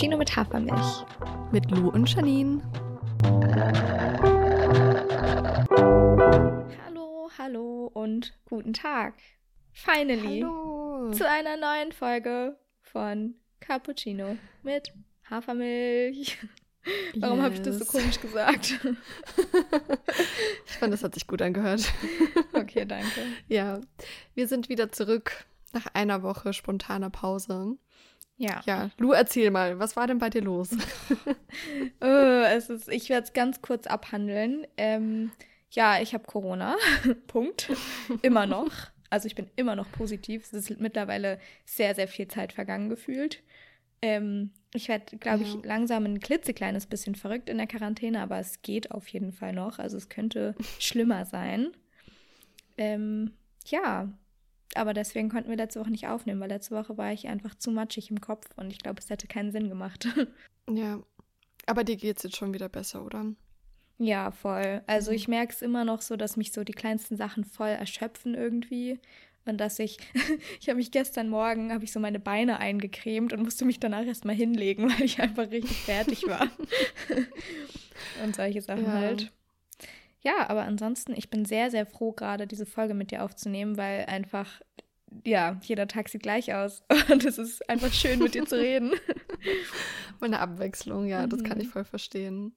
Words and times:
Cappuccino 0.00 0.16
mit 0.16 0.34
Hafermilch. 0.34 1.04
Mit 1.52 1.70
Lou 1.70 1.90
und 1.90 2.08
Janine. 2.08 2.62
Hallo, 6.86 7.30
hallo 7.36 7.90
und 7.92 8.32
guten 8.46 8.72
Tag. 8.72 9.12
Finally. 9.74 10.40
Hallo. 10.40 11.10
Zu 11.12 11.28
einer 11.28 11.58
neuen 11.58 11.92
Folge 11.92 12.56
von 12.80 13.34
Cappuccino 13.60 14.38
mit 14.62 14.90
Hafermilch. 15.28 16.38
Warum 17.16 17.42
habe 17.42 17.52
ich 17.52 17.60
das 17.60 17.74
so 17.78 17.84
Yes. 17.84 17.92
komisch 17.92 18.20
gesagt? 18.22 18.80
Ich 20.64 20.76
fand, 20.78 20.94
das 20.94 21.04
hat 21.04 21.12
sich 21.12 21.26
gut 21.26 21.42
angehört. 21.42 21.82
Okay, 22.54 22.86
danke. 22.86 23.20
Ja, 23.48 23.82
wir 24.34 24.48
sind 24.48 24.70
wieder 24.70 24.90
zurück 24.92 25.44
nach 25.74 25.88
einer 25.92 26.22
Woche 26.22 26.54
spontaner 26.54 27.10
Pause. 27.10 27.76
Ja. 28.40 28.62
Ja, 28.64 28.90
Lou, 28.96 29.12
erzähl 29.12 29.50
mal, 29.50 29.78
was 29.78 29.96
war 29.96 30.06
denn 30.06 30.18
bei 30.18 30.30
dir 30.30 30.40
los? 30.40 30.70
Äh, 32.00 32.44
es 32.56 32.70
ist, 32.70 32.88
ich 32.88 33.10
werde 33.10 33.24
es 33.26 33.32
ganz 33.34 33.60
kurz 33.60 33.86
abhandeln. 33.86 34.66
Ähm, 34.78 35.30
ja, 35.70 36.00
ich 36.00 36.14
habe 36.14 36.24
Corona. 36.24 36.76
Punkt. 37.26 37.70
Immer 38.22 38.46
noch. 38.46 38.70
Also 39.10 39.26
ich 39.26 39.34
bin 39.34 39.50
immer 39.56 39.76
noch 39.76 39.92
positiv. 39.92 40.44
Es 40.44 40.54
ist 40.54 40.80
mittlerweile 40.80 41.38
sehr, 41.66 41.94
sehr 41.94 42.08
viel 42.08 42.28
Zeit 42.28 42.54
vergangen 42.54 42.88
gefühlt. 42.88 43.42
Ähm, 44.00 44.52
ich 44.72 44.88
werde, 44.88 45.18
glaube 45.18 45.42
ich, 45.42 45.52
Ja. 45.54 45.60
langsam 45.64 46.06
ein 46.06 46.20
klitzekleines 46.20 46.86
bisschen 46.86 47.16
verrückt 47.16 47.50
in 47.50 47.58
der 47.58 47.66
Quarantäne, 47.66 48.22
aber 48.22 48.38
es 48.38 48.62
geht 48.62 48.90
auf 48.90 49.06
jeden 49.08 49.32
Fall 49.32 49.52
noch. 49.52 49.78
Also 49.78 49.98
es 49.98 50.08
könnte 50.08 50.54
schlimmer 50.78 51.26
sein. 51.26 51.72
Ähm, 52.78 53.32
ja, 53.66 54.08
aber 54.74 54.94
deswegen 54.94 55.28
konnten 55.28 55.48
wir 55.50 55.56
letzte 55.56 55.80
Woche 55.80 55.90
nicht 55.90 56.06
aufnehmen, 56.08 56.40
weil 56.40 56.48
letzte 56.48 56.74
Woche 56.74 56.96
war 56.96 57.12
ich 57.12 57.28
einfach 57.28 57.54
zu 57.54 57.70
matschig 57.70 58.10
im 58.10 58.20
Kopf 58.20 58.46
und 58.56 58.70
ich 58.70 58.78
glaube, 58.78 59.00
es 59.00 59.10
hätte 59.10 59.26
keinen 59.26 59.52
Sinn 59.52 59.68
gemacht. 59.68 60.06
Ja, 60.72 61.00
aber 61.66 61.82
dir 61.82 61.96
geht's 61.96 62.22
jetzt 62.22 62.36
schon 62.36 62.54
wieder 62.54 62.68
besser, 62.68 63.04
oder? 63.04 63.26
Ja, 63.98 64.30
voll. 64.30 64.82
Also 64.86 65.10
Mhm. 65.10 65.16
ich 65.16 65.26
merke 65.28 65.52
es 65.52 65.62
immer 65.62 65.84
noch 65.84 66.00
so, 66.00 66.16
dass 66.16 66.36
mich 66.36 66.52
so 66.52 66.62
die 66.62 66.72
kleinsten 66.72 67.16
Sachen 67.16 67.44
voll 67.44 67.68
erschöpfen 67.70 68.34
irgendwie. 68.34 69.00
Und 69.46 69.58
dass 69.58 69.78
ich, 69.80 69.98
ich 70.60 70.68
habe 70.68 70.76
mich 70.76 70.90
gestern 70.92 71.28
Morgen, 71.28 71.72
habe 71.72 71.82
ich 71.84 71.90
so 71.92 71.98
meine 71.98 72.20
Beine 72.20 72.60
eingecremt 72.60 73.32
und 73.32 73.42
musste 73.42 73.64
mich 73.64 73.80
danach 73.80 74.04
erstmal 74.06 74.36
hinlegen, 74.36 74.88
weil 74.92 75.02
ich 75.02 75.20
einfach 75.20 75.50
richtig 75.50 75.76
fertig 75.78 76.24
war. 76.28 76.48
und 78.22 78.36
solche 78.36 78.62
Sachen 78.62 78.84
Ja. 78.86 78.92
halt. 78.92 79.32
Ja, 80.22 80.48
aber 80.50 80.62
ansonsten, 80.62 81.12
ich 81.16 81.30
bin 81.30 81.44
sehr, 81.44 81.70
sehr 81.70 81.86
froh, 81.86 82.12
gerade 82.12 82.46
diese 82.46 82.66
Folge 82.66 82.94
mit 82.94 83.10
dir 83.10 83.24
aufzunehmen, 83.24 83.76
weil 83.78 84.04
einfach, 84.06 84.60
ja, 85.24 85.58
jeder 85.62 85.88
Tag 85.88 86.08
sieht 86.08 86.22
gleich 86.22 86.52
aus. 86.54 86.82
Und 87.10 87.24
es 87.24 87.38
ist 87.38 87.68
einfach 87.70 87.92
schön, 87.92 88.18
mit 88.18 88.34
dir 88.34 88.44
zu 88.44 88.56
reden. 88.56 88.90
Mal 90.20 90.26
eine 90.26 90.40
Abwechslung, 90.40 91.06
ja, 91.06 91.26
das 91.26 91.42
kann 91.42 91.56
Mhm. 91.56 91.62
ich 91.64 91.68
voll 91.70 91.84
verstehen. 91.84 92.54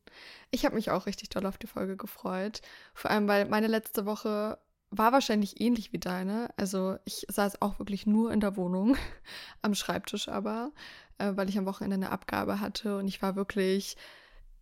Ich 0.51 0.65
habe 0.65 0.75
mich 0.75 0.91
auch 0.91 1.05
richtig 1.05 1.29
doll 1.29 1.45
auf 1.45 1.57
die 1.57 1.67
Folge 1.67 1.95
gefreut. 1.95 2.61
Vor 2.93 3.09
allem, 3.11 3.27
weil 3.27 3.45
meine 3.45 3.67
letzte 3.67 4.05
Woche 4.05 4.57
war 4.91 5.11
wahrscheinlich 5.13 5.61
ähnlich 5.61 5.93
wie 5.93 5.99
deine. 5.99 6.49
Also 6.57 6.97
ich 7.05 7.25
saß 7.29 7.61
auch 7.61 7.79
wirklich 7.79 8.05
nur 8.05 8.31
in 8.33 8.41
der 8.41 8.57
Wohnung, 8.57 8.97
am 9.61 9.73
Schreibtisch 9.73 10.27
aber, 10.27 10.71
äh, 11.17 11.31
weil 11.35 11.47
ich 11.49 11.57
am 11.57 11.65
Wochenende 11.65 11.95
eine 11.95 12.11
Abgabe 12.11 12.59
hatte 12.59 12.97
und 12.97 13.07
ich 13.07 13.21
war 13.21 13.35
wirklich, 13.37 13.95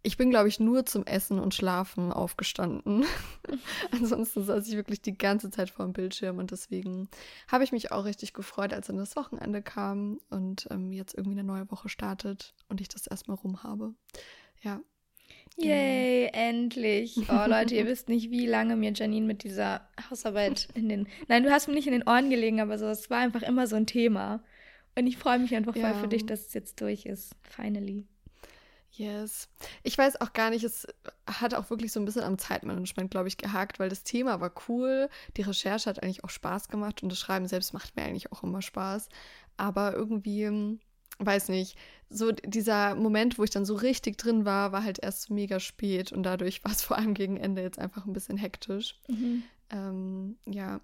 ich 0.03 0.17
bin, 0.17 0.29
glaube 0.31 0.47
ich, 0.47 0.59
nur 0.59 0.85
zum 0.85 1.05
Essen 1.05 1.39
und 1.39 1.53
Schlafen 1.53 2.11
aufgestanden. 2.11 3.05
Ansonsten 3.91 4.43
saß 4.43 4.67
ich 4.67 4.75
wirklich 4.75 5.01
die 5.01 5.17
ganze 5.17 5.49
Zeit 5.51 5.69
vor 5.69 5.85
dem 5.85 5.93
Bildschirm 5.93 6.37
und 6.39 6.51
deswegen 6.51 7.07
habe 7.47 7.63
ich 7.63 7.71
mich 7.71 7.91
auch 7.91 8.05
richtig 8.05 8.33
gefreut, 8.33 8.73
als 8.73 8.87
dann 8.87 8.97
das 8.97 9.15
Wochenende 9.15 9.61
kam 9.61 10.19
und 10.29 10.67
ähm, 10.71 10.91
jetzt 10.91 11.13
irgendwie 11.15 11.39
eine 11.39 11.47
neue 11.47 11.69
Woche 11.69 11.89
startet 11.89 12.53
und 12.67 12.81
ich 12.81 12.87
das 12.87 13.07
erstmal 13.07 13.37
rum 13.37 13.63
habe. 13.63 13.93
Ja. 14.61 14.81
Genau. 15.57 15.67
Yay, 15.69 16.29
endlich. 16.33 17.17
Oh 17.29 17.45
Leute, 17.47 17.75
ihr 17.75 17.85
wisst 17.87 18.09
nicht, 18.09 18.31
wie 18.31 18.45
lange 18.45 18.75
mir 18.75 18.93
Janine 18.93 19.25
mit 19.25 19.43
dieser 19.43 19.87
Hausarbeit 20.09 20.67
in 20.73 20.89
den. 20.89 21.07
Nein, 21.27 21.43
du 21.43 21.51
hast 21.51 21.67
mir 21.67 21.73
nicht 21.73 21.87
in 21.87 21.93
den 21.93 22.07
Ohren 22.07 22.29
gelegen, 22.29 22.59
aber 22.59 22.77
so, 22.77 22.87
es 22.87 23.09
war 23.09 23.19
einfach 23.19 23.41
immer 23.43 23.67
so 23.67 23.75
ein 23.75 23.85
Thema. 23.85 24.43
Und 24.97 25.07
ich 25.07 25.17
freue 25.17 25.39
mich 25.39 25.55
einfach 25.55 25.73
voll 25.73 25.83
Ja. 25.83 25.93
für 25.93 26.07
dich, 26.07 26.25
dass 26.25 26.47
es 26.47 26.53
jetzt 26.53 26.81
durch 26.81 27.05
ist. 27.05 27.33
Finally. 27.43 28.07
Yes. 28.93 29.47
Ich 29.83 29.97
weiß 29.97 30.19
auch 30.19 30.33
gar 30.33 30.49
nicht, 30.49 30.63
es 30.63 30.85
hat 31.25 31.53
auch 31.53 31.69
wirklich 31.69 31.93
so 31.93 31.99
ein 31.99 32.05
bisschen 32.05 32.23
am 32.23 32.37
Zeitmanagement, 32.37 33.09
glaube 33.09 33.29
ich, 33.29 33.37
gehakt, 33.37 33.79
weil 33.79 33.89
das 33.89 34.03
Thema 34.03 34.41
war 34.41 34.51
cool. 34.67 35.09
Die 35.37 35.43
Recherche 35.43 35.89
hat 35.89 36.03
eigentlich 36.03 36.23
auch 36.23 36.29
Spaß 36.29 36.67
gemacht 36.67 37.01
und 37.01 37.09
das 37.09 37.19
Schreiben 37.19 37.47
selbst 37.47 37.73
macht 37.73 37.95
mir 37.95 38.03
eigentlich 38.03 38.31
auch 38.31 38.43
immer 38.43 38.61
Spaß. 38.61 39.07
Aber 39.55 39.93
irgendwie, 39.93 40.45
hm, 40.45 40.79
weiß 41.19 41.49
nicht, 41.49 41.77
so 42.09 42.31
dieser 42.31 42.95
Moment, 42.95 43.37
wo 43.37 43.43
ich 43.43 43.49
dann 43.49 43.65
so 43.65 43.75
richtig 43.75 44.17
drin 44.17 44.43
war, 44.43 44.73
war 44.73 44.83
halt 44.83 44.99
erst 44.99 45.29
mega 45.29 45.59
spät 45.59 46.11
und 46.11 46.23
dadurch 46.23 46.61
war 46.65 46.71
es 46.71 46.81
vor 46.81 46.97
allem 46.97 47.13
gegen 47.13 47.37
Ende 47.37 47.61
jetzt 47.61 47.79
einfach 47.79 48.05
ein 48.05 48.13
bisschen 48.13 48.37
hektisch. 48.37 48.99
Ähm, 49.69 50.37
ja. 50.45 50.81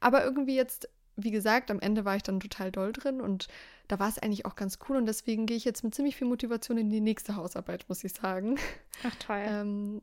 Aber 0.00 0.24
irgendwie 0.24 0.56
jetzt, 0.56 0.88
wie 1.24 1.30
gesagt, 1.30 1.70
am 1.70 1.80
Ende 1.80 2.04
war 2.04 2.16
ich 2.16 2.22
dann 2.22 2.40
total 2.40 2.70
doll 2.70 2.92
drin 2.92 3.20
und 3.20 3.48
da 3.88 3.98
war 3.98 4.08
es 4.08 4.18
eigentlich 4.18 4.46
auch 4.46 4.56
ganz 4.56 4.78
cool 4.88 4.96
und 4.96 5.06
deswegen 5.06 5.46
gehe 5.46 5.56
ich 5.56 5.64
jetzt 5.64 5.82
mit 5.84 5.94
ziemlich 5.94 6.16
viel 6.16 6.28
Motivation 6.28 6.78
in 6.78 6.90
die 6.90 7.00
nächste 7.00 7.36
Hausarbeit, 7.36 7.88
muss 7.88 8.04
ich 8.04 8.12
sagen. 8.12 8.58
Ach 9.04 9.14
toll. 9.16 9.42
Ähm, 9.44 10.02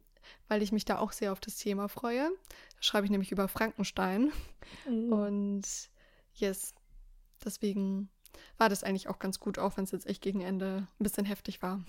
weil 0.50 0.62
ich 0.62 0.72
mich 0.72 0.84
da 0.86 0.98
auch 1.00 1.14
sehr 1.14 1.32
auf 1.32 1.40
das 1.40 1.58
Thema 1.58 1.88
freue. 1.88 2.30
Da 2.50 2.82
schreibe 2.82 3.06
ich 3.06 3.12
nämlich 3.12 3.32
über 3.32 3.48
Frankenstein 3.48 4.32
Oh. 4.86 5.16
und 5.16 5.64
yes, 6.34 6.76
deswegen 7.44 8.10
war 8.58 8.70
das 8.70 8.84
eigentlich 8.84 9.08
auch 9.08 9.20
ganz 9.20 9.40
gut, 9.40 9.58
auch 9.60 9.78
wenn 9.78 9.86
es 9.86 9.92
jetzt 9.92 10.08
echt 10.08 10.22
gegen 10.22 10.42
Ende 10.42 10.88
ein 11.00 11.04
bisschen 11.04 11.26
heftig 11.26 11.62
war. 11.62 11.84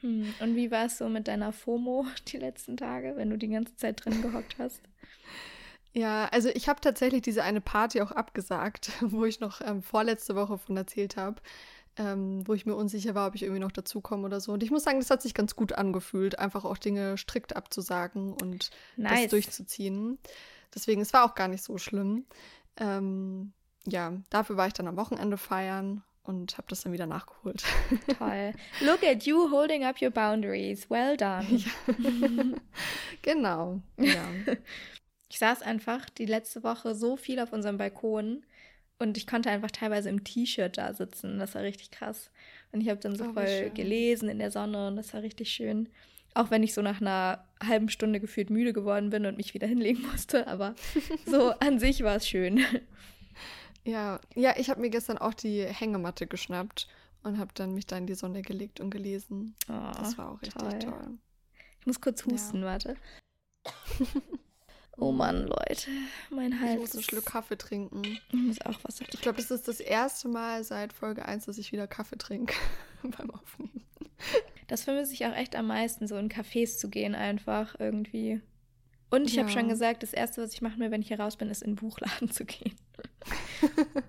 Hm. 0.00 0.32
Und 0.40 0.54
wie 0.54 0.70
war 0.70 0.86
es 0.86 0.98
so 0.98 1.08
mit 1.08 1.26
deiner 1.26 1.52
FOMO 1.52 2.06
die 2.28 2.36
letzten 2.36 2.76
Tage, 2.76 3.14
wenn 3.16 3.30
du 3.30 3.36
die 3.36 3.48
ganze 3.48 3.74
Zeit 3.76 4.04
drin 4.04 4.22
gehockt 4.22 4.56
hast? 4.58 4.80
Ja, 5.98 6.26
also 6.26 6.48
ich 6.50 6.68
habe 6.68 6.80
tatsächlich 6.80 7.22
diese 7.22 7.42
eine 7.42 7.60
Party 7.60 8.00
auch 8.00 8.12
abgesagt, 8.12 8.92
wo 9.00 9.24
ich 9.24 9.40
noch 9.40 9.60
ähm, 9.60 9.82
vorletzte 9.82 10.36
Woche 10.36 10.56
von 10.56 10.76
erzählt 10.76 11.16
habe, 11.16 11.42
ähm, 11.96 12.46
wo 12.46 12.54
ich 12.54 12.66
mir 12.66 12.76
unsicher 12.76 13.16
war, 13.16 13.26
ob 13.26 13.34
ich 13.34 13.42
irgendwie 13.42 13.60
noch 13.60 13.72
dazukomme 13.72 14.24
oder 14.24 14.40
so. 14.40 14.52
Und 14.52 14.62
ich 14.62 14.70
muss 14.70 14.84
sagen, 14.84 15.00
das 15.00 15.10
hat 15.10 15.22
sich 15.22 15.34
ganz 15.34 15.56
gut 15.56 15.72
angefühlt, 15.72 16.38
einfach 16.38 16.64
auch 16.64 16.78
Dinge 16.78 17.18
strikt 17.18 17.56
abzusagen 17.56 18.32
und 18.32 18.70
das 18.96 19.10
Nice. 19.10 19.30
durchzuziehen. 19.30 20.18
Deswegen, 20.72 21.00
es 21.00 21.12
war 21.12 21.24
auch 21.24 21.34
gar 21.34 21.48
nicht 21.48 21.64
so 21.64 21.78
schlimm. 21.78 22.26
Ähm, 22.76 23.52
ja, 23.84 24.12
dafür 24.30 24.56
war 24.56 24.68
ich 24.68 24.74
dann 24.74 24.86
am 24.86 24.96
Wochenende 24.96 25.36
feiern 25.36 26.04
und 26.22 26.58
habe 26.58 26.68
das 26.68 26.82
dann 26.82 26.92
wieder 26.92 27.06
nachgeholt. 27.06 27.64
Toll. 28.18 28.52
Look 28.82 29.02
at 29.02 29.24
you 29.24 29.50
holding 29.50 29.82
up 29.82 30.00
your 30.00 30.10
boundaries. 30.10 30.88
Well 30.88 31.16
done. 31.16 31.64
genau, 33.22 33.80
ja. 33.96 34.28
Ich 35.28 35.38
saß 35.38 35.62
einfach 35.62 36.08
die 36.10 36.26
letzte 36.26 36.62
Woche 36.62 36.94
so 36.94 37.16
viel 37.16 37.38
auf 37.40 37.52
unserem 37.52 37.76
Balkon 37.78 38.44
und 38.98 39.16
ich 39.16 39.26
konnte 39.26 39.50
einfach 39.50 39.70
teilweise 39.70 40.08
im 40.08 40.24
T-Shirt 40.24 40.76
da 40.78 40.94
sitzen. 40.94 41.38
Das 41.38 41.54
war 41.54 41.62
richtig 41.62 41.90
krass. 41.90 42.30
Und 42.72 42.80
ich 42.80 42.88
habe 42.88 43.00
dann 43.00 43.14
so 43.16 43.24
Oh, 43.26 43.32
voll 43.34 43.70
gelesen 43.70 44.28
in 44.28 44.38
der 44.38 44.50
Sonne 44.50 44.88
und 44.88 44.96
das 44.96 45.12
war 45.14 45.22
richtig 45.22 45.50
schön. 45.50 45.88
Auch 46.34 46.50
wenn 46.50 46.62
ich 46.62 46.74
so 46.74 46.82
nach 46.82 47.00
einer 47.00 47.44
halben 47.64 47.88
Stunde 47.88 48.20
gefühlt 48.20 48.50
müde 48.50 48.72
geworden 48.72 49.10
bin 49.10 49.26
und 49.26 49.36
mich 49.36 49.54
wieder 49.54 49.66
hinlegen 49.66 50.02
musste. 50.10 50.46
Aber 50.46 50.74
so 51.26 51.50
an 51.60 51.78
sich 51.78 52.02
war 52.02 52.16
es 52.16 52.28
schön. 52.28 52.64
Ja, 53.84 54.20
ja, 54.34 54.54
ich 54.58 54.68
habe 54.70 54.80
mir 54.80 54.90
gestern 54.90 55.18
auch 55.18 55.34
die 55.34 55.64
Hängematte 55.64 56.26
geschnappt 56.26 56.88
und 57.22 57.38
habe 57.38 57.50
dann 57.54 57.74
mich 57.74 57.86
da 57.86 57.96
in 57.98 58.06
die 58.06 58.14
Sonne 58.14 58.42
gelegt 58.42 58.80
und 58.80 58.90
gelesen. 58.90 59.54
Oh, 59.68 59.92
Das 59.98 60.16
war 60.18 60.30
auch 60.32 60.42
richtig 60.42 60.60
toll. 60.62 60.78
toll. 60.78 61.18
Ich 61.80 61.86
muss 61.86 62.00
kurz 62.00 62.24
Ja. 62.26 62.32
husten, 62.32 62.62
warte. 62.64 62.96
Oh 65.00 65.12
Mann, 65.12 65.46
Leute. 65.46 65.90
Mein 66.30 66.52
Ich 66.52 66.60
Hals. 66.60 66.80
muss 66.80 66.94
einen 66.94 67.02
Schluck 67.04 67.26
Kaffee 67.26 67.56
trinken. 67.56 68.02
Ich 68.30 68.34
muss 68.34 68.60
auch 68.62 68.82
Wasser 68.84 69.04
Ich 69.12 69.20
glaube, 69.20 69.36
das 69.40 69.50
ist 69.50 69.68
das 69.68 69.78
erste 69.80 70.28
Mal 70.28 70.64
seit 70.64 70.92
Folge 70.92 71.24
1, 71.24 71.46
dass 71.46 71.56
ich 71.58 71.70
wieder 71.72 71.86
Kaffee 71.86 72.18
trinke 72.18 72.54
beim 73.02 73.30
Aufnehmen. 73.30 73.84
Das 74.66 74.82
vermisse 74.82 75.12
ich 75.14 75.24
auch 75.24 75.34
echt 75.34 75.54
am 75.54 75.68
meisten, 75.68 76.08
so 76.08 76.16
in 76.16 76.28
Cafés 76.28 76.78
zu 76.78 76.90
gehen, 76.90 77.14
einfach 77.14 77.76
irgendwie. 77.78 78.40
Und 79.10 79.26
ich 79.28 79.38
habe 79.38 79.48
Ja. 79.48 79.54
schon 79.60 79.68
gesagt, 79.68 80.02
das 80.02 80.12
Erste, 80.12 80.42
was 80.42 80.52
ich 80.52 80.60
machen 80.62 80.80
will, 80.80 80.90
wenn 80.90 81.00
ich 81.00 81.08
hier 81.08 81.20
raus 81.20 81.36
bin, 81.36 81.48
ist 81.48 81.62
in 81.62 81.70
den 81.72 81.76
Buchladen 81.76 82.30
zu 82.32 82.44
gehen. 82.44 82.74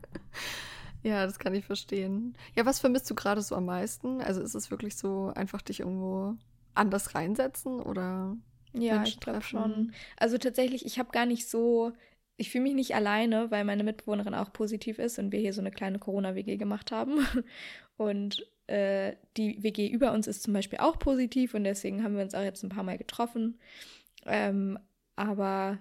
Ja, 1.02 1.26
das 1.26 1.40
kann 1.40 1.56
ich 1.56 1.64
verstehen. 1.64 2.36
Ja, 2.58 2.66
was 2.66 2.82
vermisst 2.82 3.10
du 3.10 3.16
gerade 3.16 3.42
so 3.42 3.56
am 3.56 3.64
meisten? 3.64 4.20
Also 4.22 4.42
ist 4.42 4.54
es 4.54 4.70
wirklich 4.70 4.98
so 4.98 5.32
einfach 5.34 5.62
dich 5.62 5.80
irgendwo 5.80 6.36
anders 6.74 7.16
reinsetzen 7.16 7.80
oder 7.80 8.36
Ja, 8.74 9.04
ich 9.04 9.20
glaube 9.20 9.42
schon. 9.42 9.94
Also 10.18 10.38
tatsächlich, 10.38 10.86
ich 10.86 11.00
habe 11.00 11.12
gar 11.12 11.26
nicht 11.26 11.50
so, 11.50 11.94
ich 12.38 12.52
fühle 12.52 12.64
mich 12.64 12.76
nicht 12.76 12.96
alleine, 12.96 13.52
weil 13.52 13.66
meine 13.66 13.84
Mitbewohnerin 13.84 14.34
auch 14.34 14.54
positiv 14.54 15.00
ist 15.00 15.20
und 15.20 15.32
wir 15.32 15.40
hier 15.40 15.54
so 15.54 15.62
eine 15.62 15.72
kleine 15.72 16.00
Corona-WG 16.00 16.58
gemacht 16.58 16.92
haben. 16.92 17.20
Und 17.98 18.48
äh, 18.68 19.16
die 19.36 19.62
WG 19.62 19.90
über 19.90 20.14
uns 20.14 20.26
ist 20.26 20.44
zum 20.44 20.54
Beispiel 20.54 20.80
auch 20.80 21.00
positiv 21.00 21.54
und 21.54 21.66
deswegen 21.66 22.02
haben 22.02 22.16
wir 22.16 22.24
uns 22.24 22.34
auch 22.34 22.44
jetzt 22.44 22.64
ein 22.64 22.70
paar 22.70 22.84
Mal 22.84 22.98
getroffen. 22.98 23.60
Ähm, 24.26 24.80
aber 25.18 25.80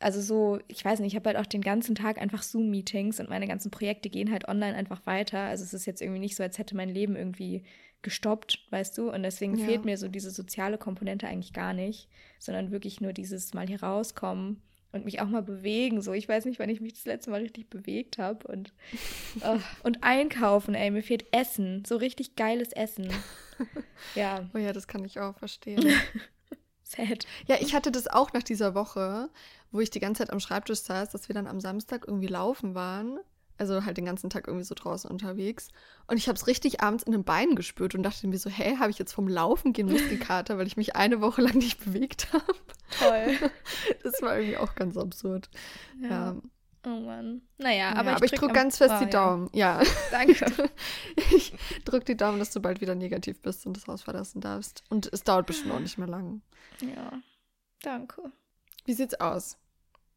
also 0.00 0.20
so, 0.20 0.58
ich 0.68 0.84
weiß 0.84 0.98
nicht, 0.98 1.12
ich 1.12 1.16
habe 1.16 1.28
halt 1.28 1.38
auch 1.38 1.46
den 1.46 1.60
ganzen 1.60 1.94
Tag 1.94 2.20
einfach 2.20 2.42
Zoom-Meetings 2.42 3.20
und 3.20 3.28
meine 3.28 3.46
ganzen 3.46 3.70
Projekte 3.70 4.10
gehen 4.10 4.32
halt 4.32 4.48
online 4.48 4.74
einfach 4.74 5.06
weiter. 5.06 5.38
Also 5.40 5.64
es 5.64 5.74
ist 5.74 5.86
jetzt 5.86 6.02
irgendwie 6.02 6.18
nicht 6.18 6.34
so, 6.34 6.42
als 6.42 6.58
hätte 6.58 6.76
mein 6.76 6.88
Leben 6.88 7.14
irgendwie 7.14 7.62
gestoppt, 8.02 8.66
weißt 8.70 8.98
du? 8.98 9.10
Und 9.10 9.22
deswegen 9.22 9.56
Ja. 9.56 9.64
fehlt 9.64 9.84
mir 9.84 9.96
so 9.98 10.08
diese 10.08 10.30
soziale 10.30 10.78
Komponente 10.78 11.26
eigentlich 11.26 11.52
gar 11.52 11.72
nicht, 11.72 12.08
sondern 12.38 12.70
wirklich 12.70 13.00
nur 13.00 13.12
dieses 13.12 13.54
Mal 13.54 13.66
hier 13.66 13.82
rauskommen 13.82 14.60
und 14.92 15.04
mich 15.04 15.20
auch 15.20 15.28
mal 15.28 15.42
bewegen. 15.42 16.02
So, 16.02 16.12
ich 16.12 16.28
weiß 16.28 16.44
nicht, 16.44 16.58
wann 16.58 16.68
ich 16.68 16.80
mich 16.80 16.94
das 16.94 17.04
letzte 17.04 17.30
Mal 17.30 17.40
richtig 17.40 17.70
bewegt 17.70 18.18
habe. 18.18 18.46
Und, 18.48 18.72
oh, 19.42 19.58
und 19.82 20.02
einkaufen, 20.02 20.74
ey, 20.74 20.90
mir 20.90 21.02
fehlt 21.02 21.26
Essen. 21.32 21.84
So 21.86 21.96
richtig 21.96 22.36
geiles 22.36 22.72
Essen. 22.72 23.08
Ja, 24.16 24.48
Oh 24.54 24.58
ja, 24.58 24.72
das 24.72 24.88
kann 24.88 25.04
ich 25.04 25.20
auch 25.20 25.38
verstehen. 25.38 25.86
sad. 26.82 27.26
Ja, 27.46 27.56
ich 27.60 27.74
hatte 27.74 27.90
das 27.92 28.08
auch 28.08 28.32
nach 28.32 28.42
dieser 28.42 28.74
Woche, 28.74 29.30
wo 29.70 29.80
ich 29.80 29.90
die 29.90 30.00
ganze 30.00 30.18
Zeit 30.24 30.32
am 30.32 30.40
Schreibtisch 30.40 30.80
saß, 30.80 31.10
dass 31.10 31.28
wir 31.28 31.34
dann 31.34 31.46
am 31.46 31.60
Samstag 31.60 32.04
irgendwie 32.06 32.26
laufen 32.26 32.74
waren. 32.74 33.18
Also 33.62 33.84
halt 33.84 33.96
den 33.96 34.04
ganzen 34.06 34.28
Tag 34.28 34.48
irgendwie 34.48 34.64
so 34.64 34.74
draußen 34.74 35.08
unterwegs. 35.08 35.68
Und 36.08 36.16
ich 36.16 36.26
habe 36.26 36.36
es 36.36 36.48
richtig 36.48 36.80
abends 36.80 37.04
in 37.04 37.12
den 37.12 37.22
Beinen 37.22 37.54
gespürt 37.54 37.94
und 37.94 38.02
dachte 38.02 38.26
mir 38.26 38.36
so, 38.38 38.50
hä, 38.50 38.78
habe 38.78 38.90
ich 38.90 38.98
jetzt 38.98 39.12
vom 39.12 39.28
Laufen 39.28 39.72
gehen 39.72 39.88
Muskelkater, 39.88 40.58
weil 40.58 40.66
ich 40.66 40.76
mich 40.76 40.96
eine 40.96 41.20
Woche 41.20 41.42
lang 41.42 41.54
nicht 41.56 41.84
bewegt 41.84 42.32
habe. 42.32 42.44
Toll. 42.98 43.50
Das 44.02 44.20
war 44.20 44.36
irgendwie 44.36 44.56
auch 44.56 44.74
ganz 44.74 44.96
absurd. 44.96 45.48
Ja, 46.00 46.08
Ja. 46.08 46.36
Oh 46.84 46.88
Mann. 47.00 47.42
Naja, 47.58 47.76
Ja, 47.76 47.94
aber, 47.94 48.16
aber 48.16 48.24
ich, 48.24 48.32
drück 48.32 48.40
drücke 48.40 48.50
am- 48.50 48.56
ganz 48.56 48.78
fest 48.78 48.90
Ah, 48.90 48.98
die 48.98 49.04
ja. 49.04 49.10
Daumen. 49.10 49.48
Ja, 49.52 49.80
Danke. 50.10 50.46
ich 51.30 51.54
drücke 51.84 52.04
die 52.06 52.16
Daumen, 52.16 52.40
dass 52.40 52.50
du 52.50 52.58
bald 52.60 52.80
wieder 52.80 52.96
negativ 52.96 53.40
bist 53.40 53.64
und 53.66 53.76
das 53.76 53.86
Haus 53.86 54.02
verlassen 54.02 54.40
darfst. 54.40 54.82
Und 54.90 55.08
es 55.12 55.22
dauert 55.22 55.46
bestimmt 55.46 55.72
auch 55.72 55.78
nicht 55.78 55.96
mehr 55.98 56.08
lang. 56.08 56.42
Ja, 56.80 57.12
danke. 57.82 58.32
Wie 58.84 58.94
sieht's 58.94 59.14
aus? 59.20 59.56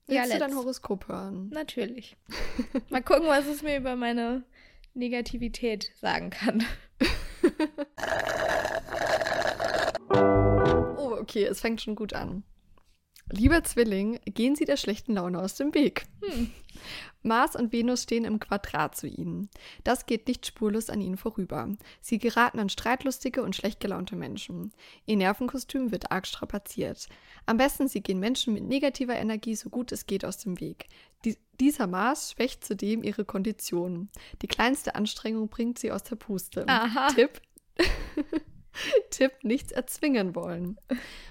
Ja, 0.08 0.22
Willst 0.22 0.36
du 0.36 0.40
dein. 0.40 0.56
Horoskop 0.56 1.08
hören? 1.08 1.50
Natürlich. 1.50 2.16
Mal 2.90 3.02
gucken, 3.02 3.28
was 3.28 3.48
es 3.48 3.64
mir 3.64 3.78
über 3.78 3.96
meine 3.96 4.44
Negativität 4.94 5.92
sagen 6.00 6.30
kann. 6.30 6.64
Oh, 10.98 11.18
okay, 11.20 11.44
es 11.46 11.60
fängt 11.60 11.82
schon 11.82 11.96
gut 11.96 12.14
an. 12.14 12.44
Lieber 13.32 13.64
Zwilling, 13.64 14.20
gehen 14.26 14.56
Sie 14.56 14.66
der 14.66 14.78
schlechten 14.78 15.16
Laune 15.16 15.40
aus 15.40 15.56
dem 15.56 15.74
Weg. 15.74 16.06
Hm. 16.22 16.52
Mars 17.24 17.56
und 17.56 17.74
Venus 17.74 18.04
stehen 18.04 18.24
im 18.24 18.40
Quadrat 18.40 18.96
zu 18.96 19.08
Ihnen. 19.08 19.50
Das 19.84 20.06
geht 20.06 20.28
nicht 20.28 20.46
spurlos 20.46 20.92
an 20.92 21.02
Ihnen 21.02 21.18
vorüber. 21.18 21.70
Sie 22.02 22.20
geraten 22.20 22.60
an 22.60 22.70
streitlustige 22.70 23.42
und 23.42 23.56
schlecht 23.56 23.80
gelaunte 23.80 24.16
Menschen. 24.16 24.72
Ihr 25.08 25.18
Nervenkostüm 25.18 25.92
wird 25.92 26.12
arg 26.12 26.28
strapaziert. 26.28 27.10
Am 27.48 27.58
besten, 27.58 27.88
Sie 27.88 28.02
gehen 28.02 28.20
Menschen 28.20 28.54
mit 28.54 28.64
negativer 28.64 29.16
Energie 29.16 29.56
so 29.56 29.70
gut 29.70 29.92
es 29.92 30.06
geht 30.06 30.24
aus 30.24 30.38
dem 30.38 30.60
Weg. 30.60 30.88
Die, 31.26 31.36
dieser 31.60 31.88
Mars 31.88 32.32
schwächt 32.32 32.64
zudem 32.64 33.04
Ihre 33.04 33.26
Kondition. 33.26 34.10
Die 34.44 34.48
kleinste 34.48 34.94
Anstrengung 34.94 35.50
bringt 35.50 35.80
Sie 35.80 35.92
aus 35.92 36.04
der 36.04 36.16
Puste. 36.16 36.68
Aha. 36.68 37.08
Tipp. 37.08 37.42
Tipp, 39.10 39.32
nichts 39.44 39.72
erzwingen 39.72 40.36
wollen. 40.36 40.78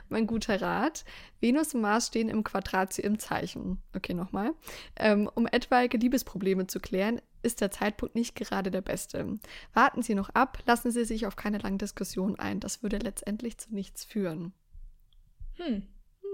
Mein 0.09 0.27
guter 0.27 0.61
Rat. 0.61 1.05
Venus 1.41 1.75
und 1.75 1.81
Mars 1.83 2.09
stehen 2.09 2.29
im 2.29 2.45
Quadrat 2.45 2.93
zu 2.93 3.03
ihrem 3.03 3.19
Zeichen. 3.19 3.83
Okay, 3.95 4.15
nochmal. 4.15 4.53
Ähm, 4.97 5.31
um 5.35 5.47
etwaige 5.47 5.99
Liebesprobleme 5.99 6.67
zu 6.67 6.81
klären, 6.81 7.21
ist 7.43 7.61
der 7.61 7.71
Zeitpunkt 7.71 8.15
nicht 8.15 8.35
gerade 8.35 8.71
der 8.71 8.81
beste. 8.81 9.39
Warten 9.73 10.03
Sie 10.03 10.15
noch 10.15 10.31
ab, 10.31 10.59
lassen 10.67 10.91
Sie 10.91 11.05
sich 11.05 11.27
auf 11.27 11.37
keine 11.37 11.59
lange 11.59 11.79
Diskussion 11.79 12.39
ein. 12.39 12.61
Das 12.61 12.83
würde 12.83 12.99
letztendlich 12.99 13.59
zu 13.59 13.75
nichts 13.75 14.05
führen. 14.05 14.53
Hm, 15.57 15.87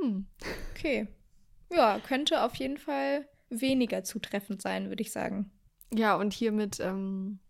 Hm. 0.02 0.26
okay. 0.70 1.08
Ja, 1.72 1.98
könnte 2.00 2.42
auf 2.42 2.54
jeden 2.56 2.78
Fall 2.78 3.28
weniger 3.48 4.04
zutreffend 4.04 4.62
sein, 4.62 4.88
würde 4.88 5.02
ich 5.02 5.12
sagen. 5.12 5.50
Ja, 5.92 6.16
und 6.16 6.32
hier 6.32 6.52
mit, 6.52 6.78
ähm, 6.80 7.40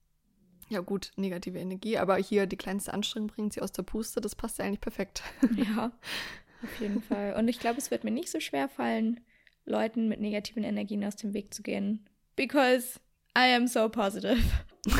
ja 0.70 0.81
gut, 0.81 1.11
negative 1.17 1.58
Energie, 1.58 1.99
aber 1.99 2.17
hier 2.17 2.46
die 2.46 2.56
kleinste 2.56 2.94
Anstrengung 2.94 3.28
bringt 3.28 3.52
sie 3.52 3.61
aus 3.61 3.72
der 3.72 3.82
Puste. 3.82 4.20
Das 4.20 4.37
passt 4.37 4.58
ja 4.58 4.64
eigentlich 4.64 4.81
perfekt. 4.81 5.22
Ja, 5.56 5.93
auf 6.62 6.81
jeden 6.81 7.02
Fall. 7.02 7.34
Und 7.37 7.49
ich 7.49 7.58
glaube, 7.58 7.78
es 7.78 7.90
wird 7.90 8.05
mir 8.05 8.12
nicht 8.12 8.31
so 8.31 8.38
schwer 8.38 8.69
fallen, 8.69 9.20
Leuten 9.67 10.08
mit 10.08 10.20
negativen 10.20 10.62
Energien 10.62 11.05
aus 11.05 11.17
dem 11.17 11.34
Weg 11.34 11.52
zu 11.52 11.62
gehen. 11.62 12.06
Because 12.37 13.00
I 13.37 13.52
am 13.55 13.67
so 13.67 13.88
positive. 13.88 14.40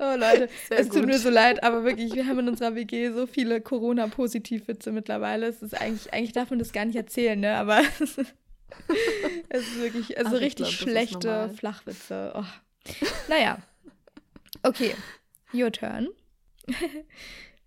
oh 0.00 0.14
Leute, 0.16 0.48
Sehr 0.68 0.80
es 0.80 0.88
tut 0.88 1.00
gut. 1.00 1.06
mir 1.06 1.18
so 1.18 1.30
leid, 1.30 1.62
aber 1.62 1.84
wirklich, 1.84 2.12
wir 2.12 2.26
haben 2.26 2.40
in 2.40 2.48
unserer 2.48 2.74
WG 2.74 3.12
so 3.12 3.28
viele 3.28 3.60
Corona-Positiv-Witze 3.60 4.90
mittlerweile. 4.90 5.46
Es 5.46 5.62
ist 5.62 5.80
eigentlich, 5.80 6.12
eigentlich 6.12 6.32
darf 6.32 6.50
man 6.50 6.58
das 6.58 6.72
gar 6.72 6.84
nicht 6.84 6.96
erzählen, 6.96 7.38
ne? 7.38 7.56
Aber 7.56 7.82
es 8.00 8.18
ist 9.68 9.80
wirklich, 9.80 10.18
also 10.18 10.32
Ach, 10.32 10.40
ich 10.40 10.46
richtig 10.46 10.78
glaub, 10.78 10.88
schlechte. 10.88 11.50
Flachwitze. 11.56 12.32
Oh. 12.34 12.44
Naja. 13.28 13.58
Okay, 14.62 14.94
your 15.52 15.70
turn. 15.70 16.08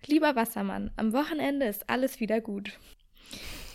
Lieber 0.06 0.36
Wassermann, 0.36 0.92
am 0.98 1.14
Wochenende 1.14 1.66
ist 1.66 1.90
alles 1.90 2.20
wieder 2.20 2.42
gut. 2.42 2.78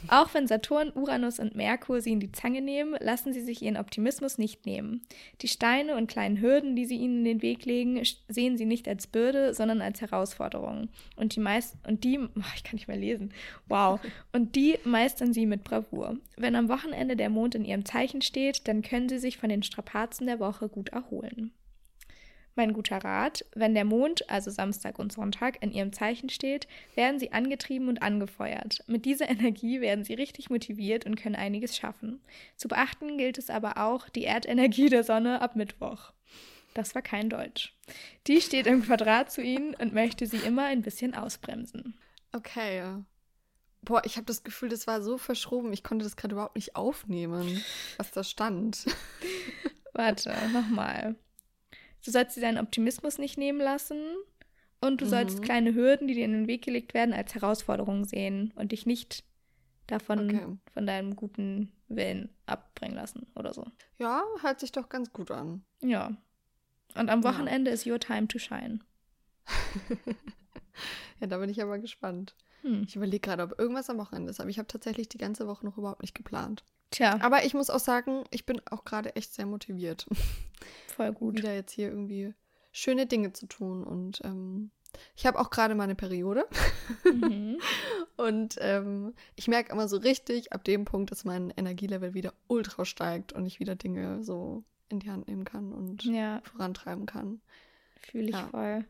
Auch 0.09 0.35
wenn 0.35 0.47
Saturn, 0.47 0.93
Uranus 0.95 1.39
und 1.39 1.57
Merkur 1.57 2.01
sie 2.01 2.13
in 2.13 2.21
die 2.21 2.31
Zange 2.31 2.61
nehmen, 2.61 2.97
lassen 3.01 3.33
sie 3.33 3.41
sich 3.41 3.63
ihren 3.63 3.77
Optimismus 3.77 4.39
nicht 4.39 4.67
nehmen. 4.67 5.03
Die 5.41 5.49
Steine 5.49 5.97
und 5.97 6.07
kleinen 6.09 6.41
Hürden, 6.41 6.77
die 6.77 6.85
sie 6.85 6.97
ihnen 6.97 7.19
in 7.19 7.25
den 7.25 7.43
Weg 7.43 7.65
legen, 7.65 8.01
sehen 8.29 8.57
sie 8.57 8.67
nicht 8.67 8.87
als 8.87 9.07
Bürde, 9.07 9.55
sondern 9.55 9.81
als 9.81 10.01
Herausforderung. 10.01 10.91
Und 11.17 11.35
die 11.35 11.41
meist 11.41 11.77
und 11.87 12.05
die, 12.05 12.19
oh, 12.21 12.43
ich 12.55 12.65
kann 12.65 12.77
nicht 12.77 12.89
mehr 12.89 12.97
lesen. 12.97 13.33
Wow. 13.69 14.01
Und 14.33 14.55
die 14.55 14.79
meistern 14.85 15.33
sie 15.33 15.47
mit 15.47 15.65
Bravour. 15.65 16.17
Wenn 16.37 16.55
am 16.55 16.69
Wochenende 16.69 17.17
der 17.17 17.31
Mond 17.31 17.55
in 17.55 17.65
ihrem 17.65 17.85
Zeichen 17.85 18.23
steht, 18.23 18.69
dann 18.69 18.83
können 18.83 19.09
sie 19.09 19.19
sich 19.19 19.39
von 19.39 19.49
den 19.49 19.63
Strapazen 19.63 20.27
der 20.27 20.39
Woche 20.39 20.69
gut 20.69 20.91
erholen. 20.91 21.53
Mein 22.57 22.73
guter 22.73 22.97
Rat, 23.05 23.45
wenn 23.55 23.75
der 23.75 23.85
Mond, 23.85 24.31
also 24.31 24.51
Samstag 24.51 24.99
und 24.99 25.13
Sonntag, 25.13 25.63
in 25.63 25.73
ihrem 25.73 25.93
Zeichen 25.93 26.31
steht, 26.31 26.67
werden 26.95 27.21
sie 27.21 27.31
angetrieben 27.33 27.89
und 27.89 28.01
angefeuert. 28.01 28.83
Mit 28.87 29.05
dieser 29.05 29.29
Energie 29.31 29.83
werden 29.83 30.05
sie 30.05 30.15
richtig 30.15 30.49
motiviert 30.49 31.05
und 31.05 31.17
können 31.17 31.37
einiges 31.37 31.77
schaffen. 31.77 32.21
Zu 32.57 32.69
beachten 32.69 33.19
gilt 33.19 33.37
es 33.37 33.51
aber 33.51 33.77
auch 33.77 34.09
die 34.09 34.25
Erdenergie 34.25 34.89
der 34.89 35.05
Sonne 35.05 35.43
ab 35.43 35.55
Mittwoch. 35.55 36.13
Das 36.73 36.95
war 36.95 37.03
kein 37.03 37.29
Deutsch. 37.29 37.75
Die 38.27 38.41
steht 38.41 38.67
im 38.67 38.83
Quadrat 38.83 39.31
zu 39.31 39.43
ihnen 39.43 39.75
und 39.75 39.93
möchte 39.93 40.27
sie 40.27 40.39
immer 40.39 40.65
ein 40.65 40.81
bisschen 40.81 41.15
ausbremsen. 41.15 41.95
Okay. 42.33 42.83
Boah, 43.83 44.03
ich 44.07 44.17
habe 44.17 44.27
das 44.27 44.45
Gefühl, 44.45 44.71
das 44.71 44.87
war 44.87 45.03
so 45.03 45.19
verschroben. 45.19 45.75
Ich 45.75 45.85
konnte 45.85 46.05
das 46.05 46.17
gerade 46.17 46.35
überhaupt 46.35 46.57
nicht 46.57 46.75
aufnehmen, 46.75 47.63
was 47.99 48.11
da 48.13 48.25
stand. 48.25 48.87
Warte, 49.93 50.35
nochmal. 50.53 51.17
Du 52.07 52.13
sollst 52.13 52.37
dir 52.37 52.41
deinen 52.41 52.59
Optimismus 52.59 53.19
nicht 53.19 53.37
nehmen 53.37 53.59
lassen 53.61 54.01
und 54.81 55.01
du 55.01 55.07
sollst 55.07 55.41
Mhm. 55.41 55.43
kleine 55.43 55.75
Hürden, 55.75 56.07
die 56.07 56.15
dir 56.15 56.25
in 56.25 56.33
den 56.33 56.47
Weg 56.47 56.65
gelegt 56.65 56.95
werden, 56.95 57.13
als 57.13 57.35
Herausforderung 57.35 58.05
sehen 58.05 58.53
und 58.55 58.71
dich 58.71 58.87
nicht 58.87 59.25
davon 59.89 60.31
Okay. 60.31 60.47
von 60.73 60.87
deinem 60.87 61.17
guten 61.17 61.73
Willen 61.89 62.29
abbringen 62.47 62.95
lassen 62.95 63.27
oder 63.35 63.53
so. 63.53 63.65
Ja, 63.99 64.23
hört 64.41 64.61
sich 64.61 64.71
doch 64.71 64.89
ganz 64.89 65.13
gut 65.13 65.33
an. 65.33 65.65
Ja. 65.83 66.17
Und 66.95 67.11
am 67.11 67.23
Ja. 67.23 67.29
Wochenende 67.33 67.73
ist 67.73 67.87
your 67.87 67.99
time 67.99 68.29
to 68.29 68.39
shine. 68.39 68.79
Ja, 71.21 71.27
da 71.27 71.39
bin 71.39 71.49
ich 71.49 71.63
aber 71.63 71.79
gespannt. 71.79 72.37
Hm. 72.67 72.85
Ich 72.87 72.97
überlege 72.97 73.21
gerade, 73.21 73.43
ob 73.43 73.59
irgendwas 73.59 73.89
am 73.91 73.99
Wochenende 73.99 74.31
ist, 74.31 74.41
aber 74.41 74.51
ich 74.51 74.59
habe 74.59 74.69
tatsächlich 74.69 75.09
die 75.09 75.19
ganze 75.19 75.47
Woche 75.47 75.65
noch 75.65 75.79
überhaupt 75.79 76.03
nicht 76.03 76.15
geplant. 76.15 76.65
Tja, 76.91 77.19
Aber 77.21 77.45
ich 77.45 77.53
muss 77.55 77.69
auch 77.71 77.81
sagen, 77.81 78.25
ich 78.31 78.47
bin 78.47 78.61
auch 78.71 78.85
gerade 78.85 79.17
echt 79.17 79.35
sehr 79.35 79.47
motiviert, 79.47 80.07
voll 80.87 81.13
gut. 81.13 81.37
wieder 81.39 81.53
jetzt 81.55 81.73
hier 81.73 81.89
irgendwie 81.89 82.33
schöne 82.73 83.07
Dinge 83.07 83.33
zu 83.33 83.47
tun. 83.47 83.83
Und 83.85 84.21
ähm, 84.25 84.71
ich 85.17 85.27
habe 85.27 85.39
auch 85.39 85.51
gerade 85.51 85.75
meine 85.75 85.95
Periode. 85.95 86.47
Mhm. 87.05 87.59
Und 88.17 88.57
ähm, 88.61 89.15
ich 89.35 89.47
merke 89.49 89.73
immer 89.73 89.89
so 89.89 89.97
richtig 89.99 90.53
ab 90.53 90.65
dem 90.65 90.85
Punkt, 90.85 91.11
dass 91.11 91.25
mein 91.25 91.51
Energielevel 91.57 92.15
wieder 92.15 92.33
ultra 92.49 92.85
steigt 92.87 93.33
und 93.35 93.45
ich 93.45 93.61
wieder 93.61 93.75
Dinge 93.77 94.23
so 94.25 94.63
in 94.89 95.01
die 95.01 95.11
Hand 95.11 95.29
nehmen 95.29 95.45
kann 95.45 95.73
und 95.73 96.05
Ja, 96.05 96.41
vorantreiben 96.51 97.05
kann. 97.05 97.41
fühle 98.01 98.27
ich 98.29 98.37
Ja. 98.37 98.47
voll. 98.49 98.85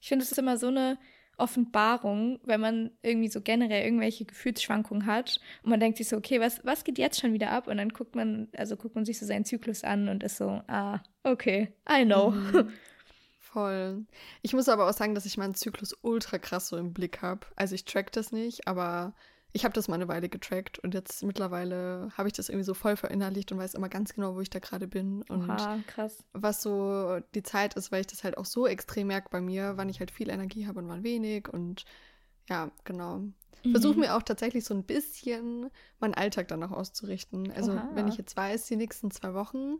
Ich 0.00 0.08
finde, 0.08 0.24
es 0.24 0.32
ist 0.32 0.38
immer 0.38 0.56
so 0.56 0.68
eine 0.68 0.96
Offenbarung, 1.38 2.40
wenn 2.44 2.60
man 2.60 2.90
irgendwie 3.02 3.28
so 3.28 3.40
generell 3.40 3.84
irgendwelche 3.84 4.24
Gefühlsschwankungen 4.24 5.06
hat 5.06 5.40
und 5.62 5.70
man 5.70 5.80
denkt 5.80 5.98
sich 5.98 6.08
so, 6.08 6.16
okay, 6.16 6.40
was, 6.40 6.64
was 6.64 6.84
geht 6.84 6.98
jetzt 6.98 7.20
schon 7.20 7.32
wieder 7.32 7.50
ab? 7.50 7.66
Und 7.66 7.78
dann 7.78 7.88
guckt 7.88 8.14
man, 8.14 8.48
also 8.56 8.76
guckt 8.76 8.94
man 8.94 9.04
sich 9.04 9.18
so 9.18 9.26
seinen 9.26 9.44
Zyklus 9.44 9.82
an 9.84 10.08
und 10.08 10.22
ist 10.22 10.36
so, 10.36 10.62
ah, 10.68 11.00
okay, 11.24 11.72
I 11.90 12.04
know. 12.04 12.30
Mhm. 12.30 12.70
Voll. 13.38 14.06
Ich 14.40 14.54
muss 14.54 14.68
aber 14.68 14.88
auch 14.88 14.94
sagen, 14.94 15.14
dass 15.14 15.26
ich 15.26 15.36
meinen 15.36 15.54
Zyklus 15.54 15.94
ultra 16.00 16.38
krass 16.38 16.68
so 16.68 16.78
im 16.78 16.94
Blick 16.94 17.20
habe. 17.20 17.46
Also 17.54 17.74
ich 17.74 17.84
track 17.84 18.10
das 18.12 18.32
nicht, 18.32 18.66
aber 18.66 19.14
ich 19.52 19.64
habe 19.64 19.74
das 19.74 19.88
mal 19.88 19.96
eine 19.96 20.08
Weile 20.08 20.28
getrackt 20.28 20.78
und 20.78 20.94
jetzt 20.94 21.22
mittlerweile 21.22 22.10
habe 22.16 22.28
ich 22.28 22.32
das 22.32 22.48
irgendwie 22.48 22.64
so 22.64 22.74
voll 22.74 22.96
verinnerlicht 22.96 23.52
und 23.52 23.58
weiß 23.58 23.74
immer 23.74 23.88
ganz 23.88 24.14
genau, 24.14 24.34
wo 24.34 24.40
ich 24.40 24.50
da 24.50 24.58
gerade 24.58 24.86
bin 24.88 25.22
und 25.28 25.48
Oha, 25.48 25.78
krass. 25.86 26.24
was 26.32 26.62
so 26.62 27.20
die 27.34 27.42
Zeit 27.42 27.74
ist, 27.74 27.92
weil 27.92 28.00
ich 28.00 28.06
das 28.06 28.24
halt 28.24 28.38
auch 28.38 28.46
so 28.46 28.66
extrem 28.66 29.08
merke 29.08 29.28
bei 29.30 29.40
mir, 29.40 29.76
wann 29.76 29.88
ich 29.88 30.00
halt 30.00 30.10
viel 30.10 30.30
Energie 30.30 30.66
habe 30.66 30.80
und 30.80 30.88
wann 30.88 31.04
wenig 31.04 31.48
und 31.48 31.84
Ja, 32.48 32.70
genau. 32.84 33.22
Versuche 33.70 34.00
mir 34.00 34.16
auch 34.16 34.22
tatsächlich 34.22 34.64
so 34.64 34.74
ein 34.74 34.82
bisschen 34.82 35.70
meinen 36.00 36.14
Alltag 36.14 36.48
danach 36.48 36.72
auszurichten. 36.72 37.52
Also, 37.52 37.74
Oha. 37.74 37.90
wenn 37.94 38.08
ich 38.08 38.16
jetzt 38.16 38.36
weiß, 38.36 38.66
die 38.66 38.74
nächsten 38.76 39.12
zwei 39.12 39.34
Wochen, 39.34 39.78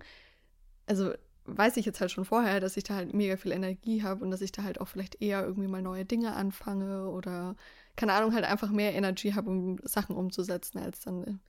also 0.87 1.13
weiß 1.45 1.77
ich 1.77 1.87
jetzt 1.87 2.01
halt 2.01 2.11
schon 2.11 2.25
vorher, 2.25 2.61
dass 2.61 2.77
ich 2.77 2.85
da 2.85 2.95
halt 2.95 3.13
mega 3.15 3.37
viel 3.37 3.53
Energie 3.53 4.03
habe 4.03 4.25
und 4.25 4.31
dass 4.31 4.41
ich 4.41 4.53
da 4.53 4.63
halt 4.63 4.81
auch 4.81 4.89
vielleicht 4.89 5.21
eher 5.21 5.43
irgendwie 5.45 5.69
mal 5.69 5.83
neue 5.83 6.05
Dinge 6.05 6.35
anfange 6.35 7.09
oder, 7.09 7.57
keine 7.97 8.13
Ahnung, 8.13 8.33
halt 8.35 8.45
einfach 8.45 8.71
mehr 8.71 8.95
Energie 8.95 9.35
habe, 9.35 9.51
um 9.51 9.79
Sachen 9.85 10.15
umzusetzen, 10.17 10.79
als 10.79 11.01
dann 11.01 11.41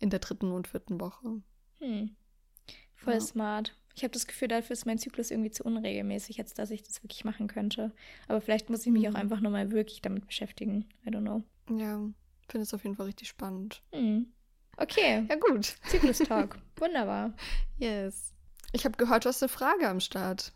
in 0.00 0.10
der 0.10 0.18
dritten 0.20 0.50
und 0.52 0.68
vierten 0.68 1.00
Woche. 1.00 1.40
Hm. 1.78 2.16
Voll 2.96 3.14
Ja. 3.14 3.20
smart. 3.20 3.74
Ich 3.94 4.02
habe 4.04 4.12
das 4.12 4.26
Gefühl, 4.26 4.48
dafür 4.48 4.74
ist 4.74 4.86
mein 4.86 4.98
Zyklus 4.98 5.30
irgendwie 5.32 5.50
zu 5.50 5.64
unregelmäßig, 5.64 6.38
als 6.38 6.54
dass 6.54 6.70
ich 6.70 6.82
das 6.84 7.02
wirklich 7.02 7.24
machen 7.24 7.48
könnte. 7.48 7.92
Aber 8.28 8.40
vielleicht 8.40 8.70
muss 8.70 8.86
ich 8.86 8.92
mich 8.92 9.08
Mhm. 9.08 9.14
auch 9.14 9.18
einfach 9.18 9.40
nochmal 9.40 9.72
wirklich 9.72 10.02
damit 10.02 10.26
beschäftigen. 10.26 10.88
I 11.06 11.10
don't 11.10 11.22
know. 11.22 11.42
Ja, 11.76 11.98
finde 12.48 12.62
es 12.62 12.74
auf 12.74 12.84
jeden 12.84 12.94
Fall 12.96 13.06
richtig 13.06 13.28
spannend. 13.28 13.82
Hm. 13.92 14.32
Okay, 14.76 15.26
Ja, 15.28 15.34
gut. 15.36 15.74
Zyklus-Talk. 15.88 16.58
Wunderbar. 16.76 17.34
Yes. 17.78 18.32
Ich 18.72 18.84
habe 18.84 18.96
gehört, 18.96 19.24
du 19.24 19.28
hast 19.28 19.42
eine 19.42 19.48
Frage 19.48 19.88
am 19.88 20.00
Start. 20.00 20.52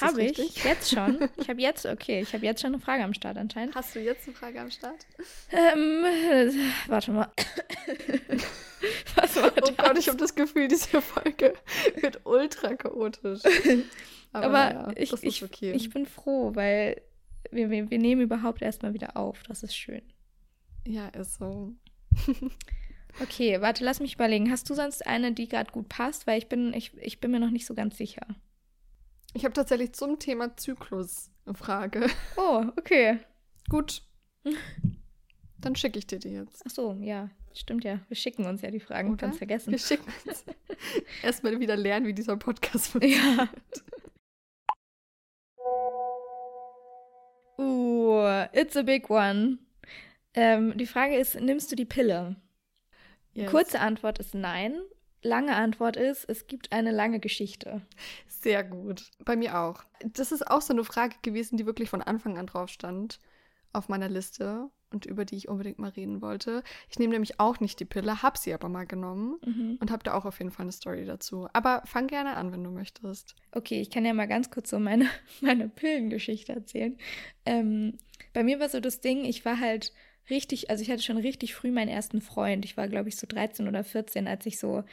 Habe 0.00 0.22
ich 0.24 0.38
richtig? 0.38 0.64
jetzt 0.64 0.90
schon? 0.90 1.28
Ich 1.36 1.48
habe 1.48 1.60
jetzt, 1.60 1.86
okay, 1.86 2.20
ich 2.20 2.32
habe 2.34 2.44
jetzt 2.44 2.60
schon 2.60 2.74
eine 2.74 2.82
Frage 2.82 3.04
am 3.04 3.14
Start 3.14 3.36
anscheinend. 3.38 3.74
Hast 3.74 3.94
du 3.94 4.00
jetzt 4.00 4.26
eine 4.26 4.36
Frage 4.36 4.60
am 4.60 4.70
Start? 4.70 5.06
Ähm, 5.52 6.04
äh, 6.04 6.50
warte 6.88 7.12
mal. 7.12 7.30
Was 9.14 9.36
war 9.36 9.52
Oh 9.56 9.60
das? 9.60 9.76
Gott, 9.76 9.98
ich 9.98 10.08
habe 10.08 10.18
das 10.18 10.34
Gefühl, 10.34 10.68
diese 10.68 11.00
Folge 11.00 11.54
wird 12.00 12.20
ultra 12.24 12.74
chaotisch. 12.74 13.40
Aber 14.32 14.48
naja, 14.74 14.92
ich, 14.96 15.12
ich, 15.22 15.42
okay. 15.44 15.72
ich 15.72 15.88
bin 15.90 16.04
froh, 16.04 16.54
weil 16.54 17.00
wir, 17.50 17.70
wir, 17.70 17.88
wir 17.90 17.98
nehmen 17.98 18.22
überhaupt 18.22 18.62
erstmal 18.62 18.92
wieder 18.92 19.16
auf. 19.16 19.42
Das 19.44 19.62
ist 19.62 19.74
schön. 19.76 20.02
ja, 20.84 21.08
ist 21.08 21.38
so. 21.38 21.72
Okay, 23.20 23.60
warte, 23.60 23.84
lass 23.84 24.00
mich 24.00 24.14
überlegen. 24.14 24.50
Hast 24.50 24.68
du 24.68 24.74
sonst 24.74 25.06
eine, 25.06 25.32
die 25.32 25.48
gerade 25.48 25.72
gut 25.72 25.88
passt? 25.88 26.26
Weil 26.26 26.38
ich 26.38 26.48
bin, 26.48 26.74
ich, 26.74 26.96
ich 26.98 27.20
bin 27.20 27.30
mir 27.30 27.40
noch 27.40 27.50
nicht 27.50 27.66
so 27.66 27.74
ganz 27.74 27.96
sicher. 27.96 28.26
Ich 29.32 29.44
habe 29.44 29.54
tatsächlich 29.54 29.92
zum 29.92 30.18
Thema 30.18 30.56
Zyklus 30.56 31.30
eine 31.44 31.54
Frage. 31.54 32.06
Oh, 32.36 32.64
okay. 32.76 33.18
Gut. 33.68 34.02
Dann 35.58 35.74
schicke 35.74 35.98
ich 35.98 36.06
dir 36.06 36.18
die 36.18 36.30
jetzt. 36.30 36.62
Ach 36.66 36.70
so, 36.70 36.96
ja, 37.00 37.30
stimmt 37.54 37.84
ja. 37.84 38.00
Wir 38.08 38.16
schicken 38.16 38.44
uns 38.44 38.62
ja 38.62 38.70
die 38.70 38.80
Fragen, 38.80 39.08
Oder? 39.08 39.16
ganz 39.26 39.38
vergessen. 39.38 39.72
Wir 39.72 39.78
schicken 39.78 40.12
uns. 40.26 40.44
Erstmal 41.22 41.58
wieder 41.58 41.76
lernen, 41.76 42.06
wie 42.06 42.14
dieser 42.14 42.36
Podcast 42.36 42.88
funktioniert. 42.88 43.36
Ja. 43.36 43.48
Uh, 47.58 48.46
it's 48.52 48.76
a 48.76 48.82
big 48.82 49.08
one. 49.08 49.58
Ähm, 50.34 50.76
die 50.76 50.86
Frage 50.86 51.16
ist, 51.16 51.40
nimmst 51.40 51.72
du 51.72 51.76
die 51.76 51.86
Pille? 51.86 52.36
Yes. 53.36 53.50
Kurze 53.50 53.80
Antwort 53.80 54.18
ist 54.18 54.34
nein. 54.34 54.78
Lange 55.22 55.56
Antwort 55.56 55.96
ist, 55.96 56.24
es 56.28 56.46
gibt 56.46 56.72
eine 56.72 56.92
lange 56.92 57.18
Geschichte. 57.20 57.82
Sehr 58.26 58.62
gut. 58.62 59.10
Bei 59.24 59.34
mir 59.34 59.58
auch. 59.58 59.82
Das 60.14 60.30
ist 60.30 60.46
auch 60.48 60.60
so 60.62 60.72
eine 60.72 60.84
Frage 60.84 61.16
gewesen, 61.22 61.56
die 61.56 61.66
wirklich 61.66 61.90
von 61.90 62.02
Anfang 62.02 62.38
an 62.38 62.46
drauf 62.46 62.68
stand 62.68 63.20
auf 63.72 63.88
meiner 63.88 64.08
Liste 64.08 64.70
und 64.90 65.04
über 65.04 65.24
die 65.24 65.36
ich 65.36 65.48
unbedingt 65.48 65.78
mal 65.78 65.90
reden 65.90 66.22
wollte. 66.22 66.62
Ich 66.88 66.98
nehme 66.98 67.12
nämlich 67.12 67.40
auch 67.40 67.58
nicht 67.60 67.80
die 67.80 67.84
Pille, 67.84 68.22
habe 68.22 68.38
sie 68.38 68.54
aber 68.54 68.68
mal 68.68 68.86
genommen 68.86 69.36
Mhm. 69.44 69.78
und 69.80 69.90
habe 69.90 70.04
da 70.04 70.14
auch 70.14 70.24
auf 70.24 70.38
jeden 70.38 70.50
Fall 70.52 70.64
eine 70.64 70.72
Story 70.72 71.04
dazu. 71.04 71.48
Aber 71.52 71.82
fang 71.86 72.06
gerne 72.06 72.36
an, 72.36 72.52
wenn 72.52 72.62
du 72.62 72.70
möchtest. 72.70 73.34
Okay, 73.52 73.80
ich 73.80 73.90
kann 73.90 74.04
ja 74.04 74.14
mal 74.14 74.28
ganz 74.28 74.50
kurz 74.50 74.70
so 74.70 74.78
meine, 74.78 75.08
meine 75.40 75.68
Pillengeschichte 75.68 76.52
erzählen. 76.52 76.96
Ähm, 77.44 77.98
bei 78.32 78.44
mir 78.44 78.60
war 78.60 78.68
so 78.68 78.80
das 78.80 79.00
Ding, 79.00 79.24
ich 79.24 79.44
war 79.44 79.58
halt 79.58 79.92
richtig, 80.30 80.70
also 80.70 80.82
ich 80.82 80.90
hatte 80.90 81.02
schon 81.02 81.18
richtig 81.18 81.54
früh 81.54 81.70
meinen 81.70 81.88
ersten 81.88 82.20
Freund. 82.20 82.64
Ich 82.64 82.76
war, 82.76 82.88
glaube 82.88 83.08
ich, 83.08 83.16
so 83.16 83.26
13 83.26 83.68
oder 83.68 83.84
14, 83.84 84.26
als 84.28 84.46
ich 84.46 84.58
so 84.58 84.84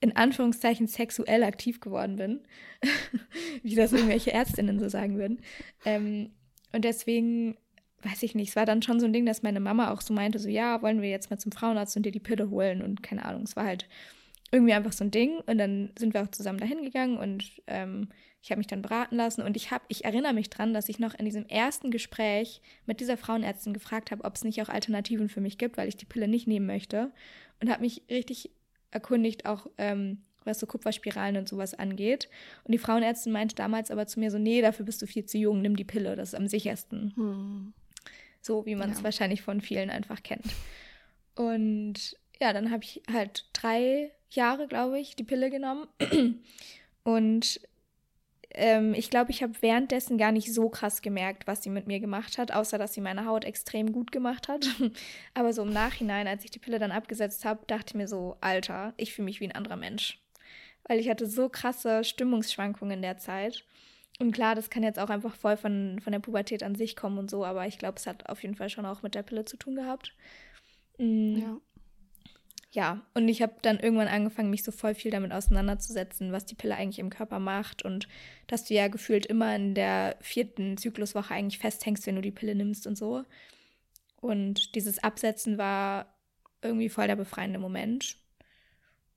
in 0.00 0.14
Anführungszeichen 0.14 0.86
sexuell 0.86 1.42
aktiv 1.42 1.80
geworden 1.80 2.16
bin. 2.16 2.40
Wie 3.62 3.74
das 3.74 3.92
irgendwelche 3.92 4.32
Ärztinnen 4.32 4.78
so 4.78 4.88
sagen 4.88 5.18
würden. 5.18 5.40
Ähm, 5.84 6.30
und 6.72 6.84
deswegen, 6.84 7.56
weiß 8.02 8.22
ich 8.22 8.34
nicht, 8.34 8.50
es 8.50 8.56
war 8.56 8.66
dann 8.66 8.82
schon 8.82 9.00
so 9.00 9.06
ein 9.06 9.12
Ding, 9.12 9.24
dass 9.24 9.42
meine 9.42 9.60
Mama 9.60 9.90
auch 9.90 10.02
so 10.02 10.12
meinte, 10.12 10.38
so 10.38 10.48
ja, 10.48 10.82
wollen 10.82 11.00
wir 11.00 11.08
jetzt 11.08 11.30
mal 11.30 11.38
zum 11.38 11.52
Frauenarzt 11.52 11.96
und 11.96 12.04
dir 12.04 12.12
die 12.12 12.20
Pille 12.20 12.50
holen 12.50 12.82
und 12.82 13.02
keine 13.02 13.24
Ahnung, 13.24 13.42
es 13.44 13.56
war 13.56 13.64
halt 13.64 13.88
irgendwie 14.52 14.74
einfach 14.74 14.92
so 14.92 15.04
ein 15.04 15.10
Ding 15.10 15.38
und 15.46 15.58
dann 15.58 15.90
sind 15.98 16.14
wir 16.14 16.22
auch 16.22 16.30
zusammen 16.30 16.58
dahin 16.58 16.82
gegangen 16.82 17.16
und 17.16 17.62
ähm, 17.66 18.08
ich 18.46 18.52
habe 18.52 18.60
mich 18.60 18.68
dann 18.68 18.80
beraten 18.80 19.16
lassen 19.16 19.42
und 19.42 19.56
ich 19.56 19.72
habe, 19.72 19.84
ich 19.88 20.04
erinnere 20.04 20.32
mich 20.32 20.48
dran, 20.50 20.72
dass 20.72 20.88
ich 20.88 21.00
noch 21.00 21.14
in 21.14 21.24
diesem 21.24 21.46
ersten 21.46 21.90
Gespräch 21.90 22.60
mit 22.86 23.00
dieser 23.00 23.16
Frauenärztin 23.16 23.74
gefragt 23.74 24.12
habe, 24.12 24.22
ob 24.22 24.36
es 24.36 24.44
nicht 24.44 24.62
auch 24.62 24.68
Alternativen 24.68 25.28
für 25.28 25.40
mich 25.40 25.58
gibt, 25.58 25.76
weil 25.76 25.88
ich 25.88 25.96
die 25.96 26.04
Pille 26.04 26.28
nicht 26.28 26.46
nehmen 26.46 26.64
möchte 26.66 27.10
und 27.60 27.68
habe 27.68 27.80
mich 27.82 28.02
richtig 28.08 28.50
erkundigt, 28.92 29.46
auch 29.46 29.66
ähm, 29.78 30.18
was 30.44 30.60
so 30.60 30.66
Kupferspiralen 30.68 31.36
und 31.38 31.48
sowas 31.48 31.74
angeht. 31.74 32.28
Und 32.62 32.70
die 32.70 32.78
Frauenärztin 32.78 33.32
meinte 33.32 33.56
damals 33.56 33.90
aber 33.90 34.06
zu 34.06 34.20
mir 34.20 34.30
so, 34.30 34.38
nee, 34.38 34.62
dafür 34.62 34.86
bist 34.86 35.02
du 35.02 35.08
viel 35.08 35.24
zu 35.26 35.38
jung, 35.38 35.60
nimm 35.60 35.74
die 35.74 35.82
Pille, 35.82 36.14
das 36.14 36.28
ist 36.28 36.34
am 36.36 36.46
sichersten. 36.46 37.14
Hm. 37.16 37.72
So 38.42 38.64
wie 38.64 38.76
man 38.76 38.92
es 38.92 38.98
Ja. 38.98 39.02
wahrscheinlich 39.04 39.42
von 39.42 39.60
vielen 39.60 39.90
einfach 39.90 40.22
kennt. 40.22 40.46
Und 41.34 42.16
ja, 42.40 42.52
dann 42.52 42.70
habe 42.70 42.84
ich 42.84 43.02
halt 43.12 43.46
drei 43.54 44.12
Jahre, 44.30 44.68
glaube 44.68 45.00
ich, 45.00 45.16
die 45.16 45.24
Pille 45.24 45.50
genommen. 45.50 45.88
Und 47.02 47.60
ähm, 48.56 48.94
ich 48.94 49.10
glaube, 49.10 49.30
ich 49.30 49.42
habe 49.42 49.52
währenddessen 49.60 50.18
gar 50.18 50.32
nicht 50.32 50.52
so 50.52 50.68
krass 50.68 51.02
gemerkt, 51.02 51.46
was 51.46 51.62
sie 51.62 51.70
mit 51.70 51.86
mir 51.86 52.00
gemacht 52.00 52.38
hat, 52.38 52.52
außer 52.52 52.78
dass 52.78 52.94
sie 52.94 53.00
meine 53.02 53.26
Haut 53.26 53.44
extrem 53.44 53.92
gut 53.92 54.12
gemacht 54.12 54.48
hat. 54.48 54.66
Aber 55.34 55.52
so 55.52 55.62
im 55.62 55.72
Nachhinein, 55.72 56.26
als 56.26 56.44
ich 56.44 56.50
die 56.50 56.58
Pille 56.58 56.78
dann 56.78 56.92
abgesetzt 56.92 57.44
habe, 57.44 57.64
dachte 57.66 57.90
ich 57.90 57.94
mir 57.94 58.08
so, 58.08 58.36
Alter, 58.40 58.94
ich 58.96 59.14
fühle 59.14 59.26
mich 59.26 59.40
wie 59.40 59.46
ein 59.48 59.54
anderer 59.54 59.76
Mensch. 59.76 60.20
Weil 60.84 60.98
ich 61.00 61.08
hatte 61.10 61.26
so 61.26 61.48
krasse 61.48 62.04
Stimmungsschwankungen 62.04 62.96
in 62.98 63.02
der 63.02 63.18
Zeit. 63.18 63.64
Und 64.18 64.32
klar, 64.32 64.54
das 64.54 64.70
kann 64.70 64.82
jetzt 64.82 64.98
auch 64.98 65.10
einfach 65.10 65.34
voll 65.34 65.56
von, 65.58 66.00
von 66.00 66.12
der 66.12 66.20
Pubertät 66.20 66.62
an 66.62 66.74
sich 66.74 66.96
kommen 66.96 67.18
und 67.18 67.30
so, 67.30 67.44
aber 67.44 67.66
ich 67.66 67.78
glaube, 67.78 67.98
es 67.98 68.06
hat 68.06 68.28
auf 68.30 68.42
jeden 68.42 68.54
Fall 68.54 68.70
schon 68.70 68.86
auch 68.86 69.02
mit 69.02 69.14
der 69.14 69.22
Pille 69.22 69.44
zu 69.44 69.58
tun 69.58 69.74
gehabt. 69.76 70.14
Mm, 70.98 71.36
Ja. 71.38 71.60
Ja, 72.76 73.00
und 73.14 73.26
ich 73.26 73.40
habe 73.40 73.54
dann 73.62 73.80
irgendwann 73.80 74.06
angefangen, 74.06 74.50
mich 74.50 74.62
so 74.62 74.70
voll 74.70 74.94
viel 74.94 75.10
damit 75.10 75.32
auseinanderzusetzen, 75.32 76.30
was 76.30 76.44
die 76.44 76.54
Pille 76.54 76.76
eigentlich 76.76 76.98
im 76.98 77.08
Körper 77.08 77.38
macht 77.38 77.82
und 77.82 78.06
dass 78.48 78.64
du 78.64 78.74
ja 78.74 78.88
gefühlt 78.88 79.24
immer 79.24 79.56
in 79.56 79.74
der 79.74 80.16
vierten 80.20 80.76
Zykluswoche 80.76 81.32
eigentlich 81.32 81.58
festhängst, 81.58 82.06
wenn 82.06 82.16
du 82.16 82.20
die 82.20 82.32
Pille 82.32 82.54
nimmst 82.54 82.86
und 82.86 82.98
so. 82.98 83.24
Und 84.20 84.74
dieses 84.74 85.02
Absetzen 85.02 85.56
war 85.56 86.14
irgendwie 86.60 86.90
voll 86.90 87.06
der 87.06 87.16
befreiende 87.16 87.58
Moment. 87.58 88.18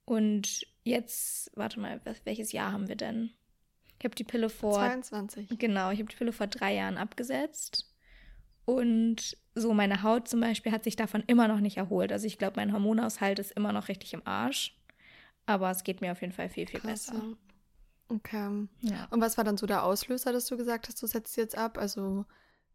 Und 0.06 0.66
jetzt, 0.82 1.50
warte 1.54 1.80
mal, 1.80 2.00
welches 2.24 2.52
Jahr 2.52 2.72
haben 2.72 2.88
wir 2.88 2.96
denn? 2.96 3.30
Ich 3.98 4.04
habe 4.06 4.14
die 4.14 4.24
Pille 4.24 4.48
vor 4.48 4.72
22. 4.72 5.58
Genau, 5.58 5.90
ich 5.90 5.98
habe 5.98 6.08
die 6.08 6.16
Pille 6.16 6.32
vor 6.32 6.46
drei 6.46 6.76
Jahren 6.76 6.96
abgesetzt. 6.96 7.89
Und 8.76 9.36
so 9.54 9.74
meine 9.74 10.02
Haut 10.02 10.28
zum 10.28 10.40
Beispiel 10.40 10.72
hat 10.72 10.84
sich 10.84 10.96
davon 10.96 11.22
immer 11.26 11.48
noch 11.48 11.60
nicht 11.60 11.76
erholt. 11.76 12.12
Also 12.12 12.26
ich 12.26 12.38
glaube, 12.38 12.54
mein 12.56 12.72
Hormonaushalt 12.72 13.38
ist 13.38 13.52
immer 13.52 13.72
noch 13.72 13.88
richtig 13.88 14.14
im 14.14 14.26
Arsch. 14.26 14.76
Aber 15.46 15.70
es 15.70 15.84
geht 15.84 16.00
mir 16.00 16.12
auf 16.12 16.20
jeden 16.20 16.32
Fall 16.32 16.48
viel, 16.48 16.66
viel 16.66 16.80
Krass, 16.80 17.06
besser. 17.06 17.14
ja. 17.14 17.36
Okay. 18.08 18.68
Ja. 18.80 19.06
Und 19.10 19.20
was 19.20 19.36
war 19.36 19.44
dann 19.44 19.56
so 19.56 19.66
der 19.66 19.84
Auslöser, 19.84 20.32
dass 20.32 20.46
du 20.46 20.56
gesagt 20.56 20.88
hast, 20.88 21.00
du 21.02 21.06
setzt 21.06 21.36
jetzt 21.36 21.56
ab? 21.56 21.78
Also 21.78 22.24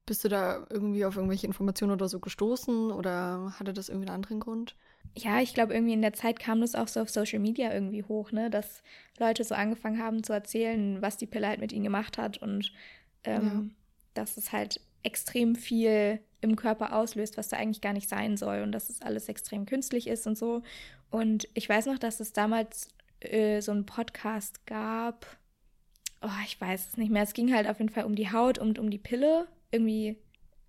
bist 0.05 0.23
du 0.23 0.29
da 0.29 0.65
irgendwie 0.69 1.03
auf 1.05 1.15
irgendwelche 1.15 1.47
Informationen 1.47 1.91
oder 1.91 2.07
so 2.07 2.19
gestoßen 2.19 2.91
oder 2.91 3.53
hatte 3.59 3.73
das 3.73 3.89
irgendwie 3.89 4.07
einen 4.07 4.15
anderen 4.15 4.39
Grund? 4.39 4.75
Ja, 5.17 5.39
ich 5.41 5.53
glaube, 5.53 5.73
irgendwie 5.73 5.93
in 5.93 6.01
der 6.01 6.13
Zeit 6.13 6.39
kam 6.39 6.61
das 6.61 6.75
auch 6.75 6.87
so 6.87 7.01
auf 7.01 7.09
Social 7.09 7.39
Media 7.39 7.73
irgendwie 7.73 8.03
hoch, 8.03 8.31
ne? 8.31 8.49
Dass 8.49 8.83
Leute 9.17 9.43
so 9.43 9.55
angefangen 9.55 10.01
haben 10.01 10.23
zu 10.23 10.33
erzählen, 10.33 11.01
was 11.01 11.17
die 11.17 11.27
Pille 11.27 11.47
halt 11.47 11.59
mit 11.59 11.71
ihnen 11.71 11.83
gemacht 11.83 12.17
hat 12.17 12.37
und 12.37 12.71
ähm, 13.23 13.75
dass 14.13 14.37
es 14.37 14.51
halt 14.51 14.81
extrem 15.05 15.55
viel 15.55 16.19
im 16.41 16.55
Körper 16.55 16.95
auslöst, 16.95 17.37
was 17.37 17.49
da 17.49 17.57
eigentlich 17.57 17.81
gar 17.81 17.93
nicht 17.93 18.09
sein 18.09 18.37
soll 18.37 18.61
und 18.61 18.71
dass 18.71 18.89
es 18.89 19.01
alles 19.01 19.29
extrem 19.29 19.65
künstlich 19.65 20.07
ist 20.07 20.27
und 20.27 20.37
so. 20.37 20.61
Und 21.09 21.47
ich 21.53 21.67
weiß 21.69 21.85
noch, 21.85 21.97
dass 21.97 22.19
es 22.19 22.33
damals 22.33 22.89
äh, 23.19 23.61
so 23.61 23.71
einen 23.71 23.85
Podcast 23.85 24.65
gab. 24.65 25.25
Oh, 26.21 26.29
ich 26.45 26.59
weiß 26.59 26.89
es 26.89 26.97
nicht 26.97 27.11
mehr. 27.11 27.23
Es 27.23 27.33
ging 27.33 27.53
halt 27.53 27.67
auf 27.67 27.79
jeden 27.79 27.91
Fall 27.91 28.05
um 28.05 28.15
die 28.15 28.31
Haut 28.31 28.57
und 28.57 28.79
um 28.79 28.89
die 28.89 28.97
Pille. 28.97 29.47
Irgendwie, 29.71 30.17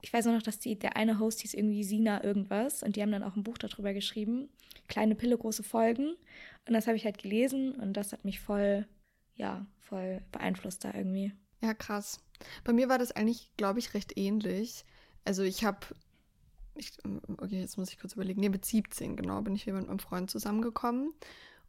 ich 0.03 0.13
weiß 0.13 0.27
noch, 0.27 0.43
dass 0.43 0.59
die, 0.59 0.79
der 0.79 0.97
eine 0.97 1.19
Host 1.19 1.41
hieß 1.41 1.55
irgendwie 1.55 1.85
Sina 1.85 2.23
irgendwas 2.23 2.83
und 2.83 2.97
die 2.97 3.03
haben 3.03 3.13
dann 3.13 3.23
auch 3.23 3.37
ein 3.37 3.43
Buch 3.45 3.59
darüber 3.59 3.93
geschrieben. 3.93 4.49
Kleine 4.89 5.15
Pille, 5.15 5.37
große 5.37 5.63
Folgen. 5.63 6.15
Und 6.67 6.75
das 6.75 6.87
habe 6.87 6.97
ich 6.97 7.05
halt 7.05 7.19
gelesen 7.19 7.73
und 7.73 7.95
das 7.95 8.13
hat 8.13 8.25
mich 8.25 8.41
voll, 8.41 8.87
ja, 9.35 9.67
voll 9.79 10.21
beeinflusst 10.33 10.85
da 10.85 10.93
irgendwie. 10.95 11.33
Ja, 11.63 11.75
krass. 11.75 12.21
Bei 12.65 12.73
mir 12.73 12.89
war 12.89 12.99
das 12.99 13.13
eigentlich, 13.13 13.51
glaube 13.57 13.79
ich, 13.79 13.95
recht 13.95 14.17
ähnlich. 14.17 14.85
Also 15.25 15.43
ich 15.43 15.65
habe, 15.65 15.79
okay, 17.39 17.61
jetzt 17.61 17.79
muss 17.79 17.91
ich 17.91 17.99
kurz 17.99 18.13
überlegen, 18.13 18.41
nee, 18.41 18.49
mit 18.49 18.65
17, 18.65 19.17
genau, 19.17 19.41
bin 19.43 19.55
ich 19.55 19.67
wieder 19.67 19.77
mit 19.77 19.89
meinem 19.89 19.99
Freund 19.99 20.31
zusammengekommen. 20.31 21.13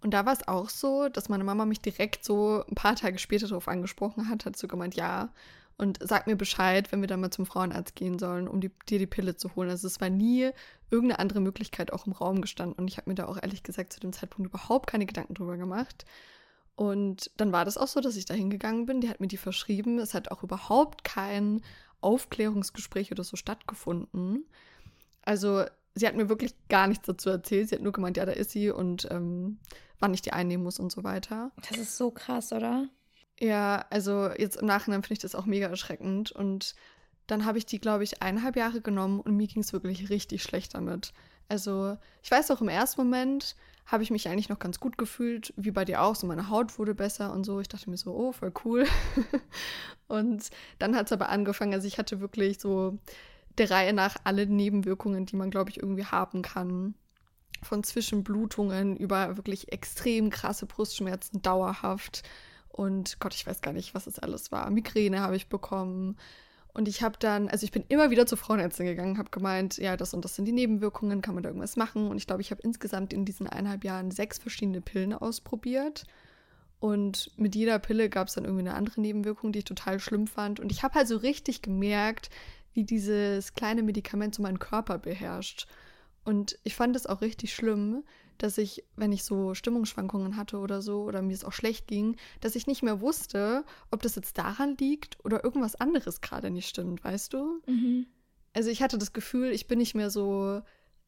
Und 0.02 0.14
da 0.14 0.26
war 0.26 0.34
es 0.34 0.48
auch 0.48 0.70
so, 0.70 1.10
dass 1.10 1.30
meine 1.30 1.44
Mama 1.44 1.66
mich 1.66 1.82
direkt 1.82 2.24
so 2.24 2.64
ein 2.68 2.76
paar 2.76 2.96
Tage 2.96 3.18
später 3.18 3.48
darauf 3.48 3.68
angesprochen 3.68 4.30
hat, 4.30 4.46
hat 4.46 4.56
so 4.58 4.68
gemeint, 4.68 4.96
ja, 4.96 5.34
und 5.78 6.00
sag 6.02 6.28
mir 6.28 6.36
Bescheid, 6.36 6.92
wenn 6.92 7.02
wir 7.02 7.08
dann 7.08 7.22
mal 7.22 7.32
zum 7.32 7.46
Frauenarzt 7.46 7.96
gehen 7.96 8.18
sollen, 8.18 8.48
um 8.48 8.62
die, 8.62 8.72
dir 8.90 9.00
die 9.00 9.06
Pille 9.06 9.36
zu 9.36 9.56
holen. 9.56 9.70
Also 9.70 9.88
es 9.88 10.02
war 10.02 10.10
nie 10.10 10.50
irgendeine 10.90 11.20
andere 11.20 11.40
Möglichkeit 11.40 11.94
auch 11.94 12.08
im 12.08 12.14
Raum 12.14 12.42
gestanden 12.42 12.78
und 12.78 12.88
ich 12.88 12.98
habe 12.98 13.10
mir 13.10 13.16
da 13.16 13.28
auch 13.28 13.38
ehrlich 13.42 13.64
gesagt 13.64 13.94
zu 13.94 14.00
dem 14.00 14.14
Zeitpunkt 14.14 14.50
überhaupt 14.50 14.88
keine 14.88 15.06
Gedanken 15.06 15.36
drüber 15.36 15.58
gemacht. 15.58 16.06
Und 16.78 17.32
dann 17.38 17.52
war 17.52 17.66
das 17.66 17.76
auch 17.76 17.88
so, 17.88 18.02
dass 18.02 18.16
ich 18.16 18.26
da 18.26 18.36
hingegangen 18.36 18.86
bin, 18.86 19.02
die 19.02 19.10
hat 19.10 19.20
mir 19.20 19.28
die 19.28 19.38
verschrieben. 19.38 19.98
Es 19.98 20.14
hat 20.14 20.30
auch 20.30 20.44
überhaupt 20.44 21.04
kein 21.04 21.64
Aufklärungsgespräch 22.02 23.12
oder 23.12 23.24
so 23.24 23.36
stattgefunden. 23.36 24.46
Also 25.24 25.66
sie 25.96 26.08
hat 26.08 26.16
mir 26.16 26.30
wirklich 26.30 26.54
gar 26.70 26.88
nichts 26.88 27.08
dazu 27.08 27.32
erzählt. 27.32 27.70
Sie 27.70 27.76
hat 27.76 27.82
nur 27.82 27.94
gemeint, 27.94 28.18
ja, 28.18 28.28
da 28.28 28.32
ist 28.32 28.52
sie 28.52 28.70
und 28.70 29.08
ähm, 29.10 29.58
wann 29.98 30.14
ich 30.14 30.22
die 30.22 30.34
einnehmen 30.34 30.64
muss 30.64 30.80
und 30.80 30.92
so 30.92 31.04
weiter. 31.04 31.52
Das 31.68 31.80
ist 31.80 31.98
so 31.98 32.12
krass, 32.12 32.54
oder? 32.54 32.88
Ja, 33.40 33.84
also 33.90 34.30
jetzt 34.38 34.58
im 34.58 34.68
Nachhinein 34.68 35.02
finde 35.02 35.14
ich 35.14 35.20
das 35.20 35.34
auch 35.34 35.48
mega 35.48 35.66
erschreckend. 35.66 36.32
Und 36.32 36.76
dann 37.26 37.46
habe 37.46 37.58
ich 37.58 37.66
die, 37.66 37.80
glaube 37.80 38.04
ich, 38.04 38.22
eineinhalb 38.22 38.56
Jahre 38.56 38.82
genommen 38.82 39.20
und 39.20 39.36
mir 39.36 39.48
ging 39.48 39.64
es 39.64 39.74
wirklich 39.74 40.12
richtig 40.12 40.44
schlecht 40.44 40.76
damit. 40.76 41.12
Also 41.50 41.98
ich 42.22 42.30
weiß 42.30 42.52
auch 42.52 42.62
im 42.62 42.70
ersten 42.70 43.02
Moment 43.02 43.56
habe 43.88 44.04
ich 44.04 44.12
mich 44.12 44.28
eigentlich 44.28 44.50
noch 44.50 44.60
ganz 44.60 44.80
gut 44.82 44.98
gefühlt, 44.98 45.54
wie 45.56 45.72
bei 45.72 45.86
dir 45.86 46.02
auch. 46.02 46.14
So 46.14 46.28
meine 46.28 46.50
Haut 46.50 46.78
wurde 46.78 46.94
besser 46.94 47.32
und 47.32 47.46
so. 47.46 47.62
Ich 47.62 47.70
dachte 47.70 47.90
mir 47.90 47.96
so, 47.96 48.14
oh, 48.14 48.34
voll 48.34 48.52
cool. 48.66 48.86
und 50.08 50.50
dann 50.78 50.96
hat 50.96 51.08
es 51.08 51.14
aber 51.14 51.30
angefangen, 51.30 51.74
also 51.74 51.88
ich 51.88 51.98
hatte 51.98 52.20
wirklich 52.20 52.60
so 52.60 53.00
der 53.58 53.72
Reihe 53.72 53.94
nach 53.94 54.18
alle 54.26 54.46
Nebenwirkungen, 54.46 55.26
die 55.26 55.38
man, 55.38 55.50
glaube 55.50 55.70
ich, 55.70 55.78
irgendwie 55.78 56.06
haben 56.06 56.42
kann. 56.42 56.96
Von 57.64 57.84
Zwischenblutungen 57.84 58.98
über 58.98 59.38
wirklich 59.38 59.72
extrem 59.72 60.30
krasse 60.30 60.66
Brustschmerzen 60.66 61.42
dauerhaft. 61.42 62.24
Und 62.68 63.20
Gott, 63.22 63.34
ich 63.34 63.48
weiß 63.48 63.62
gar 63.62 63.74
nicht, 63.74 63.96
was 63.96 64.06
es 64.06 64.20
alles 64.20 64.52
war. 64.52 64.70
Migräne 64.70 65.22
habe 65.22 65.38
ich 65.38 65.48
bekommen. 65.48 66.18
Und 66.78 66.88
ich 66.88 67.02
habe 67.02 67.16
dann, 67.18 67.50
also 67.50 67.64
ich 67.64 67.72
bin 67.72 67.84
immer 67.90 68.12
wieder 68.12 68.28
zur 68.28 68.38
Frauenärztin 68.38 68.86
gegangen, 68.86 69.18
habe 69.18 69.32
gemeint, 69.32 69.78
ja, 69.78 69.98
das 69.98 70.14
und 70.14 70.24
das 70.24 70.36
sind 70.36 70.46
die 70.46 70.52
Nebenwirkungen, 70.52 71.24
kann 71.24 71.34
man 71.34 71.42
da 71.42 71.50
irgendwas 71.50 71.76
machen? 71.76 72.08
Und 72.08 72.18
ich 72.18 72.28
glaube, 72.28 72.44
ich 72.44 72.52
habe 72.52 72.62
insgesamt 72.62 73.14
in 73.14 73.26
diesen 73.26 73.48
eineinhalb 73.48 73.84
Jahren 73.84 74.12
sechs 74.12 74.38
verschiedene 74.38 74.80
Pillen 74.80 75.16
ausprobiert. 75.16 76.04
Und 76.80 77.32
mit 77.36 77.56
jeder 77.56 77.80
Pille 77.80 78.10
gab 78.10 78.28
es 78.28 78.36
dann 78.36 78.46
irgendwie 78.46 78.62
eine 78.62 78.76
andere 78.76 79.02
Nebenwirkung, 79.02 79.52
die 79.52 79.60
ich 79.60 79.66
total 79.66 80.00
schlimm 80.00 80.28
fand. 80.28 80.60
Und 80.60 80.72
ich 80.72 80.84
habe 80.84 80.94
halt 80.94 81.08
so 81.08 81.18
richtig 81.18 81.64
gemerkt, 81.64 82.30
wie 82.74 82.84
dieses 82.84 83.56
kleine 83.56 83.82
Medikament 83.82 84.36
so 84.36 84.44
meinen 84.44 84.60
Körper 84.60 85.00
beherrscht. 85.00 85.68
Und 86.26 86.60
ich 86.64 86.76
fand 86.76 86.96
es 86.96 87.08
auch 87.08 87.22
richtig 87.22 87.56
schlimm, 87.56 88.04
dass 88.38 88.58
ich, 88.58 88.84
wenn 88.96 89.12
ich 89.12 89.24
so 89.24 89.54
Stimmungsschwankungen 89.54 90.38
hatte 90.38 90.58
oder 90.58 90.82
so, 90.82 91.04
oder 91.04 91.22
mir 91.22 91.34
es 91.34 91.44
auch 91.44 91.54
schlecht 91.54 91.88
ging, 91.88 92.16
dass 92.42 92.56
ich 92.56 92.68
nicht 92.68 92.84
mehr 92.84 93.02
wusste, 93.02 93.64
ob 93.92 94.02
das 94.02 94.16
jetzt 94.16 94.38
daran 94.38 94.76
liegt 94.78 95.24
oder 95.24 95.44
irgendwas 95.44 95.76
anderes 95.76 96.22
gerade 96.22 96.50
nicht 96.50 96.68
stimmt, 96.68 97.04
weißt 97.04 97.34
du? 97.34 97.62
Mhm. 97.68 98.08
Also 98.54 98.70
ich 98.70 98.82
hatte 98.82 98.98
das 98.98 99.14
Gefühl, 99.14 99.52
ich 99.52 99.68
bin 99.68 99.80
nicht 99.80 99.96
mehr 99.96 100.10
so, 100.10 100.62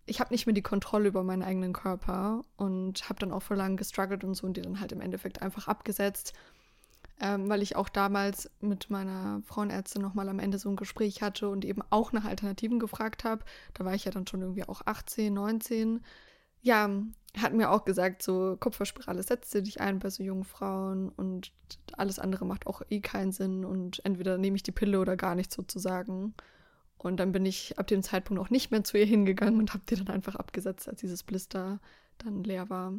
ich 0.06 0.20
habe 0.20 0.34
nicht 0.34 0.46
mehr 0.46 0.54
die 0.54 0.62
Kontrolle 0.62 1.08
über 1.08 1.24
meinen 1.24 1.44
eigenen 1.44 1.74
Körper 1.74 2.44
und 2.58 3.10
habe 3.10 3.20
dann 3.20 3.32
auch 3.32 3.42
vor 3.42 3.58
lang 3.58 3.78
gestruggelt 3.78 4.24
und 4.24 4.36
so 4.36 4.46
und 4.48 4.58
die 4.58 4.62
dann 4.62 4.80
halt 4.80 4.92
im 4.92 5.02
Endeffekt 5.02 5.42
einfach 5.42 5.68
abgesetzt 5.68 6.34
ähm, 7.22 7.50
weil 7.50 7.62
ich 7.62 7.76
auch 7.76 7.90
damals 7.90 8.50
mit 8.62 8.90
meiner 8.90 9.42
Frauenärztin 9.46 10.02
nochmal 10.02 10.30
am 10.30 10.40
Ende 10.40 10.58
so 10.58 10.70
ein 10.70 10.76
Gespräch 10.76 11.22
hatte 11.22 11.50
und 11.50 11.66
eben 11.66 11.82
auch 11.90 12.12
nach 12.14 12.26
Alternativen 12.26 12.80
gefragt 12.80 13.24
habe. 13.24 13.44
Da 13.74 13.86
war 13.86 13.94
ich 13.94 14.06
ja 14.06 14.12
dann 14.12 14.28
schon 14.28 14.42
irgendwie 14.42 14.64
auch 14.64 14.82
18, 14.86 15.34
19. 15.34 16.02
Ja, 16.62 16.90
hat 17.38 17.54
mir 17.54 17.70
auch 17.70 17.86
gesagt, 17.86 18.24
so 18.24 18.58
Kupferspirale 18.60 19.24
setzt 19.24 19.54
dich 19.54 19.80
ein 19.80 20.00
bei 20.00 20.10
so 20.10 20.24
jungen 20.24 20.44
Frauen 20.44 21.10
und 21.10 21.52
alles 21.94 22.20
andere 22.20 22.46
macht 22.46 22.68
auch 22.68 22.82
eh 22.90 23.00
keinen 23.00 23.32
Sinn 23.32 23.66
und 23.66 24.04
entweder 24.04 24.38
nehme 24.38 24.56
ich 24.56 24.64
die 24.64 24.72
Pille 24.72 25.00
oder 25.00 25.16
gar 25.16 25.36
nicht 25.36 25.52
sozusagen. 25.52 26.34
Und 26.98 27.18
dann 27.18 27.32
bin 27.32 27.46
ich 27.46 27.80
ab 27.80 27.88
dem 27.88 28.04
Zeitpunkt 28.04 28.42
auch 28.42 28.50
nicht 28.50 28.72
mehr 28.72 28.84
zu 28.84 28.98
ihr 28.98 29.06
hingegangen 29.06 29.60
und 29.60 29.74
habe 29.74 29.84
die 29.90 29.96
dann 29.96 30.10
einfach 30.10 30.36
abgesetzt, 30.36 30.90
als 30.90 31.00
dieses 31.00 31.24
Blister 31.24 31.80
dann 32.18 32.44
leer 32.44 32.70
war. 32.70 32.94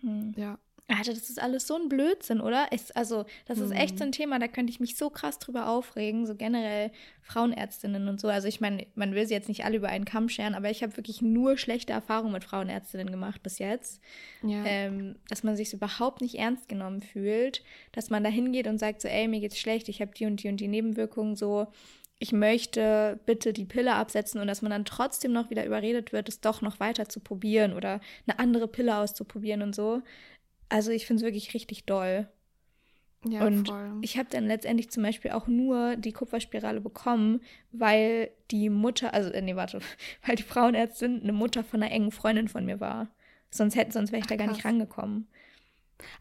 Hm. 0.00 0.34
Ja. 0.36 0.58
Alter, 0.88 1.14
das 1.14 1.28
ist 1.28 1.42
alles 1.42 1.66
so 1.66 1.74
ein 1.74 1.88
Blödsinn, 1.88 2.40
oder? 2.40 2.68
Ich, 2.70 2.96
also, 2.96 3.24
das 3.46 3.58
ist 3.58 3.72
echt 3.72 3.98
so 3.98 4.04
ein 4.04 4.10
mhm. 4.10 4.12
Thema, 4.12 4.38
da 4.38 4.46
könnte 4.46 4.70
ich 4.70 4.78
mich 4.78 4.96
so 4.96 5.10
krass 5.10 5.40
drüber 5.40 5.68
aufregen, 5.68 6.26
so 6.26 6.36
generell 6.36 6.92
Frauenärztinnen 7.22 8.06
und 8.06 8.20
so. 8.20 8.28
Also, 8.28 8.46
ich 8.46 8.60
meine, 8.60 8.86
man 8.94 9.12
will 9.12 9.26
sie 9.26 9.34
jetzt 9.34 9.48
nicht 9.48 9.64
alle 9.64 9.78
über 9.78 9.88
einen 9.88 10.04
Kamm 10.04 10.28
scheren, 10.28 10.54
aber 10.54 10.70
ich 10.70 10.84
habe 10.84 10.96
wirklich 10.96 11.22
nur 11.22 11.58
schlechte 11.58 11.92
Erfahrungen 11.92 12.32
mit 12.32 12.44
Frauenärztinnen 12.44 13.10
gemacht 13.10 13.42
bis 13.42 13.58
jetzt. 13.58 14.00
Ja. 14.42 14.64
Ähm, 14.64 15.16
dass 15.28 15.42
man 15.42 15.56
sich 15.56 15.72
überhaupt 15.72 16.20
nicht 16.20 16.36
ernst 16.36 16.68
genommen 16.68 17.02
fühlt, 17.02 17.64
dass 17.90 18.08
man 18.08 18.22
da 18.22 18.30
hingeht 18.30 18.68
und 18.68 18.78
sagt 18.78 19.02
so, 19.02 19.08
ey, 19.08 19.26
mir 19.26 19.40
geht's 19.40 19.58
schlecht, 19.58 19.88
ich 19.88 20.00
habe 20.00 20.12
die 20.14 20.26
und 20.26 20.42
die 20.44 20.48
und 20.48 20.58
die 20.58 20.68
Nebenwirkungen 20.68 21.34
so. 21.34 21.66
Ich 22.18 22.32
möchte 22.32 23.20
bitte 23.26 23.52
die 23.52 23.66
Pille 23.66 23.92
absetzen 23.92 24.40
und 24.40 24.46
dass 24.46 24.62
man 24.62 24.70
dann 24.70 24.86
trotzdem 24.86 25.32
noch 25.32 25.50
wieder 25.50 25.66
überredet 25.66 26.12
wird, 26.14 26.30
es 26.30 26.40
doch 26.40 26.62
noch 26.62 26.80
weiter 26.80 27.10
zu 27.10 27.20
probieren 27.20 27.74
oder 27.74 28.00
eine 28.26 28.38
andere 28.38 28.68
Pille 28.68 28.96
auszuprobieren 28.96 29.60
und 29.60 29.74
so. 29.74 30.00
Also 30.68 30.90
ich 30.90 31.06
finde 31.06 31.20
es 31.20 31.24
wirklich 31.24 31.54
richtig 31.54 31.84
doll. 31.84 32.28
Ja, 33.24 33.44
und 33.44 33.68
voll. 33.68 33.98
ich 34.02 34.18
habe 34.18 34.28
dann 34.30 34.46
letztendlich 34.46 34.90
zum 34.90 35.02
Beispiel 35.02 35.32
auch 35.32 35.46
nur 35.48 35.96
die 35.96 36.12
Kupferspirale 36.12 36.80
bekommen, 36.80 37.40
weil 37.72 38.30
die 38.50 38.70
Mutter, 38.70 39.14
also 39.14 39.30
äh, 39.30 39.42
nee, 39.42 39.56
warte, 39.56 39.80
weil 40.26 40.36
die 40.36 40.42
Frauenärztin 40.42 41.22
eine 41.22 41.32
Mutter 41.32 41.64
von 41.64 41.82
einer 41.82 41.92
engen 41.92 42.12
Freundin 42.12 42.48
von 42.48 42.64
mir 42.64 42.80
war. 42.80 43.08
Sonst 43.50 43.74
hätte, 43.74 43.92
sonst 43.92 44.12
wäre 44.12 44.20
ich 44.20 44.26
Ach, 44.26 44.30
da 44.30 44.36
gar 44.36 44.46
krass. 44.46 44.56
nicht 44.56 44.64
rangekommen. 44.64 45.26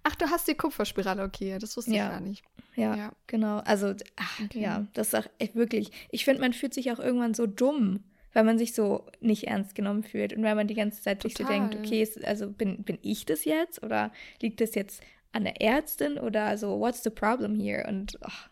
Ach, 0.04 0.16
du 0.16 0.30
hast 0.30 0.48
die 0.48 0.56
Kupferspirale, 0.56 1.24
okay, 1.24 1.58
das 1.60 1.76
wusste 1.76 1.92
ja. 1.92 2.06
ich 2.06 2.12
gar 2.12 2.22
nicht. 2.22 2.44
Ja, 2.76 2.96
ja. 2.96 3.12
genau. 3.28 3.58
Also, 3.60 3.94
ach, 4.16 4.40
okay. 4.44 4.62
ja, 4.62 4.88
das 4.94 5.10
ist 5.10 5.16
auch 5.16 5.30
echt 5.38 5.56
wirklich. 5.56 5.92
Ich 6.12 6.26
finde, 6.26 6.42
man 6.42 6.54
fühlt 6.54 6.74
sich 6.74 6.92
auch 6.92 7.00
irgendwann 7.00 7.34
so 7.34 7.46
dumm, 7.46 8.04
weil 8.36 8.44
man 8.44 8.58
sich 8.58 8.74
so 8.74 9.06
nicht 9.22 9.48
ernst 9.48 9.76
genommen 9.76 10.04
fühlt 10.04 10.34
und 10.34 10.44
weil 10.44 10.56
man 10.56 10.68
die 10.68 10.76
ganze 10.76 11.02
Zeit 11.02 11.22
Total. 11.22 11.38
sich 11.38 11.38
so 11.38 11.52
denkt, 11.52 11.76
okay, 11.76 12.02
ist, 12.02 12.24
also 12.24 12.50
bin, 12.50 12.84
bin 12.84 13.00
ich 13.02 13.26
das 13.26 13.46
jetzt 13.46 13.82
oder 13.82 14.12
liegt 14.42 14.60
das 14.60 14.76
jetzt 14.76 15.02
an 15.32 15.46
der 15.46 15.62
Ärztin 15.62 16.18
oder 16.18 16.58
so, 16.58 16.80
what's 16.80 17.02
the 17.02 17.10
problem 17.10 17.56
here? 17.56 17.88
Und 17.88 18.20
ach. 18.22 18.50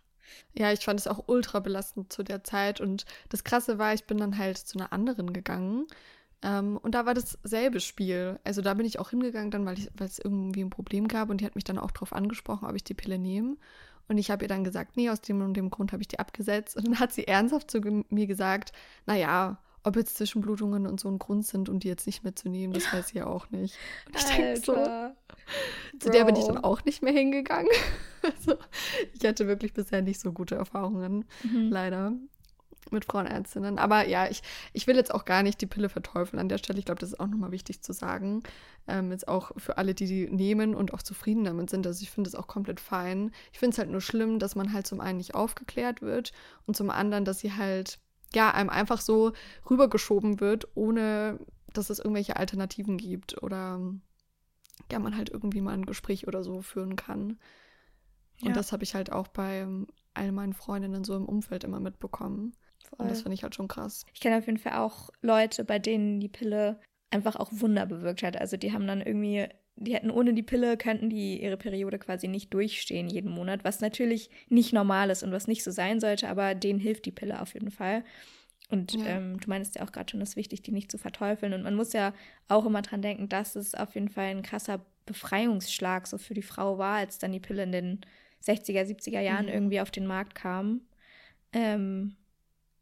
Ja, 0.57 0.71
ich 0.71 0.79
fand 0.79 0.99
es 0.99 1.07
auch 1.07 1.25
ultra 1.27 1.59
belastend 1.59 2.13
zu 2.13 2.23
der 2.23 2.43
Zeit 2.43 2.79
und 2.79 3.05
das 3.29 3.43
Krasse 3.43 3.77
war, 3.77 3.93
ich 3.93 4.05
bin 4.05 4.17
dann 4.17 4.37
halt 4.37 4.57
zu 4.57 4.79
einer 4.79 4.93
anderen 4.93 5.33
gegangen 5.33 5.85
ähm, 6.41 6.77
und 6.81 6.95
da 6.95 7.05
war 7.05 7.13
dasselbe 7.13 7.81
Spiel. 7.81 8.39
Also 8.45 8.61
da 8.61 8.73
bin 8.73 8.85
ich 8.85 8.99
auch 8.99 9.09
hingegangen 9.09 9.51
dann, 9.51 9.65
weil, 9.65 9.77
ich, 9.77 9.89
weil 9.97 10.07
es 10.07 10.17
irgendwie 10.17 10.63
ein 10.63 10.69
Problem 10.69 11.09
gab 11.09 11.29
und 11.29 11.41
die 11.41 11.45
hat 11.45 11.55
mich 11.55 11.65
dann 11.65 11.77
auch 11.77 11.91
darauf 11.91 12.13
angesprochen, 12.13 12.67
ob 12.67 12.75
ich 12.75 12.85
die 12.85 12.93
Pille 12.93 13.19
nehme. 13.19 13.57
Und 14.07 14.17
ich 14.17 14.31
habe 14.31 14.45
ihr 14.45 14.49
dann 14.49 14.63
gesagt, 14.63 14.95
nee, 14.97 15.09
aus 15.09 15.21
dem 15.21 15.41
und 15.41 15.55
dem 15.55 15.69
Grund 15.69 15.91
habe 15.91 16.01
ich 16.01 16.07
die 16.07 16.19
abgesetzt. 16.19 16.75
Und 16.77 16.87
dann 16.87 16.99
hat 16.99 17.11
sie 17.13 17.27
ernsthaft 17.27 17.69
zu 17.69 17.79
mir 18.09 18.27
gesagt, 18.27 18.73
naja, 19.05 19.57
ob 19.83 19.95
jetzt 19.97 20.17
Zwischenblutungen 20.17 20.87
und 20.87 20.99
so 20.99 21.09
ein 21.09 21.19
Grund 21.19 21.45
sind 21.45 21.69
und 21.69 21.83
die 21.83 21.89
jetzt 21.89 22.05
nicht 22.05 22.23
mitzunehmen, 22.23 22.73
das 22.73 22.91
weiß 22.91 23.09
ich 23.09 23.15
ja 23.15 23.27
auch 23.27 23.49
nicht. 23.51 23.75
Und 24.07 24.15
ich 24.15 24.23
denke 24.23 24.61
so, 24.61 24.75
zu 25.99 26.09
der 26.09 26.25
bin 26.25 26.35
ich 26.35 26.45
dann 26.45 26.57
auch 26.57 26.83
nicht 26.85 27.03
mehr 27.03 27.13
hingegangen. 27.13 27.71
also, 28.21 28.57
ich 29.13 29.25
hatte 29.25 29.47
wirklich 29.47 29.73
bisher 29.73 30.01
nicht 30.01 30.19
so 30.19 30.31
gute 30.31 30.55
Erfahrungen, 30.55 31.25
mhm. 31.43 31.69
leider, 31.69 32.13
mit 32.91 33.05
Frauenärztinnen. 33.05 33.77
Aber 33.77 34.07
ja, 34.07 34.29
ich, 34.29 34.41
ich 34.71 34.87
will 34.87 34.95
jetzt 34.95 35.13
auch 35.13 35.25
gar 35.25 35.43
nicht 35.43 35.59
die 35.61 35.65
Pille 35.65 35.89
verteufeln 35.89 36.39
an 36.39 36.49
der 36.49 36.57
Stelle. 36.57 36.79
Ich 36.79 36.85
glaube, 36.85 36.99
das 36.99 37.09
ist 37.09 37.19
auch 37.19 37.27
nochmal 37.27 37.51
wichtig 37.51 37.81
zu 37.81 37.91
sagen. 37.91 38.43
Ähm, 38.87 39.11
jetzt 39.11 39.27
auch 39.27 39.51
für 39.57 39.77
alle, 39.77 39.93
die 39.93 40.05
die 40.05 40.29
nehmen 40.29 40.75
und 40.75 40.93
auch 40.93 41.01
zufrieden 41.01 41.43
damit 41.43 41.69
sind. 41.69 41.87
Also 41.87 42.03
ich 42.03 42.11
finde 42.11 42.29
es 42.29 42.35
auch 42.35 42.47
komplett 42.47 42.79
fein. 42.79 43.31
Ich 43.51 43.59
finde 43.59 43.73
es 43.73 43.77
halt 43.79 43.89
nur 43.89 44.01
schlimm, 44.01 44.39
dass 44.39 44.55
man 44.55 44.71
halt 44.73 44.87
zum 44.87 45.01
einen 45.01 45.17
nicht 45.17 45.35
aufgeklärt 45.35 46.01
wird 46.01 46.31
und 46.65 46.77
zum 46.77 46.89
anderen, 46.89 47.25
dass 47.25 47.39
sie 47.39 47.53
halt 47.53 47.99
ja, 48.35 48.51
einem 48.51 48.69
einfach 48.69 49.01
so 49.01 49.33
rübergeschoben 49.69 50.39
wird, 50.39 50.67
ohne 50.75 51.39
dass 51.73 51.89
es 51.89 51.99
irgendwelche 51.99 52.37
Alternativen 52.37 52.97
gibt 52.97 53.41
oder 53.41 53.79
ja, 54.91 54.99
man 54.99 55.17
halt 55.17 55.29
irgendwie 55.29 55.61
mal 55.61 55.73
ein 55.73 55.85
Gespräch 55.85 56.27
oder 56.27 56.43
so 56.43 56.61
führen 56.61 56.95
kann. 56.95 57.39
Und 58.41 58.49
ja. 58.49 58.53
das 58.53 58.71
habe 58.71 58.83
ich 58.83 58.95
halt 58.95 59.11
auch 59.11 59.27
bei 59.27 59.67
all 60.13 60.31
meinen 60.31 60.53
Freundinnen 60.53 61.03
so 61.03 61.15
im 61.15 61.25
Umfeld 61.25 61.63
immer 61.63 61.79
mitbekommen. 61.79 62.55
Voll. 62.89 62.99
Und 62.99 63.11
das 63.11 63.21
finde 63.21 63.35
ich 63.35 63.43
halt 63.43 63.55
schon 63.55 63.67
krass. 63.67 64.05
Ich 64.13 64.19
kenne 64.19 64.37
auf 64.37 64.45
jeden 64.45 64.57
Fall 64.57 64.73
auch 64.73 65.09
Leute, 65.21 65.63
bei 65.63 65.79
denen 65.79 66.19
die 66.19 66.29
Pille 66.29 66.79
einfach 67.09 67.35
auch 67.35 67.49
Wunder 67.51 67.85
bewirkt 67.85 68.23
hat. 68.23 68.37
Also 68.37 68.57
die 68.57 68.73
haben 68.73 68.87
dann 68.87 69.01
irgendwie 69.01 69.47
die 69.75 69.93
hätten 69.93 70.11
ohne 70.11 70.33
die 70.33 70.43
Pille, 70.43 70.77
könnten 70.77 71.09
die 71.09 71.41
ihre 71.41 71.57
Periode 71.57 71.97
quasi 71.97 72.27
nicht 72.27 72.53
durchstehen 72.53 73.07
jeden 73.07 73.31
Monat, 73.31 73.63
was 73.63 73.81
natürlich 73.81 74.29
nicht 74.49 74.73
normal 74.73 75.09
ist 75.09 75.23
und 75.23 75.31
was 75.31 75.47
nicht 75.47 75.63
so 75.63 75.71
sein 75.71 75.99
sollte, 75.99 76.29
aber 76.29 76.55
denen 76.55 76.79
hilft 76.79 77.05
die 77.05 77.11
Pille 77.11 77.41
auf 77.41 77.53
jeden 77.53 77.71
Fall. 77.71 78.03
Und 78.69 78.93
ja. 78.93 79.05
ähm, 79.05 79.39
du 79.39 79.49
meinst 79.49 79.75
ja 79.75 79.83
auch 79.83 79.91
gerade 79.91 80.09
schon, 80.09 80.21
es 80.21 80.29
ist 80.29 80.35
wichtig, 80.35 80.61
die 80.61 80.71
nicht 80.71 80.91
zu 80.91 80.97
verteufeln. 80.97 81.53
Und 81.53 81.63
man 81.63 81.75
muss 81.75 81.93
ja 81.93 82.13
auch 82.47 82.65
immer 82.65 82.81
dran 82.81 83.01
denken, 83.01 83.29
dass 83.29 83.55
es 83.55 83.75
auf 83.75 83.93
jeden 83.93 84.09
Fall 84.09 84.25
ein 84.25 84.41
krasser 84.41 84.83
Befreiungsschlag 85.05 86.07
so 86.07 86.17
für 86.17 86.33
die 86.33 86.41
Frau 86.41 86.77
war, 86.77 86.97
als 86.97 87.19
dann 87.19 87.33
die 87.33 87.39
Pille 87.39 87.63
in 87.63 87.71
den 87.71 88.01
60er, 88.43 88.83
70er 88.83 89.19
Jahren 89.19 89.45
mhm. 89.45 89.51
irgendwie 89.51 89.81
auf 89.81 89.91
den 89.91 90.07
Markt 90.07 90.35
kam. 90.35 90.81
Ähm, 91.51 92.15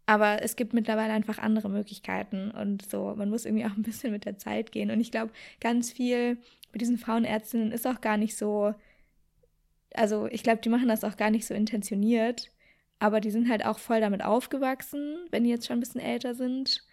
aber 0.05 0.41
es 0.41 0.55
gibt 0.55 0.73
mittlerweile 0.73 1.13
einfach 1.13 1.37
andere 1.37 1.69
Möglichkeiten 1.69 2.51
und 2.51 2.89
so, 2.89 3.13
man 3.15 3.29
muss 3.29 3.45
irgendwie 3.45 3.65
auch 3.65 3.75
ein 3.77 3.83
bisschen 3.83 4.11
mit 4.11 4.25
der 4.25 4.37
Zeit 4.37 4.71
gehen. 4.71 4.91
Und 4.91 4.99
ich 4.99 5.11
glaube, 5.11 5.31
ganz 5.59 5.91
viel 5.91 6.37
mit 6.73 6.81
diesen 6.81 6.97
Frauenärztinnen 6.97 7.71
ist 7.71 7.87
auch 7.87 8.01
gar 8.01 8.17
nicht 8.17 8.37
so, 8.37 8.73
also 9.93 10.27
ich 10.27 10.43
glaube, 10.43 10.61
die 10.61 10.69
machen 10.69 10.87
das 10.87 11.03
auch 11.03 11.17
gar 11.17 11.29
nicht 11.31 11.45
so 11.47 11.53
intentioniert. 11.53 12.51
aber 12.99 13.19
die 13.19 13.31
sind 13.31 13.49
halt 13.49 13.65
auch 13.65 13.79
voll 13.79 13.99
damit 13.99 14.23
aufgewachsen, 14.23 15.17
wenn 15.31 15.43
die 15.43 15.49
jetzt 15.49 15.65
schon 15.67 15.77
ein 15.77 15.81
bisschen 15.81 16.01
älter 16.01 16.35
sind. 16.35 16.83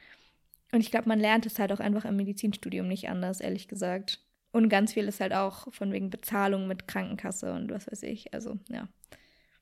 Und 0.73 0.81
ich 0.81 0.91
glaube, 0.91 1.09
man 1.09 1.21
lernt 1.21 1.47
es 1.47 1.59
halt 1.59 1.73
auch 1.73 1.81
einfach 1.81 2.05
im 2.07 2.17
Medizinstudium 2.17 2.89
nicht 2.89 3.09
anders, 3.11 3.41
ehrlich 3.41 3.69
gesagt. 3.69 4.21
Und 4.53 4.71
ganz 4.71 4.95
viel 4.95 5.07
ist 5.09 5.21
halt 5.21 5.35
auch 5.35 5.73
von 5.73 5.93
wegen 5.93 6.11
Bezahlung 6.11 6.67
mit 6.67 6.89
Krankenkasse 6.89 7.53
und 7.53 7.71
was 7.71 7.87
weiß 7.91 8.03
ich. 8.05 8.33
Also, 8.35 8.59
ja. 8.69 8.89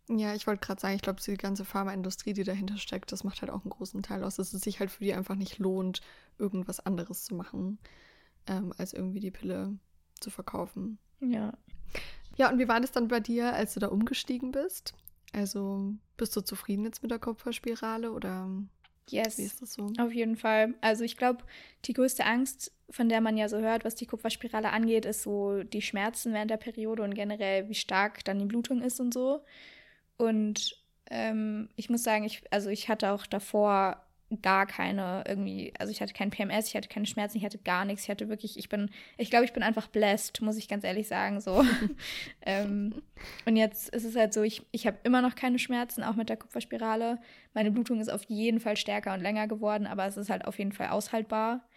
Ja, 0.09 0.35
ich 0.37 0.46
wollte 0.46 0.64
gerade 0.64 0.81
sagen, 0.81 0.94
ich 0.94 1.02
glaube, 1.02 1.20
die 1.20 1.37
ganze 1.37 1.64
Pharmaindustrie, 1.64 2.33
die 2.33 2.44
dahinter 2.44 2.79
steckt, 2.79 3.11
das 3.11 3.24
macht 3.24 3.40
halt 3.42 3.50
auch 3.50 3.62
einen 3.62 3.70
großen 3.70 4.02
Teil 4.02 4.22
aus, 4.22 4.37
dass 4.37 4.52
es 4.52 4.62
sich 4.62 4.79
halt 4.79 4.92
für 4.92 5.02
die 5.02 5.14
einfach 5.14 5.35
nicht 5.35 5.59
lohnt, 5.59 6.00
irgendwas 6.38 6.79
anderes 6.79 7.24
zu 7.24 7.35
machen, 7.35 7.79
ähm, 8.46 8.72
als 8.79 8.92
irgendwie 8.92 9.18
die 9.20 9.33
Pille 9.33 9.76
zu 10.20 10.31
verkaufen. 10.31 10.98
Ja. 11.20 11.52
Ja, 12.37 12.50
und 12.50 12.59
wie 12.59 12.68
war 12.68 12.81
das 12.81 12.92
dann 12.92 13.09
bei 13.09 13.20
dir, 13.20 13.55
als 13.55 13.74
du 13.74 13.81
da 13.81 13.88
umgestiegen 13.88 14.52
bist? 14.52 14.94
Also, 15.33 15.94
bist 16.16 16.37
du 16.37 16.40
zufrieden 16.42 16.85
jetzt 16.85 17.02
mit 17.02 17.11
der 17.11 17.18
Kupferspirale 17.18 18.12
oder 18.12 18.48
Yes. 19.09 19.38
wie 19.38 19.42
ist 19.42 19.62
das 19.62 19.74
so? 19.74 19.90
Auf 19.98 20.12
jeden 20.12 20.37
Fall. 20.37 20.74
Also 20.81 21.05
ich 21.05 21.16
glaube, 21.16 21.44
die 21.85 21.92
größte 21.92 22.24
Angst, 22.24 22.72
von 22.90 23.09
der 23.09 23.20
man 23.20 23.37
ja 23.37 23.48
so 23.48 23.59
hört, 23.59 23.85
was 23.85 23.94
die 23.94 24.07
Kupferspirale 24.07 24.70
angeht, 24.70 25.05
ist 25.05 25.22
so 25.22 25.62
die 25.62 25.83
Schmerzen 25.83 26.33
während 26.33 26.50
der 26.50 26.57
Periode 26.57 27.02
und 27.02 27.14
generell, 27.14 27.68
wie 27.68 27.74
stark 27.74 28.24
dann 28.24 28.38
die 28.38 28.46
Blutung 28.46 28.83
ist 28.83 29.00
und 29.00 29.14
so. 29.14 29.44
Und 30.16 30.76
ähm, 31.11 31.68
ich 31.76 31.88
muss 31.88 32.02
sagen, 32.02 32.24
ich, 32.24 32.42
also 32.50 32.68
ich 32.68 32.88
hatte 32.88 33.12
auch 33.12 33.26
davor 33.26 34.02
gar 34.42 34.66
keine 34.66 35.22
irgendwie, 35.26 35.72
also 35.78 35.92
ich 35.92 36.00
hatte 36.00 36.12
kein 36.12 36.30
PMS, 36.30 36.68
ich 36.68 36.76
hatte 36.76 36.88
keine 36.88 37.06
Schmerzen, 37.06 37.38
ich 37.38 37.44
hatte 37.44 37.58
gar 37.58 37.84
nichts. 37.84 38.04
Ich 38.04 38.10
hatte 38.10 38.28
wirklich, 38.28 38.58
ich 38.58 38.68
bin, 38.68 38.90
ich 39.18 39.30
glaube, 39.30 39.44
ich 39.44 39.52
bin 39.52 39.62
einfach 39.62 39.86
blessed, 39.86 40.42
muss 40.42 40.56
ich 40.56 40.68
ganz 40.68 40.84
ehrlich 40.84 41.06
sagen. 41.06 41.40
So. 41.40 41.64
ähm, 42.42 43.02
und 43.44 43.56
jetzt 43.56 43.88
ist 43.90 44.04
es 44.04 44.16
halt 44.16 44.34
so, 44.34 44.42
ich, 44.42 44.66
ich 44.72 44.86
habe 44.86 44.98
immer 45.04 45.22
noch 45.22 45.36
keine 45.36 45.58
Schmerzen, 45.58 46.02
auch 46.02 46.16
mit 46.16 46.28
der 46.28 46.36
Kupferspirale. 46.36 47.20
Meine 47.54 47.70
Blutung 47.70 48.00
ist 48.00 48.08
auf 48.08 48.24
jeden 48.24 48.58
Fall 48.58 48.76
stärker 48.76 49.14
und 49.14 49.20
länger 49.20 49.46
geworden, 49.46 49.86
aber 49.86 50.06
es 50.06 50.16
ist 50.16 50.30
halt 50.30 50.44
auf 50.44 50.58
jeden 50.58 50.72
Fall 50.72 50.88
aushaltbar. 50.88 51.68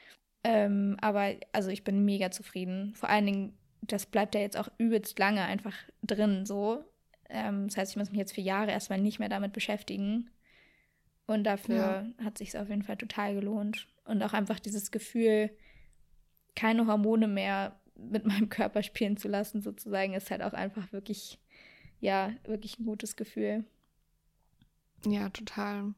Ähm, 0.43 0.97
aber 1.01 1.35
also 1.51 1.69
ich 1.69 1.83
bin 1.83 2.03
mega 2.03 2.31
zufrieden. 2.31 2.93
Vor 2.95 3.09
allen 3.09 3.25
Dingen, 3.25 3.57
das 3.81 4.05
bleibt 4.07 4.33
ja 4.33 4.41
jetzt 4.41 4.57
auch 4.57 4.69
übelst 4.77 5.19
lange 5.19 5.43
einfach 5.43 5.75
drin 6.01 6.45
so. 6.45 6.83
Ähm, 7.29 7.67
das 7.67 7.77
heißt, 7.77 7.91
ich 7.91 7.97
muss 7.97 8.09
mich 8.09 8.19
jetzt 8.19 8.33
für 8.33 8.41
Jahre 8.41 8.71
erstmal 8.71 8.99
nicht 8.99 9.19
mehr 9.19 9.29
damit 9.29 9.53
beschäftigen. 9.53 10.31
Und 11.29 11.43
dafür 11.43 11.75
ja. 12.17 12.25
hat 12.25 12.39
sich 12.39 12.57
auf 12.57 12.69
jeden 12.69 12.81
Fall 12.81 12.97
total 12.97 13.35
gelohnt. 13.35 13.87
Und 14.03 14.23
auch 14.23 14.33
einfach 14.33 14.59
dieses 14.59 14.89
Gefühl, 14.89 15.51
keine 16.55 16.87
Hormone 16.87 17.27
mehr 17.27 17.79
mit 17.95 18.25
meinem 18.25 18.49
Körper 18.49 18.81
spielen 18.81 19.15
zu 19.15 19.27
lassen, 19.27 19.61
sozusagen, 19.61 20.15
ist 20.15 20.31
halt 20.31 20.41
auch 20.41 20.53
einfach 20.53 20.91
wirklich, 20.91 21.39
ja, 21.99 22.31
wirklich 22.45 22.79
ein 22.79 22.85
gutes 22.85 23.15
Gefühl. 23.15 23.63
Ja, 25.05 25.29
total. 25.29 25.93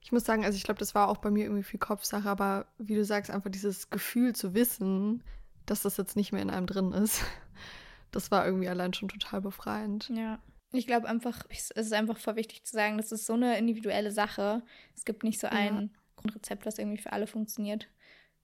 Ich 0.00 0.12
muss 0.12 0.24
sagen, 0.24 0.46
also 0.46 0.56
ich 0.56 0.64
glaube, 0.64 0.78
das 0.78 0.94
war 0.94 1.08
auch 1.08 1.18
bei 1.18 1.30
mir 1.30 1.44
irgendwie 1.44 1.62
viel 1.62 1.78
Kopfsache, 1.78 2.30
aber 2.30 2.68
wie 2.78 2.94
du 2.94 3.04
sagst, 3.04 3.30
einfach 3.30 3.50
dieses 3.50 3.90
Gefühl 3.90 4.34
zu 4.34 4.54
wissen, 4.54 5.22
dass 5.66 5.82
das 5.82 5.98
jetzt 5.98 6.16
nicht 6.16 6.32
mehr 6.32 6.40
in 6.40 6.48
einem 6.48 6.66
drin 6.66 6.92
ist, 6.92 7.22
das 8.12 8.30
war 8.30 8.46
irgendwie 8.46 8.70
allein 8.70 8.94
schon 8.94 9.10
total 9.10 9.42
befreiend. 9.42 10.08
Ja. 10.08 10.38
Ich 10.72 10.86
glaube 10.86 11.08
einfach, 11.08 11.44
es 11.48 11.70
ist 11.70 11.92
einfach 11.92 12.18
voll 12.18 12.36
wichtig 12.36 12.64
zu 12.64 12.72
sagen, 12.72 12.96
das 12.96 13.12
ist 13.12 13.26
so 13.26 13.34
eine 13.34 13.58
individuelle 13.58 14.10
Sache. 14.10 14.62
Es 14.94 15.04
gibt 15.04 15.22
nicht 15.22 15.40
so 15.40 15.46
ein 15.46 15.74
ja. 15.74 15.88
Grundrezept, 16.16 16.66
was 16.66 16.78
irgendwie 16.78 16.98
für 17.00 17.12
alle 17.12 17.26
funktioniert. 17.26 17.88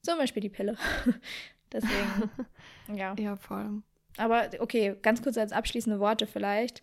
Zum 0.03 0.19
Beispiel 0.19 0.43
die 0.43 0.49
Pille. 0.49 0.77
Deswegen, 1.73 2.31
ja. 2.95 3.15
Ja, 3.19 3.37
voll. 3.37 3.83
Aber 4.17 4.49
okay, 4.61 4.97
ganz 5.03 5.23
kurz 5.23 5.39
als 5.39 5.53
abschließende 5.53 5.99
Worte 6.01 6.27
vielleicht 6.27 6.83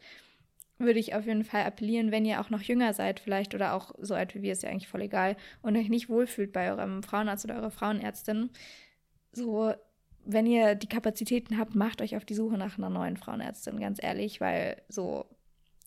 würde 0.79 0.99
ich 0.99 1.13
auf 1.13 1.25
jeden 1.25 1.43
Fall 1.43 1.63
appellieren, 1.63 2.11
wenn 2.11 2.25
ihr 2.25 2.39
auch 2.39 2.49
noch 2.49 2.61
jünger 2.61 2.93
seid 2.93 3.19
vielleicht 3.19 3.53
oder 3.53 3.73
auch 3.73 3.91
so 3.99 4.15
alt 4.15 4.33
wie 4.33 4.41
wir, 4.41 4.53
ist 4.53 4.63
ja 4.63 4.69
eigentlich 4.69 4.87
voll 4.87 5.01
egal 5.01 5.35
und 5.61 5.75
euch 5.75 5.89
nicht 5.89 6.09
wohlfühlt 6.09 6.53
bei 6.53 6.71
eurem 6.71 7.03
Frauenarzt 7.03 7.43
oder 7.43 7.55
eurer 7.57 7.69
Frauenärztin, 7.69 8.49
so 9.33 9.73
wenn 10.25 10.45
ihr 10.45 10.75
die 10.75 10.87
Kapazitäten 10.87 11.57
habt, 11.57 11.75
macht 11.75 12.01
euch 12.01 12.15
auf 12.15 12.25
die 12.25 12.35
Suche 12.35 12.57
nach 12.57 12.77
einer 12.77 12.89
neuen 12.89 13.17
Frauenärztin, 13.17 13.79
ganz 13.79 14.01
ehrlich, 14.01 14.41
weil 14.41 14.81
so, 14.87 15.25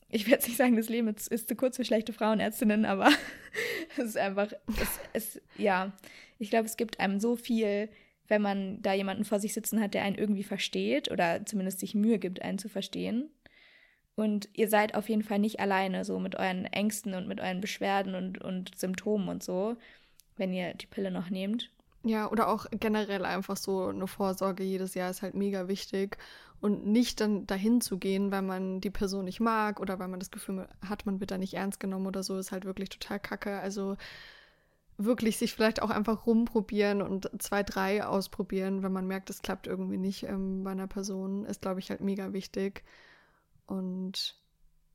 ich 0.09 0.25
werde 0.25 0.35
jetzt 0.35 0.47
nicht 0.47 0.57
sagen, 0.57 0.75
das 0.75 0.89
Leben 0.89 1.07
ist, 1.07 1.27
ist 1.27 1.47
zu 1.47 1.55
kurz 1.55 1.77
für 1.77 1.85
schlechte 1.85 2.13
Frauenärztinnen, 2.13 2.85
aber 2.85 3.09
es 3.97 4.05
ist 4.05 4.17
einfach, 4.17 4.51
es, 4.81 4.99
es, 5.13 5.41
ja, 5.57 5.93
ich 6.39 6.49
glaube, 6.49 6.65
es 6.65 6.77
gibt 6.77 6.99
einem 6.99 7.19
so 7.19 7.35
viel, 7.35 7.89
wenn 8.27 8.41
man 8.41 8.81
da 8.81 8.93
jemanden 8.93 9.25
vor 9.25 9.39
sich 9.39 9.53
sitzen 9.53 9.81
hat, 9.81 9.93
der 9.93 10.03
einen 10.03 10.17
irgendwie 10.17 10.43
versteht 10.43 11.11
oder 11.11 11.45
zumindest 11.45 11.79
sich 11.79 11.95
Mühe 11.95 12.19
gibt, 12.19 12.41
einen 12.41 12.57
zu 12.57 12.69
verstehen. 12.69 13.29
Und 14.15 14.49
ihr 14.53 14.69
seid 14.69 14.93
auf 14.95 15.09
jeden 15.09 15.23
Fall 15.23 15.39
nicht 15.39 15.59
alleine, 15.59 16.05
so 16.05 16.19
mit 16.19 16.35
euren 16.35 16.65
Ängsten 16.65 17.15
und 17.15 17.27
mit 17.27 17.39
euren 17.39 17.61
Beschwerden 17.61 18.13
und, 18.13 18.39
und 18.39 18.77
Symptomen 18.77 19.27
und 19.27 19.43
so, 19.43 19.75
wenn 20.37 20.53
ihr 20.53 20.73
die 20.75 20.85
Pille 20.85 21.09
noch 21.09 21.29
nehmt. 21.29 21.71
Ja, 22.05 22.29
oder 22.29 22.49
auch 22.49 22.65
generell 22.71 23.23
einfach 23.25 23.55
so 23.55 23.87
eine 23.87 24.07
Vorsorge 24.07 24.63
jedes 24.63 24.93
Jahr 24.93 25.09
ist 25.09 25.21
halt 25.21 25.35
mega 25.35 25.67
wichtig. 25.67 26.17
Und 26.59 26.85
nicht 26.85 27.19
dann 27.19 27.45
dahin 27.45 27.81
zu 27.81 27.97
gehen, 27.97 28.31
weil 28.31 28.41
man 28.41 28.79
die 28.79 28.89
Person 28.89 29.25
nicht 29.25 29.39
mag 29.39 29.79
oder 29.79 29.99
weil 29.99 30.07
man 30.07 30.19
das 30.19 30.31
Gefühl 30.31 30.67
hat, 30.87 31.05
man 31.05 31.19
wird 31.19 31.31
da 31.31 31.37
nicht 31.37 31.53
ernst 31.55 31.79
genommen 31.79 32.07
oder 32.07 32.23
so, 32.23 32.37
ist 32.37 32.51
halt 32.51 32.65
wirklich 32.65 32.89
total 32.89 33.19
kacke. 33.19 33.59
Also 33.59 33.97
wirklich 34.97 35.37
sich 35.37 35.53
vielleicht 35.53 35.81
auch 35.81 35.89
einfach 35.89 36.25
rumprobieren 36.25 37.01
und 37.01 37.29
zwei, 37.41 37.63
drei 37.63 38.05
ausprobieren, 38.05 38.83
wenn 38.83 38.93
man 38.93 39.07
merkt, 39.07 39.29
es 39.29 39.41
klappt 39.41 39.67
irgendwie 39.67 39.97
nicht 39.97 40.23
ähm, 40.23 40.63
bei 40.63 40.71
einer 40.71 40.87
Person, 40.87 41.45
ist, 41.45 41.61
glaube 41.61 41.79
ich, 41.79 41.89
halt 41.89 42.01
mega 42.01 42.33
wichtig. 42.33 42.83
Und 43.65 44.35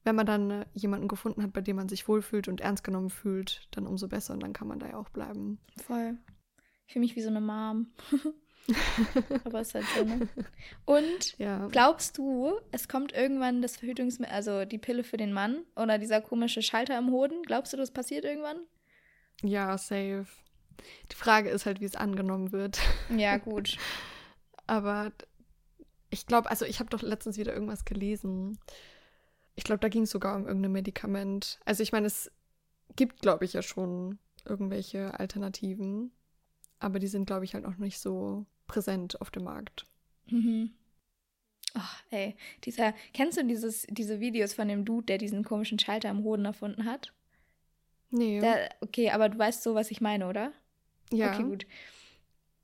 wenn 0.05 0.17
man 0.17 0.27
dann 0.27 0.51
äh, 0.51 0.67
jemanden 0.75 1.09
gefunden 1.09 1.43
hat, 1.43 1.53
bei 1.53 1.61
dem 1.61 1.77
man 1.77 1.89
sich 1.89 2.09
wohlfühlt 2.09 2.49
und 2.49 2.61
ernst 2.61 2.85
genommen 2.85 3.11
fühlt, 3.11 3.67
dann 3.73 3.87
umso 3.87 4.09
besser 4.09 4.35
und 4.35 4.43
dann 4.43 4.53
kann 4.53 4.69
man 4.69 4.79
da 4.79 4.89
ja 4.89 4.97
auch 4.97 5.11
bleiben. 5.11 5.59
Voll. 5.83 6.17
Ich 6.89 6.95
fühle 6.95 7.05
mich 7.05 7.17
wie 7.17 7.21
so 7.21 7.29
eine 7.29 7.43
Mom. 7.43 7.89
Aber 9.45 9.61
es 9.61 9.69
ist 9.69 9.75
halt 9.75 9.85
so, 9.95 10.05
ne? 10.05 10.27
Und 10.87 11.37
ja. 11.37 11.67
glaubst 11.69 12.17
du, 12.17 12.59
es 12.73 12.89
kommt 12.89 13.13
irgendwann 13.13 13.61
das 13.61 13.77
Verhütungsmittel, 13.77 14.35
also 14.35 14.65
die 14.65 14.79
Pille 14.79 15.05
für 15.05 15.19
den 15.19 15.35
Mann 15.35 15.65
oder 15.77 15.99
dieser 15.99 16.23
komische 16.23 16.63
Schalter 16.63 16.97
im 16.97 17.11
Hoden? 17.11 17.43
Glaubst 17.43 17.75
du, 17.75 17.77
das 17.77 17.91
passiert 17.91 18.25
irgendwann? 18.25 18.61
Ja, 19.43 19.77
safe. 19.77 20.25
Die 21.13 21.15
Frage 21.15 21.51
ist 21.51 21.67
halt, 21.67 21.83
wie 21.83 21.85
es 21.85 21.95
angenommen 21.95 22.53
wird. 22.53 22.81
Ja, 23.15 23.37
gut. 23.37 23.77
Aber 24.67 25.13
ich 26.09 26.27
glaube, 26.27 26.49
also 26.49 26.65
ich 26.65 26.81
habe 26.81 26.89
doch 26.89 27.03
letztens 27.03 27.37
wieder 27.37 27.53
irgendwas 27.53 27.85
gelesen. 27.85 28.59
Ich 29.57 29.65
glaube, 29.65 29.81
da 29.81 29.91
ging 29.91 30.05
es 30.05 30.11
sogar 30.11 30.35
um 30.37 30.47
irgendein 30.47 30.73
Medikament. 30.73 31.61
Also 31.67 31.83
ich 31.83 31.93
meine, 31.93 32.07
es 32.07 32.33
gibt, 32.97 33.21
glaube 33.21 33.45
ich, 33.45 33.53
ja 33.53 33.61
schon 33.61 34.19
irgendwelche 34.47 35.21
Alternativen 35.21 36.13
aber 36.79 36.99
die 36.99 37.07
sind, 37.07 37.27
glaube 37.27 37.45
ich, 37.45 37.55
halt 37.55 37.65
noch 37.65 37.77
nicht 37.79 37.99
so 37.99 38.47
präsent 38.67 39.21
auf 39.21 39.31
dem 39.31 39.45
Markt. 39.45 39.87
Mhm. 40.27 40.71
Oh, 41.75 41.81
ey, 42.11 42.37
dieser, 42.65 42.95
kennst 43.13 43.39
du 43.39 43.45
dieses, 43.45 43.87
diese 43.91 44.21
Videos 44.21 44.55
von 44.55 44.69
dem 44.69 44.85
Dude, 44.85 45.07
der 45.07 45.19
diesen 45.19 45.45
komischen 45.45 45.79
Schalter 45.79 46.09
am 46.09 46.25
Hoden 46.25 46.45
erfunden 46.45 46.85
hat? 46.85 47.13
Nee. 48.11 48.41
Der, 48.41 48.71
okay, 48.81 49.11
aber 49.11 49.29
du 49.29 49.39
weißt 49.39 49.63
so, 49.63 49.75
was 49.75 49.91
ich 49.91 50.01
meine, 50.01 50.27
oder? 50.29 50.53
Ja. 51.13 51.33
Okay, 51.33 51.43
gut. 51.43 51.67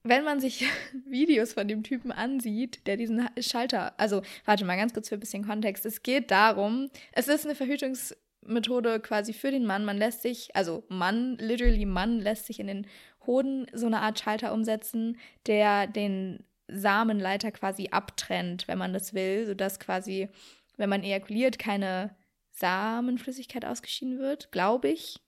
Wenn 0.02 0.24
man 0.24 0.40
sich 0.40 0.64
Videos 1.06 1.54
von 1.54 1.68
dem 1.68 1.82
Typen 1.82 2.12
ansieht, 2.12 2.86
der 2.86 2.96
diesen 2.96 3.28
Schalter, 3.38 3.98
also 3.98 4.22
warte 4.44 4.64
mal 4.64 4.76
ganz 4.76 4.92
kurz 4.92 5.08
für 5.08 5.16
ein 5.16 5.20
bisschen 5.20 5.46
Kontext. 5.46 5.84
Es 5.86 6.02
geht 6.02 6.30
darum, 6.30 6.90
es 7.12 7.28
ist 7.28 7.44
eine 7.44 7.54
Verhütungsmethode 7.54 9.00
quasi 9.00 9.32
für 9.32 9.50
den 9.50 9.66
Mann. 9.66 9.84
Man 9.84 9.98
lässt 9.98 10.22
sich, 10.22 10.54
also 10.56 10.84
Mann, 10.88 11.36
literally 11.38 11.86
Mann 11.86 12.20
lässt 12.20 12.46
sich 12.46 12.60
in 12.60 12.66
den 12.66 12.86
Hoden 13.26 13.66
so 13.72 13.86
eine 13.86 14.00
Art 14.00 14.18
Schalter 14.18 14.52
umsetzen, 14.52 15.18
der 15.46 15.86
den 15.86 16.44
Samenleiter 16.68 17.52
quasi 17.52 17.88
abtrennt, 17.90 18.68
wenn 18.68 18.78
man 18.78 18.92
das 18.92 19.14
will, 19.14 19.46
sodass 19.46 19.78
quasi, 19.80 20.28
wenn 20.76 20.88
man 20.88 21.02
ejakuliert, 21.02 21.58
keine 21.58 22.14
Samenflüssigkeit 22.52 23.64
ausgeschieden 23.64 24.18
wird, 24.18 24.50
glaube 24.52 24.88
ich. 24.88 25.20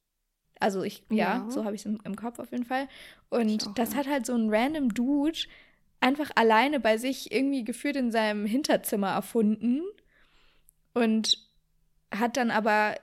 Also 0.59 0.83
ich, 0.83 1.03
ja, 1.11 1.17
ja 1.45 1.51
so 1.51 1.65
habe 1.65 1.75
ich 1.75 1.83
es 1.83 1.87
im, 1.87 2.01
im, 2.05 2.17
Kopf 2.17 2.39
auf 2.39 2.51
jeden 2.53 2.65
Fall. 2.65 2.89
Und 3.29 3.69
auch, 3.69 3.75
das 3.75 3.93
ja. 3.93 3.99
hat 3.99 4.07
halt 4.07 4.27
so 4.27 4.35
ein 4.35 4.49
random 4.49 4.95
Dude 4.95 5.41
einfach 6.01 6.31
alleine 6.35 6.81
bei 6.81 6.97
sich 6.97 7.33
irgendwie 7.33 7.65
geführt 7.65 7.97
in 7.97 8.11
seinem 8.11 8.47
Hinterzimmer 8.47 9.11
erfunden 9.11 9.83
und 10.95 11.39
hat 12.15 12.37
dann 12.37 12.51
aber 12.51 12.95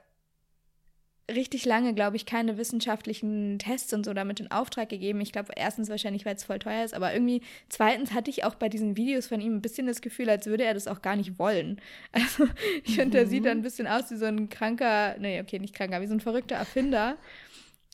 richtig 1.32 1.66
lange, 1.66 1.94
glaube 1.94 2.18
ich, 2.18 2.26
keine 2.26 2.58
wissenschaftlichen 2.58 3.58
Tests 3.58 3.94
und 3.94 4.06
so 4.06 4.14
damit 4.14 4.40
in 4.40 4.52
Auftrag 4.52 4.90
gegeben. 4.90 5.22
Ich 5.22 5.32
glaube, 5.32 5.54
erstens 5.56 5.90
wahrscheinlich, 5.90 6.26
weil 6.26 6.36
es 6.36 6.44
voll 6.44 6.60
teuer 6.60 6.84
ist, 6.84 6.94
aber 6.94 7.14
irgendwie 7.14 7.42
zweitens 7.70 8.14
hatte 8.14 8.30
ich 8.30 8.44
auch 8.44 8.56
bei 8.56 8.68
diesen 8.68 8.98
Videos 8.98 9.28
von 9.28 9.40
ihm 9.40 9.56
ein 9.56 9.62
bisschen 9.62 9.88
das 9.88 10.02
Gefühl, 10.02 10.30
als 10.30 10.48
würde 10.48 10.66
er 10.66 10.74
das 10.74 10.88
auch 10.88 11.02
gar 11.02 11.16
nicht 11.16 11.40
wollen. 11.40 11.80
Also 12.12 12.48
ich 12.84 12.96
finde, 12.96 13.18
der 13.18 13.28
sieht 13.28 13.46
dann 13.46 13.60
ein 13.60 13.64
bisschen 13.64 13.88
aus 13.88 14.10
wie 14.12 14.16
so 14.16 14.26
ein 14.26 14.50
kranker, 14.50 15.16
nee, 15.20 15.42
okay, 15.42 15.60
nicht 15.60 15.76
kranker, 15.76 16.02
wie 16.02 16.08
so 16.08 16.14
ein 16.14 16.20
verrückter 16.20 16.56
Erfinder, 16.56 17.18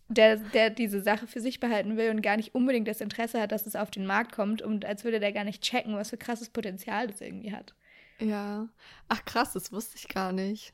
der, 0.08 0.38
der 0.38 0.70
diese 0.70 1.02
Sache 1.02 1.28
für 1.28 1.40
sich 1.40 1.60
behalten 1.60 1.98
will 1.98 2.10
und 2.10 2.22
gar 2.22 2.38
nicht 2.38 2.54
unbedingt 2.56 2.88
das 2.88 3.02
Interesse 3.02 3.42
hat, 3.42 3.52
dass 3.52 3.66
es 3.66 3.76
auf 3.76 3.92
den 3.92 4.06
Markt 4.06 4.34
kommt 4.34 4.62
und 4.62 4.86
als 4.86 5.04
würde 5.04 5.20
der 5.20 5.32
gar 5.32 5.44
nicht 5.44 5.64
checken, 5.64 5.96
was 5.96 6.10
für 6.10 6.18
krasses 6.18 6.50
Potenzial 6.50 7.08
das 7.08 7.22
irgendwie 7.22 7.54
hat. 7.54 7.74
Ja. 8.20 8.68
Ach 9.08 9.24
krass, 9.26 9.54
das 9.54 9.72
wusste 9.72 9.98
ich 9.98 10.08
gar 10.08 10.32
nicht. 10.32 10.74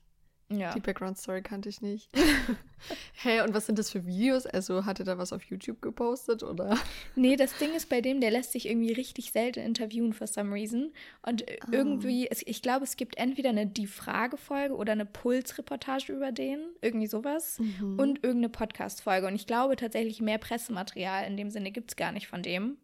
Ja. 0.51 0.73
Die 0.75 0.79
Background-Story 0.79 1.41
kannte 1.41 1.69
ich 1.69 1.81
nicht. 1.81 2.09
Hä, 3.23 3.41
und 3.41 3.53
was 3.55 3.65
sind 3.65 3.79
das 3.79 3.89
für 3.89 4.05
Videos? 4.05 4.45
Also 4.45 4.85
hat 4.85 4.99
er 4.99 5.05
da 5.05 5.17
was 5.17 5.33
auf 5.33 5.43
YouTube 5.43 5.81
gepostet 5.81 6.43
oder? 6.43 6.77
Nee, 7.15 7.35
das 7.35 7.57
Ding 7.57 7.73
ist 7.73 7.89
bei 7.89 7.99
dem, 7.99 8.21
der 8.21 8.29
lässt 8.29 8.51
sich 8.51 8.67
irgendwie 8.67 8.93
richtig 8.93 9.31
selten 9.31 9.59
interviewen 9.61 10.13
for 10.13 10.27
some 10.27 10.53
reason. 10.53 10.91
Und 11.23 11.43
Ah. 11.61 11.67
irgendwie, 11.71 12.27
es, 12.29 12.43
ich 12.45 12.61
glaube, 12.61 12.83
es 12.83 12.95
gibt 12.95 13.17
entweder 13.17 13.49
eine 13.49 13.65
Die-Frage-Folge 13.65 14.75
oder 14.75 14.91
eine 14.91 15.05
Puls-Reportage 15.07 16.13
über 16.13 16.31
den, 16.31 16.59
irgendwie 16.81 17.07
sowas. 17.07 17.57
Mhm. 17.57 17.97
Und 17.99 18.23
irgendeine 18.23 18.49
Podcast-Folge. 18.49 19.25
Und 19.25 19.33
ich 19.35 19.47
glaube 19.47 19.75
tatsächlich, 19.77 20.21
mehr 20.21 20.37
Pressematerial 20.37 21.25
in 21.25 21.37
dem 21.37 21.49
Sinne 21.49 21.71
gibt 21.71 21.89
es 21.91 21.95
gar 21.95 22.11
nicht 22.11 22.27
von 22.27 22.43
dem. 22.43 22.77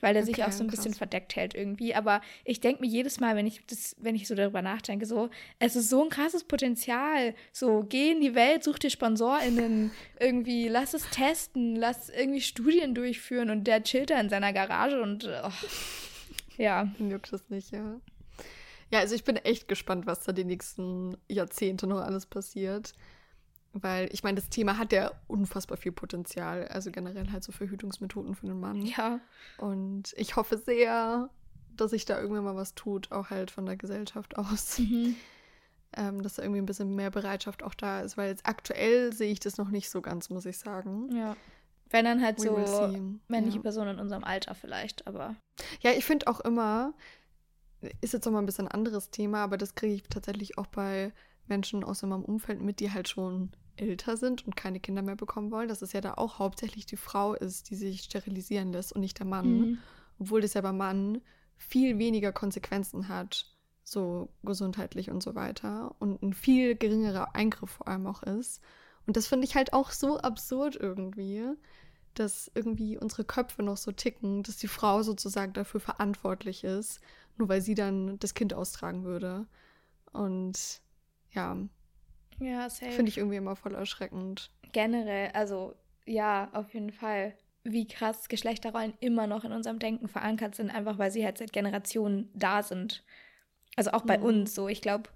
Weil 0.00 0.16
er 0.16 0.24
sich 0.24 0.34
Okay, 0.38 0.44
auch 0.44 0.50
so 0.52 0.64
ein 0.64 0.70
bisschen 0.70 0.90
krass. 0.92 0.98
verdeckt 0.98 1.36
hält 1.36 1.54
irgendwie. 1.54 1.94
Aber 1.94 2.22
ich 2.44 2.60
denke 2.60 2.80
mir 2.80 2.88
jedes 2.88 3.20
Mal, 3.20 3.36
wenn 3.36 3.46
ich 3.46 3.64
das, 3.66 3.94
wenn 4.00 4.16
ich 4.16 4.26
so 4.26 4.34
darüber 4.34 4.60
nachdenke, 4.60 5.06
so, 5.06 5.30
es 5.60 5.76
ist 5.76 5.90
so 5.90 6.02
ein 6.02 6.10
krasses 6.10 6.42
Potenzial. 6.42 7.34
So, 7.52 7.84
geh 7.88 8.10
in 8.10 8.20
die 8.20 8.34
Welt, 8.34 8.64
such 8.64 8.80
dir 8.80 8.90
SponsorInnen, 8.90 9.92
irgendwie, 10.20 10.66
lass 10.66 10.94
es 10.94 11.08
testen, 11.10 11.76
lass 11.76 12.08
irgendwie 12.08 12.40
Studien 12.40 12.94
durchführen 12.96 13.50
und 13.50 13.64
der 13.64 13.84
chillt 13.84 14.10
da 14.10 14.18
in 14.20 14.28
seiner 14.28 14.52
Garage 14.52 15.00
und 15.00 15.24
oh, 15.24 15.50
ja. 16.58 16.90
Juckt 16.98 17.32
das 17.32 17.48
nicht, 17.48 17.70
ja. 17.70 18.00
Ja, 18.90 18.98
also 18.98 19.14
ich 19.14 19.24
bin 19.24 19.36
echt 19.36 19.68
gespannt, 19.68 20.06
was 20.06 20.24
da 20.24 20.32
die 20.32 20.44
nächsten 20.44 21.16
Jahrzehnte 21.28 21.86
noch 21.86 22.00
alles 22.00 22.26
passiert. 22.26 22.92
Weil 23.74 24.08
ich 24.12 24.22
meine, 24.22 24.36
das 24.36 24.50
Thema 24.50 24.76
hat 24.76 24.92
ja 24.92 25.12
unfassbar 25.28 25.78
viel 25.78 25.92
Potenzial. 25.92 26.68
Also 26.68 26.90
generell 26.90 27.30
halt 27.32 27.42
so 27.42 27.52
Verhütungsmethoden 27.52 28.34
für 28.34 28.46
den 28.46 28.60
Mann. 28.60 28.84
Ja. 28.84 29.20
Und 29.58 30.12
ich 30.16 30.36
hoffe 30.36 30.58
sehr, 30.58 31.30
dass 31.76 31.92
sich 31.92 32.04
da 32.04 32.20
irgendwann 32.20 32.44
mal 32.44 32.56
was 32.56 32.74
tut, 32.74 33.10
auch 33.12 33.30
halt 33.30 33.50
von 33.50 33.64
der 33.64 33.76
Gesellschaft 33.76 34.36
aus. 34.38 34.78
Mhm. 34.78 35.16
Ähm, 35.94 36.22
dass 36.22 36.34
da 36.34 36.42
irgendwie 36.42 36.60
ein 36.60 36.66
bisschen 36.66 36.94
mehr 36.94 37.10
Bereitschaft 37.10 37.62
auch 37.62 37.74
da 37.74 38.00
ist. 38.00 38.16
Weil 38.16 38.28
jetzt 38.30 38.46
aktuell 38.46 39.12
sehe 39.12 39.32
ich 39.32 39.40
das 39.40 39.56
noch 39.56 39.68
nicht 39.68 39.90
so 39.90 40.02
ganz, 40.02 40.28
muss 40.28 40.46
ich 40.46 40.58
sagen. 40.58 41.14
Ja. 41.14 41.36
Wenn 41.90 42.04
dann 42.06 42.22
halt 42.22 42.38
We 42.38 42.66
so 42.66 42.88
männliche 43.28 43.58
Ja. 43.58 43.62
Personen 43.62 43.96
in 43.96 44.00
unserem 44.00 44.24
Alter 44.24 44.54
vielleicht, 44.54 45.06
aber. 45.06 45.36
Ja, 45.80 45.92
ich 45.92 46.06
finde 46.06 46.26
auch 46.26 46.40
immer, 46.40 46.94
ist 48.00 48.14
jetzt 48.14 48.24
nochmal 48.24 48.42
ein 48.42 48.46
bisschen 48.46 48.68
ein 48.68 48.72
anderes 48.74 49.10
Thema, 49.10 49.44
aber 49.44 49.58
das 49.58 49.74
kriege 49.74 49.94
ich 49.94 50.02
tatsächlich 50.04 50.56
auch 50.56 50.66
bei 50.66 51.12
Menschen 51.48 51.84
aus 51.84 52.02
meinem 52.02 52.24
Umfeld 52.24 52.62
mit, 52.62 52.80
die 52.80 52.92
halt 52.92 53.08
schon 53.08 53.50
älter 53.76 54.16
sind 54.16 54.46
und 54.46 54.56
keine 54.56 54.80
Kinder 54.80 55.02
mehr 55.02 55.16
bekommen 55.16 55.50
wollen, 55.50 55.68
dass 55.68 55.82
es 55.82 55.92
ja 55.92 56.00
da 56.00 56.14
auch 56.14 56.38
hauptsächlich 56.38 56.86
die 56.86 56.96
Frau 56.96 57.34
ist, 57.34 57.70
die 57.70 57.76
sich 57.76 58.02
sterilisieren 58.02 58.72
lässt 58.72 58.92
und 58.92 59.00
nicht 59.00 59.18
der 59.18 59.26
Mann. 59.26 59.58
Mhm. 59.58 59.78
Obwohl 60.18 60.40
das 60.40 60.54
ja 60.54 60.60
beim 60.60 60.76
Mann 60.76 61.20
viel 61.56 61.98
weniger 61.98 62.32
Konsequenzen 62.32 63.08
hat, 63.08 63.46
so 63.84 64.28
gesundheitlich 64.42 65.10
und 65.10 65.22
so 65.22 65.34
weiter. 65.34 65.94
Und 65.98 66.22
ein 66.22 66.34
viel 66.34 66.76
geringerer 66.76 67.34
Eingriff 67.34 67.70
vor 67.70 67.88
allem 67.88 68.06
auch 68.06 68.22
ist. 68.22 68.60
Und 69.06 69.16
das 69.16 69.26
finde 69.26 69.46
ich 69.46 69.54
halt 69.54 69.72
auch 69.72 69.90
so 69.90 70.18
absurd 70.18 70.76
irgendwie, 70.76 71.44
dass 72.14 72.50
irgendwie 72.54 72.98
unsere 72.98 73.24
Köpfe 73.24 73.62
noch 73.62 73.76
so 73.76 73.92
ticken, 73.92 74.42
dass 74.42 74.56
die 74.58 74.68
Frau 74.68 75.02
sozusagen 75.02 75.52
dafür 75.54 75.80
verantwortlich 75.80 76.62
ist, 76.64 77.00
nur 77.38 77.48
weil 77.48 77.62
sie 77.62 77.74
dann 77.74 78.18
das 78.18 78.34
Kind 78.34 78.54
austragen 78.54 79.04
würde. 79.04 79.46
Und 80.12 80.82
ja, 81.30 81.56
Ja, 82.40 82.68
safe. 82.70 82.92
finde 82.92 83.10
ich 83.10 83.18
irgendwie 83.18 83.36
immer 83.36 83.56
voll 83.56 83.74
erschreckend. 83.74 84.50
generell, 84.72 85.30
also 85.34 85.74
ja, 86.06 86.48
auf 86.52 86.72
jeden 86.74 86.90
Fall, 86.92 87.34
wie 87.64 87.86
krass 87.86 88.28
Geschlechterrollen 88.28 88.94
immer 89.00 89.26
noch 89.26 89.44
in 89.44 89.52
unserem 89.52 89.78
Denken 89.78 90.08
verankert 90.08 90.54
sind, 90.54 90.70
einfach 90.70 90.98
weil 90.98 91.10
sie 91.10 91.24
halt 91.24 91.38
seit 91.38 91.52
Generationen 91.52 92.28
da 92.34 92.62
sind. 92.62 93.04
Also 93.76 93.92
auch 93.92 94.02
bei 94.02 94.18
Mhm. 94.18 94.24
uns 94.24 94.54
so. 94.54 94.68
Ich 94.68 94.80
glaube, 94.82 95.08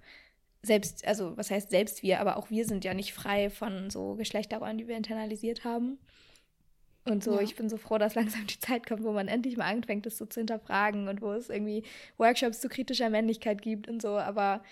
selbst, 0.63 1.05
also 1.05 1.35
was 1.37 1.51
heißt 1.51 1.69
selbst 1.69 2.03
wir, 2.03 2.19
aber 2.21 2.37
auch 2.37 2.49
wir 2.49 2.65
sind 2.65 2.85
ja 2.85 2.93
nicht 2.93 3.13
frei 3.13 3.49
von 3.49 3.89
so 3.89 4.15
Geschlechterrollen, 4.15 4.77
die 4.77 4.87
wir 4.87 4.95
internalisiert 4.97 5.63
haben. 5.65 5.97
Und 7.05 7.23
so, 7.23 7.35
Ja. 7.35 7.41
ich 7.41 7.55
bin 7.55 7.69
so 7.69 7.77
froh, 7.77 7.97
dass 7.97 8.15
langsam 8.15 8.45
die 8.47 8.59
Zeit 8.59 8.85
kommt, 8.87 9.03
wo 9.03 9.11
man 9.11 9.27
endlich 9.27 9.57
mal 9.57 9.65
anfängt, 9.73 10.05
das 10.05 10.17
so 10.17 10.25
zu 10.25 10.39
hinterfragen 10.39 11.07
und 11.07 11.21
wo 11.21 11.31
es 11.31 11.49
irgendwie 11.49 11.83
Workshops 12.17 12.59
zu 12.61 12.69
kritischer 12.69 13.09
Männlichkeit 13.09 13.61
gibt 13.61 13.87
und 13.87 14.01
so, 14.01 14.17
aber 14.17 14.63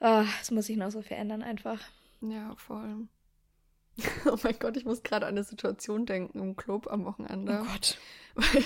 ah, 0.00 0.24
es 0.40 0.50
muss 0.50 0.66
sich 0.66 0.76
noch 0.76 0.90
so 0.90 1.02
verändern 1.02 1.42
einfach. 1.42 1.80
Ja, 2.20 2.54
voll. 2.56 3.08
Oh 4.24 4.36
mein 4.42 4.58
Gott, 4.58 4.78
ich 4.78 4.86
muss 4.86 5.02
gerade 5.02 5.26
an 5.26 5.34
eine 5.34 5.44
Situation 5.44 6.06
denken 6.06 6.38
im 6.38 6.56
Club 6.56 6.86
am 6.90 7.04
Wochenende. 7.04 7.62
Gott. 7.66 7.98
Weil 8.34 8.64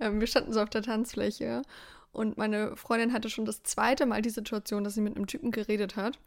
ähm, 0.00 0.18
wir 0.18 0.26
standen 0.26 0.52
so 0.52 0.60
auf 0.60 0.70
der 0.70 0.82
Tanzfläche 0.82 1.62
und 2.10 2.36
meine 2.36 2.76
Freundin 2.76 3.12
hatte 3.12 3.30
schon 3.30 3.44
das 3.44 3.62
zweite 3.62 4.06
Mal 4.06 4.22
die 4.22 4.30
Situation, 4.30 4.82
dass 4.82 4.94
sie 4.94 5.02
mit 5.02 5.14
einem 5.14 5.28
Typen 5.28 5.52
geredet 5.52 5.94
hat 5.94 6.18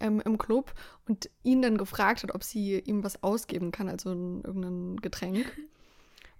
ähm, 0.00 0.20
im 0.24 0.38
Club 0.38 0.72
und 1.06 1.30
ihn 1.42 1.62
dann 1.62 1.78
gefragt 1.78 2.22
hat, 2.22 2.34
ob 2.34 2.42
sie 2.44 2.78
ihm 2.78 3.04
was 3.04 3.22
ausgeben 3.22 3.70
kann, 3.70 3.88
also 3.88 4.10
ein, 4.12 4.42
irgendein 4.42 4.96
Getränk. 4.96 5.46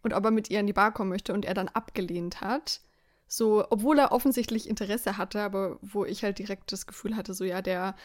Und 0.02 0.12
ob 0.14 0.24
er 0.24 0.30
mit 0.30 0.50
ihr 0.50 0.60
in 0.60 0.68
die 0.68 0.72
Bar 0.72 0.92
kommen 0.92 1.10
möchte 1.10 1.34
und 1.34 1.44
er 1.44 1.54
dann 1.54 1.66
abgelehnt 1.66 2.40
hat. 2.40 2.80
So, 3.28 3.64
obwohl 3.70 3.98
er 3.98 4.12
offensichtlich 4.12 4.68
Interesse 4.68 5.16
hatte, 5.18 5.40
aber 5.40 5.78
wo 5.82 6.04
ich 6.04 6.22
halt 6.22 6.38
direkt 6.38 6.70
das 6.70 6.86
Gefühl 6.86 7.16
hatte, 7.16 7.34
so 7.34 7.44
ja, 7.44 7.60
der 7.60 7.96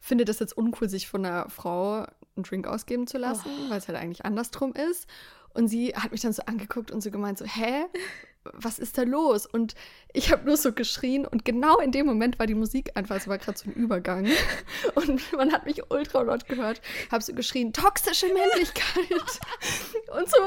findet 0.00 0.28
es 0.28 0.38
jetzt 0.38 0.56
uncool, 0.56 0.88
sich 0.88 1.08
von 1.08 1.24
einer 1.24 1.50
Frau 1.50 2.06
einen 2.36 2.44
Drink 2.44 2.66
ausgeben 2.66 3.06
zu 3.06 3.18
lassen, 3.18 3.50
weil 3.68 3.78
es 3.78 3.88
halt 3.88 3.98
eigentlich 3.98 4.24
andersrum 4.24 4.72
ist. 4.72 5.08
Und 5.52 5.68
sie 5.68 5.94
hat 5.94 6.12
mich 6.12 6.20
dann 6.20 6.32
so 6.32 6.42
angeguckt 6.46 6.90
und 6.90 7.02
so 7.02 7.10
gemeint, 7.10 7.38
so, 7.38 7.44
hä? 7.44 7.84
Was 8.52 8.78
ist 8.78 8.98
da 8.98 9.02
los? 9.02 9.46
Und 9.46 9.74
ich 10.12 10.32
habe 10.32 10.46
nur 10.46 10.56
so 10.56 10.72
geschrien 10.72 11.26
und 11.26 11.44
genau 11.44 11.78
in 11.78 11.92
dem 11.92 12.06
Moment 12.06 12.38
war 12.38 12.46
die 12.46 12.54
Musik 12.54 12.92
einfach, 12.94 13.16
es 13.16 13.28
war 13.28 13.38
gerade 13.38 13.58
so 13.58 13.68
ein 13.68 13.74
Übergang. 13.74 14.26
Und 14.94 15.32
man 15.32 15.52
hat 15.52 15.66
mich 15.66 15.90
ultra 15.90 16.22
laut 16.22 16.46
gehört, 16.48 16.80
habe 17.10 17.22
so 17.22 17.34
geschrien, 17.34 17.72
toxische 17.72 18.26
Männlichkeit. 18.26 19.10
Und 20.16 20.30
so 20.30 20.38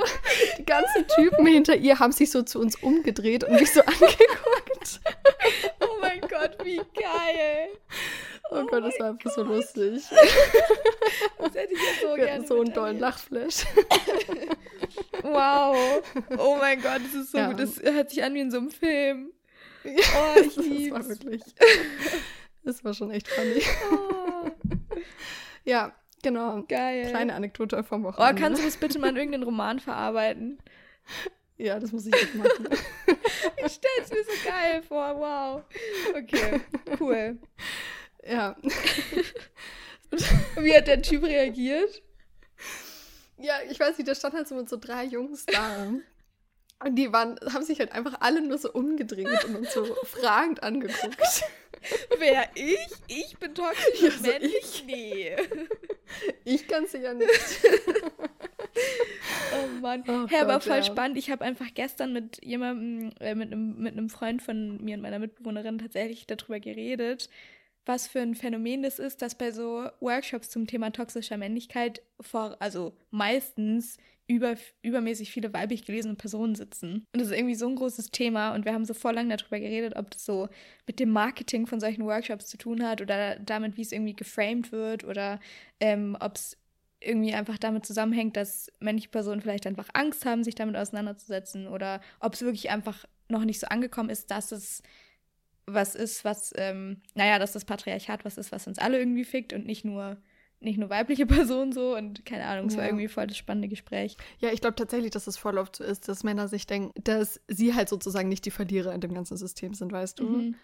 die 0.57 0.65
ganzen 0.65 1.05
Typen 1.15 1.45
hinter 1.45 1.75
ihr 1.75 1.99
haben 1.99 2.12
sich 2.12 2.31
so 2.31 2.41
zu 2.41 2.59
uns 2.59 2.75
umgedreht 2.77 3.43
und 3.43 3.53
mich 3.53 3.71
so 3.71 3.81
angeguckt. 3.85 5.01
Oh 5.81 5.99
mein 6.01 6.21
Gott, 6.21 6.57
wie 6.63 6.77
geil. 6.77 7.69
Oh, 8.51 8.65
Gott, 8.65 8.83
das 8.83 8.99
war 8.99 9.09
einfach 9.09 9.31
so 9.31 9.43
lustig. 9.43 10.03
Das 11.39 11.53
hätte 11.55 11.73
ich 11.73 11.79
jetzt 11.81 12.01
so 12.01 12.07
Wir 12.09 12.15
gerne. 12.17 12.31
hatten 12.33 12.47
so 12.47 12.62
einen 12.62 12.73
tollen. 12.73 12.99
Lachflash. 12.99 13.65
Wow. 15.23 16.01
Oh 16.38 16.55
mein 16.59 16.81
Gott, 16.81 17.01
das 17.03 17.13
ist 17.13 17.31
so 17.31 17.38
Ja. 17.38 17.49
gut. 17.51 17.59
Das 17.59 17.79
hört 17.81 18.09
sich 18.09 18.23
an 18.23 18.33
wie 18.33 18.39
in 18.41 18.51
so 18.51 18.57
einem 18.57 18.71
Film. 18.71 19.31
Ja, 19.83 19.91
Oh, 20.35 20.39
ich 20.39 20.55
das 20.55 20.65
lieb's. 20.65 20.91
war 20.93 21.07
wirklich. 21.07 21.41
Das 22.63 22.83
war 22.83 22.93
schon 22.93 23.12
echt 23.12 23.27
funny. 23.27 23.62
Oh, 23.91 24.49
Ja, 25.65 25.93
genau. 26.23 26.63
geil. 26.67 27.07
Kleine 27.09 27.33
Anekdote 27.35 27.83
vom 27.83 28.05
oh, 28.05 28.09
Wochenende. 28.09 28.41
kannst 28.41 28.62
du 28.62 28.65
das 28.65 28.77
bitte 28.77 28.99
mal 28.99 29.09
in 29.09 29.15
irgendeinen 29.17 29.43
Roman 29.43 29.79
verarbeiten? 29.79 30.59
Ja, 31.57 31.79
das 31.79 31.91
muss 31.91 32.05
ich 32.05 32.13
jetzt 32.15 32.35
machen. 32.35 32.67
Ich 33.65 33.73
stell's 33.73 34.09
mir 34.12 34.23
so 34.23 34.49
geil 34.49 34.81
vor. 34.88 35.17
Wow. 35.19 35.63
Okay, 36.15 36.62
cool. 36.99 37.38
Ja. 38.29 38.55
Wie 40.57 40.75
hat 40.75 40.87
der 40.87 41.01
Typ 41.01 41.23
reagiert? 41.23 42.01
Ja, 43.37 43.55
ich 43.69 43.79
weiß 43.79 43.97
nicht, 43.97 44.07
da 44.07 44.15
stand 44.15 44.33
halt 44.33 44.47
so 44.47 44.55
mit 44.55 44.69
so 44.69 44.77
drei 44.77 45.05
Jungs 45.05 45.45
da. 45.45 45.87
Und 46.81 46.95
die 46.95 47.11
waren, 47.11 47.37
haben 47.53 47.63
sich 47.65 47.79
halt 47.79 47.91
einfach 47.91 48.21
alle 48.21 48.41
nur 48.41 48.57
so 48.57 48.71
umgedreht 48.71 49.43
und 49.43 49.57
uns 49.57 49.73
so 49.73 49.83
fragend 50.05 50.63
angeguckt. 50.63 51.43
Wer 52.19 52.49
ich? 52.55 52.87
Ich 53.07 53.37
bin 53.37 53.53
toxisch 53.53 54.01
Ja, 54.01 54.11
so 54.11 54.21
männlich? 54.21 54.83
Nee. 54.87 55.35
Ich 56.45 56.69
kann 56.69 56.85
sie 56.87 56.99
ja 56.99 57.13
nicht. 57.13 57.29
Oh 59.53 59.81
Mann. 59.81 60.03
Oh 60.07 60.27
Hä, 60.29 60.37
aber 60.37 60.61
voll 60.61 60.77
ja. 60.77 60.83
spannend. 60.83 61.17
Ich 61.17 61.29
habe 61.29 61.43
einfach 61.43 61.67
gestern 61.73 62.13
mit 62.13 62.43
jemandem, 62.45 63.11
äh, 63.19 63.35
mit 63.35 63.51
einem 63.51 63.77
mit 63.77 63.93
einem 63.93 64.09
Freund 64.09 64.41
von 64.41 64.81
mir 64.83 64.95
und 64.95 65.01
meiner 65.01 65.19
Mitbewohnerin 65.19 65.79
tatsächlich 65.79 66.27
darüber 66.27 66.59
geredet, 66.59 67.29
was 67.89 68.08
für 68.08 68.21
ein 68.21 68.36
Phänomen 68.36 68.84
das 68.84 68.99
ist, 68.99 69.21
dass 69.23 69.36
bei 69.36 69.52
so 69.52 69.89
Workshops 69.99 70.52
zum 70.52 70.67
Thema 70.67 70.91
toxischer 70.91 71.38
Männlichkeit 71.38 72.04
vor, 72.21 72.56
also 72.60 72.95
meistens 73.10 73.97
über, 74.28 74.56
übermäßig 74.84 75.32
viele 75.32 75.52
weiblich 75.54 75.86
gelesene 75.86 76.13
Personen 76.13 76.54
sitzen. 76.54 77.08
Und 77.12 77.19
das 77.19 77.30
ist 77.30 77.36
irgendwie 77.36 77.56
so 77.56 77.67
ein 77.67 77.75
großes 77.75 78.12
Thema 78.12 78.54
und 78.54 78.63
wir 78.63 78.73
haben 78.73 78.86
so 78.86 78.93
voll 78.93 79.15
lange 79.15 79.36
darüber 79.36 79.60
geredet, 79.60 79.95
ob 79.95 80.12
das 80.12 80.23
so 80.23 80.49
mit 80.86 80.99
dem 80.99 81.10
Marketing 81.10 81.65
von 81.65 81.80
solchen 81.80 82.06
Workshops 82.06 82.45
zu 82.45 82.58
tun 82.58 82.84
hat 82.86 83.02
oder 83.02 83.39
damit, 83.39 83.75
wie 83.75 83.82
es 83.82 83.91
irgendwie 83.91 84.15
geframed 84.15 84.71
wird 84.71 85.04
oder 85.04 85.39
ähm, 85.80 86.15
ob 86.19 86.36
es 86.36 86.58
irgendwie 86.99 87.34
einfach 87.34 87.58
damit 87.58 87.88
zusammenhängt, 87.88 88.38
dass 88.38 88.71
männliche 88.80 89.10
Personen 89.10 89.41
vielleicht 89.41 89.65
einfach 89.65 89.89
Angst 89.93 90.28
haben, 90.28 90.43
sich 90.43 90.54
damit 90.54 90.75
auseinanderzusetzen 90.75 91.67
oder 91.67 92.02
ob 92.19 92.36
es 92.36 92.41
wirklich 92.43 92.69
einfach 92.69 93.06
noch 93.30 93.45
nicht 93.45 93.60
so 93.60 93.65
angekommen 93.65 94.12
ist, 94.12 94.30
dass 94.30 94.52
es 94.52 94.84
was 95.73 95.95
ist, 95.95 96.23
was, 96.25 96.51
ähm, 96.55 97.01
naja, 97.15 97.39
dass 97.39 97.53
das 97.53 97.65
Patriarchat 97.65 98.25
was 98.25 98.38
ist, 98.38 98.51
was 98.51 98.67
uns 98.67 98.79
alle 98.79 98.99
irgendwie 98.99 99.23
fickt 99.25 99.53
und 99.53 99.65
nicht 99.65 99.86
nur, 99.86 100.17
nicht 100.60 100.77
nur 100.77 100.89
weibliche 100.89 101.25
Personen 101.53 101.71
so 101.71 101.95
und 101.95 102.25
keine 102.25 102.45
Ahnung, 102.45 102.67
es 102.67 102.75
war 102.77 102.84
Ja. 102.84 102.89
irgendwie 102.89 103.08
voll 103.08 103.27
das 103.27 103.38
spannende 103.38 103.67
Gespräch. 103.67 104.17
Ja, 104.39 104.51
ich 104.51 104.62
glaube 104.62 104.75
tatsächlich, 104.75 105.12
dass 105.12 105.27
es 105.27 105.38
voll 105.38 105.58
oft 105.58 105.75
so 105.75 105.84
ist, 105.84 106.08
dass 106.08 106.23
Männer 106.23 106.47
sich 106.47 106.67
denken, 106.67 106.91
dass 107.03 107.39
sie 107.47 107.73
halt 107.75 107.89
sozusagen 107.89 108.29
nicht 108.29 108.45
die 108.45 108.51
Verlierer 108.51 108.93
in 108.93 109.01
dem 109.01 109.13
ganzen 109.13 109.38
System 109.38 109.73
sind, 109.73 109.91
weißt 109.91 110.19
du? 110.19 110.23
Mhm. 110.25 110.55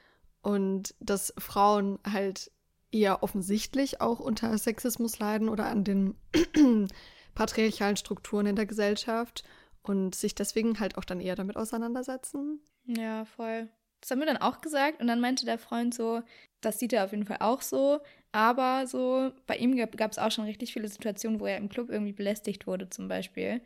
und 0.41 0.95
dass 0.99 1.33
Frauen 1.37 1.99
halt 2.09 2.51
eher 2.91 3.23
offensichtlich 3.23 3.99
auch 3.99 4.19
unter 4.19 4.57
Sexismus 4.57 5.19
leiden 5.19 5.49
oder 5.49 5.65
an 5.65 5.83
den 5.83 6.15
patriarchalen 7.35 7.97
Strukturen 7.97 8.45
in 8.45 8.55
der 8.55 8.65
Gesellschaft 8.65 9.43
und 9.81 10.15
sich 10.15 10.33
deswegen 10.35 10.79
halt 10.79 10.97
auch 10.97 11.03
dann 11.05 11.19
eher 11.19 11.35
damit 11.35 11.57
auseinandersetzen. 11.57 12.59
Ja, 12.85 13.25
voll. 13.25 13.69
Das 14.05 14.11
haben 14.11 14.19
wir 14.19 14.27
dann 14.27 14.37
auch 14.37 14.61
gesagt 14.61 15.01
und 15.01 15.07
dann 15.07 15.19
meinte 15.19 15.47
der 15.47 15.57
Freund 15.57 15.95
so, 15.95 16.21
das 16.61 16.77
sieht 16.77 16.93
er 16.93 17.05
auf 17.05 17.11
jeden 17.11 17.25
Fall 17.25 17.37
auch 17.39 17.63
so, 17.63 18.01
aber 18.31 18.85
so, 18.85 19.31
bei 19.47 19.57
ihm 19.57 19.75
gab 19.75 20.11
es 20.11 20.19
auch 20.19 20.29
schon 20.29 20.45
richtig 20.45 20.73
viele 20.73 20.87
Situationen, 20.87 21.39
wo 21.39 21.47
er 21.47 21.57
im 21.57 21.69
Club 21.69 21.89
irgendwie 21.89 22.13
belästigt 22.13 22.67
wurde 22.67 22.87
zum 22.87 23.07
Beispiel. 23.07 23.61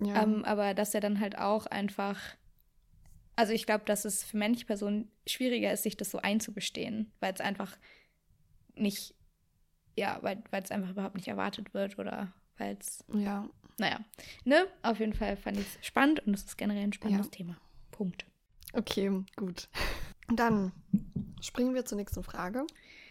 Ja. 0.00 0.22
Ähm, 0.22 0.44
aber 0.44 0.74
dass 0.74 0.94
er 0.94 1.00
dann 1.00 1.18
halt 1.18 1.36
auch 1.38 1.66
einfach, 1.66 2.20
also 3.34 3.52
ich 3.52 3.66
glaube, 3.66 3.84
dass 3.84 4.04
es 4.04 4.22
für 4.22 4.36
männliche 4.36 4.66
Personen 4.66 5.10
schwieriger 5.26 5.72
ist, 5.72 5.82
sich 5.82 5.96
das 5.96 6.12
so 6.12 6.18
einzugestehen, 6.18 7.10
weil 7.18 7.34
es 7.34 7.40
einfach 7.40 7.76
nicht, 8.76 9.12
ja, 9.96 10.20
weil 10.22 10.40
es 10.52 10.70
einfach 10.70 10.90
überhaupt 10.90 11.16
nicht 11.16 11.26
erwartet 11.26 11.74
wird 11.74 11.98
oder 11.98 12.32
weil 12.58 12.76
es, 12.78 13.04
ja. 13.12 13.50
naja, 13.76 13.98
ne, 14.44 14.68
auf 14.82 15.00
jeden 15.00 15.14
Fall 15.14 15.36
fand 15.36 15.58
ich 15.58 15.66
es 15.66 15.84
spannend 15.84 16.24
und 16.28 16.34
es 16.34 16.44
ist 16.44 16.56
generell 16.56 16.84
ein 16.84 16.92
spannendes 16.92 17.26
ja. 17.26 17.32
Thema. 17.32 17.56
Punkt. 17.90 18.24
Okay, 18.72 19.10
gut. 19.36 19.68
Dann 20.28 20.72
springen 21.40 21.74
wir 21.74 21.84
zur 21.84 21.98
nächsten 21.98 22.22
Frage. 22.22 22.66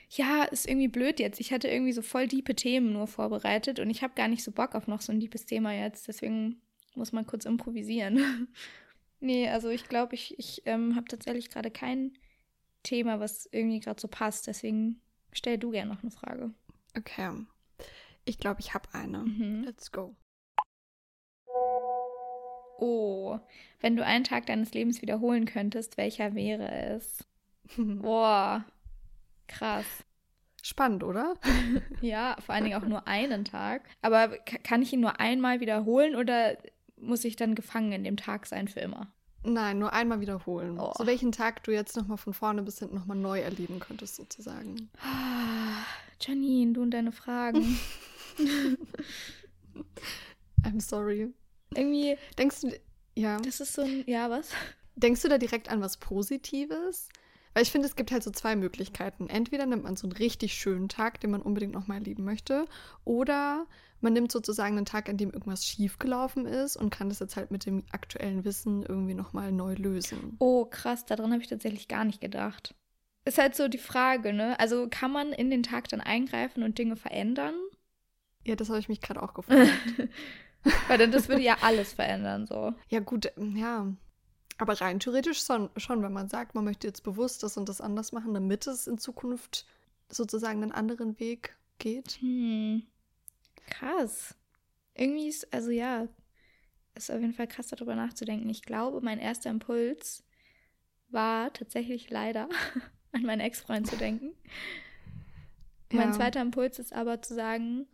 Ja, 0.09 0.43
ist 0.43 0.67
irgendwie 0.67 0.87
blöd 0.87 1.19
jetzt. 1.19 1.39
Ich 1.39 1.53
hatte 1.53 1.69
irgendwie 1.69 1.93
so 1.93 2.01
voll 2.01 2.27
diepe 2.27 2.55
Themen 2.55 2.91
nur 2.91 3.07
vorbereitet 3.07 3.79
und 3.79 3.89
ich 3.89 4.03
habe 4.03 4.13
gar 4.13 4.27
nicht 4.27 4.43
so 4.43 4.51
Bock 4.51 4.75
auf 4.75 4.87
noch 4.87 5.01
so 5.01 5.11
ein 5.11 5.19
deepes 5.19 5.45
Thema 5.45 5.73
jetzt. 5.73 6.07
Deswegen 6.07 6.61
muss 6.95 7.13
man 7.13 7.25
kurz 7.25 7.45
improvisieren. 7.45 8.47
nee, 9.19 9.47
also 9.47 9.69
ich 9.69 9.87
glaube, 9.87 10.15
ich, 10.15 10.37
ich 10.37 10.63
ähm, 10.65 10.95
habe 10.95 11.07
tatsächlich 11.07 11.49
gerade 11.49 11.71
kein 11.71 12.13
Thema, 12.83 13.19
was 13.19 13.47
irgendwie 13.51 13.79
gerade 13.79 14.01
so 14.01 14.09
passt. 14.09 14.47
Deswegen 14.47 15.01
stell 15.31 15.57
du 15.57 15.71
gerne 15.71 15.93
noch 15.93 16.01
eine 16.01 16.11
Frage. 16.11 16.53
Okay. 16.97 17.31
Ich 18.25 18.37
glaube, 18.37 18.59
ich 18.59 18.73
habe 18.73 18.89
eine. 18.93 19.19
Mhm. 19.19 19.63
Let's 19.63 19.91
go. 19.91 20.15
Oh, 22.81 23.39
wenn 23.79 23.95
du 23.95 24.03
einen 24.03 24.23
Tag 24.23 24.47
deines 24.47 24.73
Lebens 24.73 25.03
wiederholen 25.03 25.45
könntest, 25.45 25.97
welcher 25.97 26.33
wäre 26.33 26.71
es? 26.71 27.23
Boah, 27.77 28.65
krass. 29.47 29.85
Spannend, 30.63 31.03
oder? 31.03 31.35
ja, 32.01 32.35
vor 32.43 32.55
allen 32.55 32.63
Dingen 32.63 32.81
auch 32.81 32.87
nur 32.87 33.07
einen 33.07 33.45
Tag. 33.45 33.83
Aber 34.01 34.29
kann 34.63 34.81
ich 34.81 34.91
ihn 34.93 34.99
nur 34.99 35.19
einmal 35.19 35.59
wiederholen 35.59 36.15
oder 36.15 36.57
muss 36.97 37.23
ich 37.23 37.35
dann 37.35 37.53
gefangen 37.53 37.91
in 37.91 38.03
dem 38.03 38.17
Tag 38.17 38.47
sein 38.47 38.67
für 38.67 38.79
immer? 38.79 39.13
Nein, 39.43 39.77
nur 39.77 39.93
einmal 39.93 40.19
wiederholen. 40.19 40.79
Oh. 40.79 40.93
So 40.97 41.05
welchen 41.05 41.31
Tag 41.31 41.63
du 41.63 41.71
jetzt 41.71 41.95
nochmal 41.95 42.17
von 42.17 42.33
vorne 42.33 42.63
bis 42.63 42.79
hinten 42.79 42.95
nochmal 42.95 43.17
neu 43.17 43.41
erleben 43.41 43.79
könntest, 43.79 44.15
sozusagen. 44.15 44.89
Janine, 46.19 46.73
du 46.73 46.81
und 46.81 46.91
deine 46.91 47.11
Fragen. 47.11 47.79
I'm 50.63 50.79
sorry. 50.79 51.31
Irgendwie. 51.75 52.17
Denkst 52.37 52.61
du, 52.61 52.79
ja. 53.15 53.37
Das 53.37 53.59
ist 53.59 53.73
so 53.73 53.81
ein, 53.83 54.03
ja, 54.07 54.29
was? 54.29 54.51
Denkst 54.95 55.21
du 55.21 55.29
da 55.29 55.37
direkt 55.37 55.69
an 55.69 55.81
was 55.81 55.97
Positives? 55.97 57.09
Weil 57.53 57.63
ich 57.63 57.71
finde, 57.71 57.87
es 57.87 57.95
gibt 57.95 58.11
halt 58.11 58.23
so 58.23 58.31
zwei 58.31 58.55
Möglichkeiten. 58.55 59.27
Entweder 59.27 59.65
nimmt 59.65 59.83
man 59.83 59.97
so 59.97 60.07
einen 60.07 60.13
richtig 60.13 60.53
schönen 60.53 60.87
Tag, 60.87 61.19
den 61.19 61.31
man 61.31 61.41
unbedingt 61.41 61.73
nochmal 61.73 61.97
erleben 61.97 62.23
möchte, 62.23 62.65
oder 63.03 63.67
man 63.99 64.13
nimmt 64.13 64.31
sozusagen 64.31 64.77
einen 64.77 64.85
Tag, 64.85 65.09
an 65.09 65.17
dem 65.17 65.31
irgendwas 65.31 65.65
schiefgelaufen 65.65 66.45
ist 66.45 66.77
und 66.77 66.91
kann 66.91 67.09
das 67.09 67.19
jetzt 67.19 67.35
halt 67.35 67.51
mit 67.51 67.65
dem 67.65 67.83
aktuellen 67.91 68.45
Wissen 68.45 68.83
irgendwie 68.83 69.13
nochmal 69.13 69.51
neu 69.51 69.73
lösen. 69.73 70.37
Oh, 70.39 70.65
krass, 70.65 71.05
daran 71.05 71.31
habe 71.33 71.41
ich 71.41 71.49
tatsächlich 71.49 71.87
gar 71.87 72.05
nicht 72.05 72.21
gedacht. 72.21 72.73
Ist 73.25 73.37
halt 73.37 73.55
so 73.55 73.67
die 73.67 73.77
Frage, 73.77 74.33
ne? 74.33 74.59
Also 74.59 74.87
kann 74.89 75.11
man 75.11 75.33
in 75.33 75.51
den 75.51 75.61
Tag 75.61 75.89
dann 75.89 76.01
eingreifen 76.01 76.63
und 76.63 76.77
Dinge 76.77 76.95
verändern? 76.95 77.53
Ja, 78.45 78.55
das 78.55 78.69
habe 78.69 78.79
ich 78.79 78.89
mich 78.89 79.01
gerade 79.01 79.21
auch 79.21 79.33
gefragt. 79.33 79.69
Weil 80.87 80.97
dann 80.97 81.11
das 81.11 81.27
würde 81.27 81.41
ja 81.41 81.57
alles 81.61 81.93
verändern, 81.93 82.45
so. 82.45 82.73
Ja, 82.89 82.99
gut, 82.99 83.31
ja. 83.37 83.87
Aber 84.57 84.79
rein 84.79 84.99
theoretisch 84.99 85.43
schon, 85.43 85.69
schon, 85.77 86.03
wenn 86.03 86.13
man 86.13 86.29
sagt, 86.29 86.53
man 86.53 86.63
möchte 86.63 86.85
jetzt 86.87 87.03
bewusst 87.03 87.41
das 87.41 87.57
und 87.57 87.67
das 87.67 87.81
anders 87.81 88.11
machen, 88.11 88.33
damit 88.33 88.67
es 88.67 88.85
in 88.85 88.99
Zukunft 88.99 89.65
sozusagen 90.09 90.61
einen 90.61 90.71
anderen 90.71 91.19
Weg 91.19 91.57
geht. 91.79 92.19
Hm. 92.21 92.83
Krass. 93.67 94.35
Irgendwie 94.93 95.29
ist, 95.29 95.51
also 95.51 95.71
ja, 95.71 96.07
ist 96.93 97.09
auf 97.09 97.21
jeden 97.21 97.33
Fall 97.33 97.47
krass 97.47 97.67
darüber 97.67 97.95
nachzudenken. 97.95 98.49
Ich 98.49 98.61
glaube, 98.61 99.01
mein 99.01 99.19
erster 99.19 99.49
Impuls 99.49 100.23
war 101.09 101.51
tatsächlich 101.53 102.09
leider 102.09 102.49
an 103.13 103.23
meinen 103.23 103.41
Ex-Freund 103.41 103.87
zu 103.87 103.97
denken. 103.97 104.31
Ja. 105.93 106.05
Mein 106.05 106.13
zweiter 106.13 106.39
Impuls 106.39 106.79
ist 106.79 106.93
aber 106.93 107.21
zu 107.21 107.35
sagen, 107.35 107.85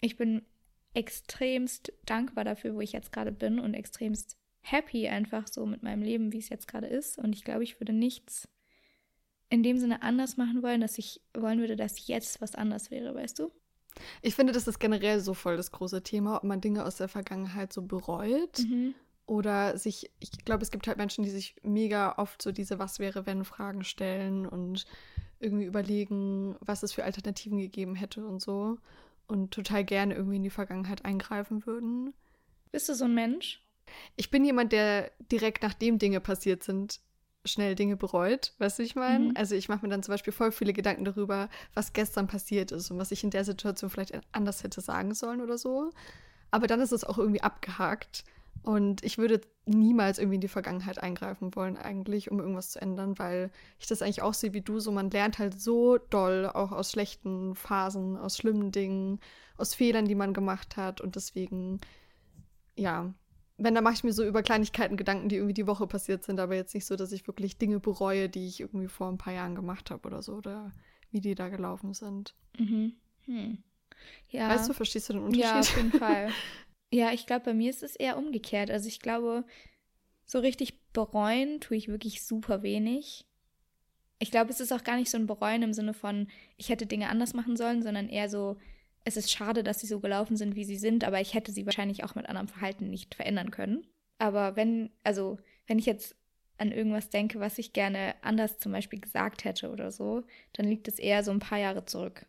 ich 0.00 0.16
bin 0.16 0.46
extremst 0.94 1.92
dankbar 2.04 2.44
dafür, 2.44 2.74
wo 2.74 2.80
ich 2.80 2.92
jetzt 2.92 3.12
gerade 3.12 3.32
bin 3.32 3.58
und 3.58 3.74
extremst 3.74 4.36
happy 4.62 5.08
einfach 5.08 5.46
so 5.46 5.66
mit 5.66 5.82
meinem 5.82 6.02
Leben, 6.02 6.32
wie 6.32 6.38
es 6.38 6.48
jetzt 6.48 6.68
gerade 6.68 6.86
ist. 6.86 7.18
Und 7.18 7.34
ich 7.34 7.44
glaube, 7.44 7.64
ich 7.64 7.80
würde 7.80 7.92
nichts 7.92 8.48
in 9.48 9.62
dem 9.62 9.78
Sinne 9.78 10.02
anders 10.02 10.36
machen 10.36 10.62
wollen, 10.62 10.80
dass 10.80 10.98
ich 10.98 11.20
wollen 11.34 11.60
würde, 11.60 11.76
dass 11.76 12.06
jetzt 12.06 12.40
was 12.40 12.54
anders 12.54 12.90
wäre, 12.90 13.14
weißt 13.14 13.38
du? 13.38 13.50
Ich 14.22 14.36
finde, 14.36 14.52
das 14.52 14.68
ist 14.68 14.78
generell 14.78 15.20
so 15.20 15.34
voll 15.34 15.56
das 15.56 15.72
große 15.72 16.02
Thema, 16.02 16.36
ob 16.36 16.44
man 16.44 16.60
Dinge 16.60 16.84
aus 16.84 16.96
der 16.96 17.08
Vergangenheit 17.08 17.72
so 17.72 17.82
bereut 17.82 18.60
mhm. 18.60 18.94
oder 19.26 19.76
sich, 19.76 20.10
ich 20.20 20.30
glaube, 20.44 20.62
es 20.62 20.70
gibt 20.70 20.86
halt 20.86 20.98
Menschen, 20.98 21.24
die 21.24 21.30
sich 21.30 21.56
mega 21.62 22.14
oft 22.16 22.40
so 22.40 22.52
diese 22.52 22.78
Was 22.78 23.00
wäre, 23.00 23.26
wenn 23.26 23.44
Fragen 23.44 23.82
stellen 23.82 24.46
und 24.46 24.86
irgendwie 25.40 25.64
überlegen, 25.64 26.56
was 26.60 26.84
es 26.84 26.92
für 26.92 27.02
Alternativen 27.02 27.58
gegeben 27.58 27.96
hätte 27.96 28.24
und 28.24 28.40
so 28.40 28.78
und 29.30 29.52
total 29.52 29.84
gerne 29.84 30.14
irgendwie 30.14 30.36
in 30.36 30.42
die 30.42 30.50
Vergangenheit 30.50 31.04
eingreifen 31.04 31.66
würden. 31.66 32.14
Bist 32.72 32.88
du 32.88 32.94
so 32.94 33.04
ein 33.04 33.14
Mensch? 33.14 33.62
Ich 34.16 34.30
bin 34.30 34.44
jemand, 34.44 34.72
der 34.72 35.10
direkt 35.32 35.62
nachdem 35.62 35.98
Dinge 35.98 36.20
passiert 36.20 36.62
sind, 36.62 37.00
schnell 37.44 37.74
Dinge 37.74 37.96
bereut, 37.96 38.54
weißt 38.58 38.78
du, 38.78 38.82
ich 38.82 38.94
meine? 38.94 39.26
Mhm. 39.26 39.32
Also 39.36 39.54
ich 39.54 39.68
mache 39.68 39.84
mir 39.84 39.90
dann 39.90 40.02
zum 40.02 40.12
Beispiel 40.12 40.32
voll 40.32 40.52
viele 40.52 40.72
Gedanken 40.72 41.04
darüber, 41.04 41.48
was 41.74 41.92
gestern 41.92 42.26
passiert 42.26 42.70
ist 42.70 42.90
und 42.90 42.98
was 42.98 43.12
ich 43.12 43.24
in 43.24 43.30
der 43.30 43.44
Situation 43.44 43.90
vielleicht 43.90 44.20
anders 44.32 44.62
hätte 44.62 44.80
sagen 44.80 45.14
sollen 45.14 45.40
oder 45.40 45.56
so. 45.56 45.90
Aber 46.50 46.66
dann 46.66 46.80
ist 46.80 46.92
es 46.92 47.04
auch 47.04 47.18
irgendwie 47.18 47.40
abgehakt. 47.40 48.24
Und 48.62 49.02
ich 49.04 49.16
würde 49.16 49.40
niemals 49.64 50.18
irgendwie 50.18 50.34
in 50.34 50.40
die 50.42 50.48
Vergangenheit 50.48 51.02
eingreifen 51.02 51.54
wollen, 51.54 51.76
eigentlich, 51.76 52.30
um 52.30 52.40
irgendwas 52.40 52.70
zu 52.70 52.80
ändern, 52.80 53.18
weil 53.18 53.50
ich 53.78 53.86
das 53.86 54.02
eigentlich 54.02 54.22
auch 54.22 54.34
sehe 54.34 54.52
wie 54.52 54.60
du. 54.60 54.80
So, 54.80 54.92
man 54.92 55.10
lernt 55.10 55.38
halt 55.38 55.58
so 55.60 55.96
doll, 55.96 56.46
auch 56.46 56.72
aus 56.72 56.92
schlechten 56.92 57.54
Phasen, 57.54 58.16
aus 58.16 58.36
schlimmen 58.36 58.70
Dingen, 58.70 59.20
aus 59.56 59.74
Fehlern, 59.74 60.06
die 60.06 60.14
man 60.14 60.34
gemacht 60.34 60.76
hat. 60.76 61.00
Und 61.00 61.16
deswegen, 61.16 61.80
ja, 62.76 63.14
wenn, 63.56 63.74
da 63.74 63.80
mache 63.80 63.94
ich 63.94 64.04
mir 64.04 64.12
so 64.12 64.24
über 64.24 64.42
Kleinigkeiten 64.42 64.96
Gedanken, 64.96 65.28
die 65.28 65.36
irgendwie 65.36 65.54
die 65.54 65.66
Woche 65.66 65.86
passiert 65.86 66.24
sind, 66.24 66.38
aber 66.40 66.54
jetzt 66.54 66.74
nicht 66.74 66.86
so, 66.86 66.96
dass 66.96 67.12
ich 67.12 67.26
wirklich 67.26 67.58
Dinge 67.58 67.80
bereue, 67.80 68.28
die 68.28 68.46
ich 68.46 68.60
irgendwie 68.60 68.88
vor 68.88 69.08
ein 69.08 69.18
paar 69.18 69.32
Jahren 69.32 69.54
gemacht 69.54 69.90
habe 69.90 70.06
oder 70.06 70.22
so, 70.22 70.34
oder 70.34 70.72
wie 71.10 71.20
die 71.20 71.34
da 71.34 71.48
gelaufen 71.48 71.94
sind. 71.94 72.34
Mhm. 72.58 72.92
Hm. 73.24 73.58
Ja. 74.28 74.48
Weißt 74.48 74.68
du, 74.68 74.72
verstehst 74.72 75.08
du 75.08 75.14
den 75.14 75.22
Unterschied? 75.22 75.44
Ja, 75.44 75.60
auf 75.60 75.76
jeden 75.76 75.92
Fall. 75.92 76.30
Ja, 76.92 77.12
ich 77.12 77.26
glaube, 77.26 77.46
bei 77.46 77.54
mir 77.54 77.70
ist 77.70 77.82
es 77.82 77.96
eher 77.96 78.18
umgekehrt. 78.18 78.70
Also 78.70 78.88
ich 78.88 79.00
glaube, 79.00 79.44
so 80.24 80.40
richtig 80.40 80.80
bereuen 80.92 81.60
tue 81.60 81.76
ich 81.76 81.88
wirklich 81.88 82.24
super 82.24 82.62
wenig. 82.62 83.26
Ich 84.18 84.30
glaube, 84.30 84.50
es 84.50 84.60
ist 84.60 84.72
auch 84.72 84.84
gar 84.84 84.96
nicht 84.96 85.10
so 85.10 85.16
ein 85.16 85.26
Bereuen 85.26 85.62
im 85.62 85.72
Sinne 85.72 85.94
von, 85.94 86.28
ich 86.56 86.68
hätte 86.68 86.86
Dinge 86.86 87.08
anders 87.08 87.32
machen 87.32 87.56
sollen, 87.56 87.82
sondern 87.82 88.08
eher 88.08 88.28
so, 88.28 88.56
es 89.04 89.16
ist 89.16 89.30
schade, 89.30 89.62
dass 89.62 89.80
sie 89.80 89.86
so 89.86 90.00
gelaufen 90.00 90.36
sind, 90.36 90.56
wie 90.56 90.64
sie 90.64 90.76
sind, 90.76 91.04
aber 91.04 91.20
ich 91.20 91.34
hätte 91.34 91.52
sie 91.52 91.64
wahrscheinlich 91.64 92.04
auch 92.04 92.14
mit 92.14 92.28
anderem 92.28 92.48
Verhalten 92.48 92.90
nicht 92.90 93.14
verändern 93.14 93.50
können. 93.50 93.86
Aber 94.18 94.56
wenn, 94.56 94.90
also, 95.04 95.38
wenn 95.66 95.78
ich 95.78 95.86
jetzt 95.86 96.16
an 96.58 96.72
irgendwas 96.72 97.08
denke, 97.08 97.40
was 97.40 97.56
ich 97.58 97.72
gerne 97.72 98.14
anders 98.20 98.58
zum 98.58 98.72
Beispiel 98.72 99.00
gesagt 99.00 99.44
hätte 99.44 99.70
oder 99.70 99.90
so, 99.90 100.22
dann 100.52 100.66
liegt 100.66 100.88
es 100.88 100.98
eher 100.98 101.24
so 101.24 101.30
ein 101.30 101.38
paar 101.38 101.58
Jahre 101.58 101.86
zurück. 101.86 102.26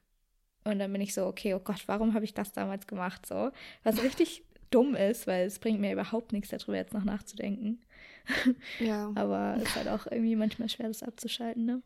Und 0.64 0.80
dann 0.80 0.94
bin 0.94 1.02
ich 1.02 1.14
so, 1.14 1.26
okay, 1.26 1.54
oh 1.54 1.60
Gott, 1.60 1.84
warum 1.88 2.14
habe 2.14 2.24
ich 2.24 2.34
das 2.34 2.54
damals 2.54 2.88
gemacht? 2.88 3.26
So, 3.26 3.52
was 3.84 4.02
richtig 4.04 4.44
dumm 4.72 4.96
ist, 4.96 5.28
weil 5.28 5.46
es 5.46 5.60
bringt 5.60 5.80
mir 5.80 5.94
überhaupt 5.94 6.34
nichts 6.34 6.50
darüber 6.50 6.78
jetzt 6.78 6.94
noch 6.94 7.04
nachzudenken. 7.04 7.82
Ja. 8.80 9.12
Aber 9.16 9.56
es 9.58 9.64
ist 9.64 9.76
halt 9.76 9.88
auch 9.88 10.06
irgendwie 10.06 10.36
manchmal 10.36 10.70
schwer, 10.70 10.88
das 10.88 11.02
abzuschalten, 11.02 11.66
ne? 11.66 11.82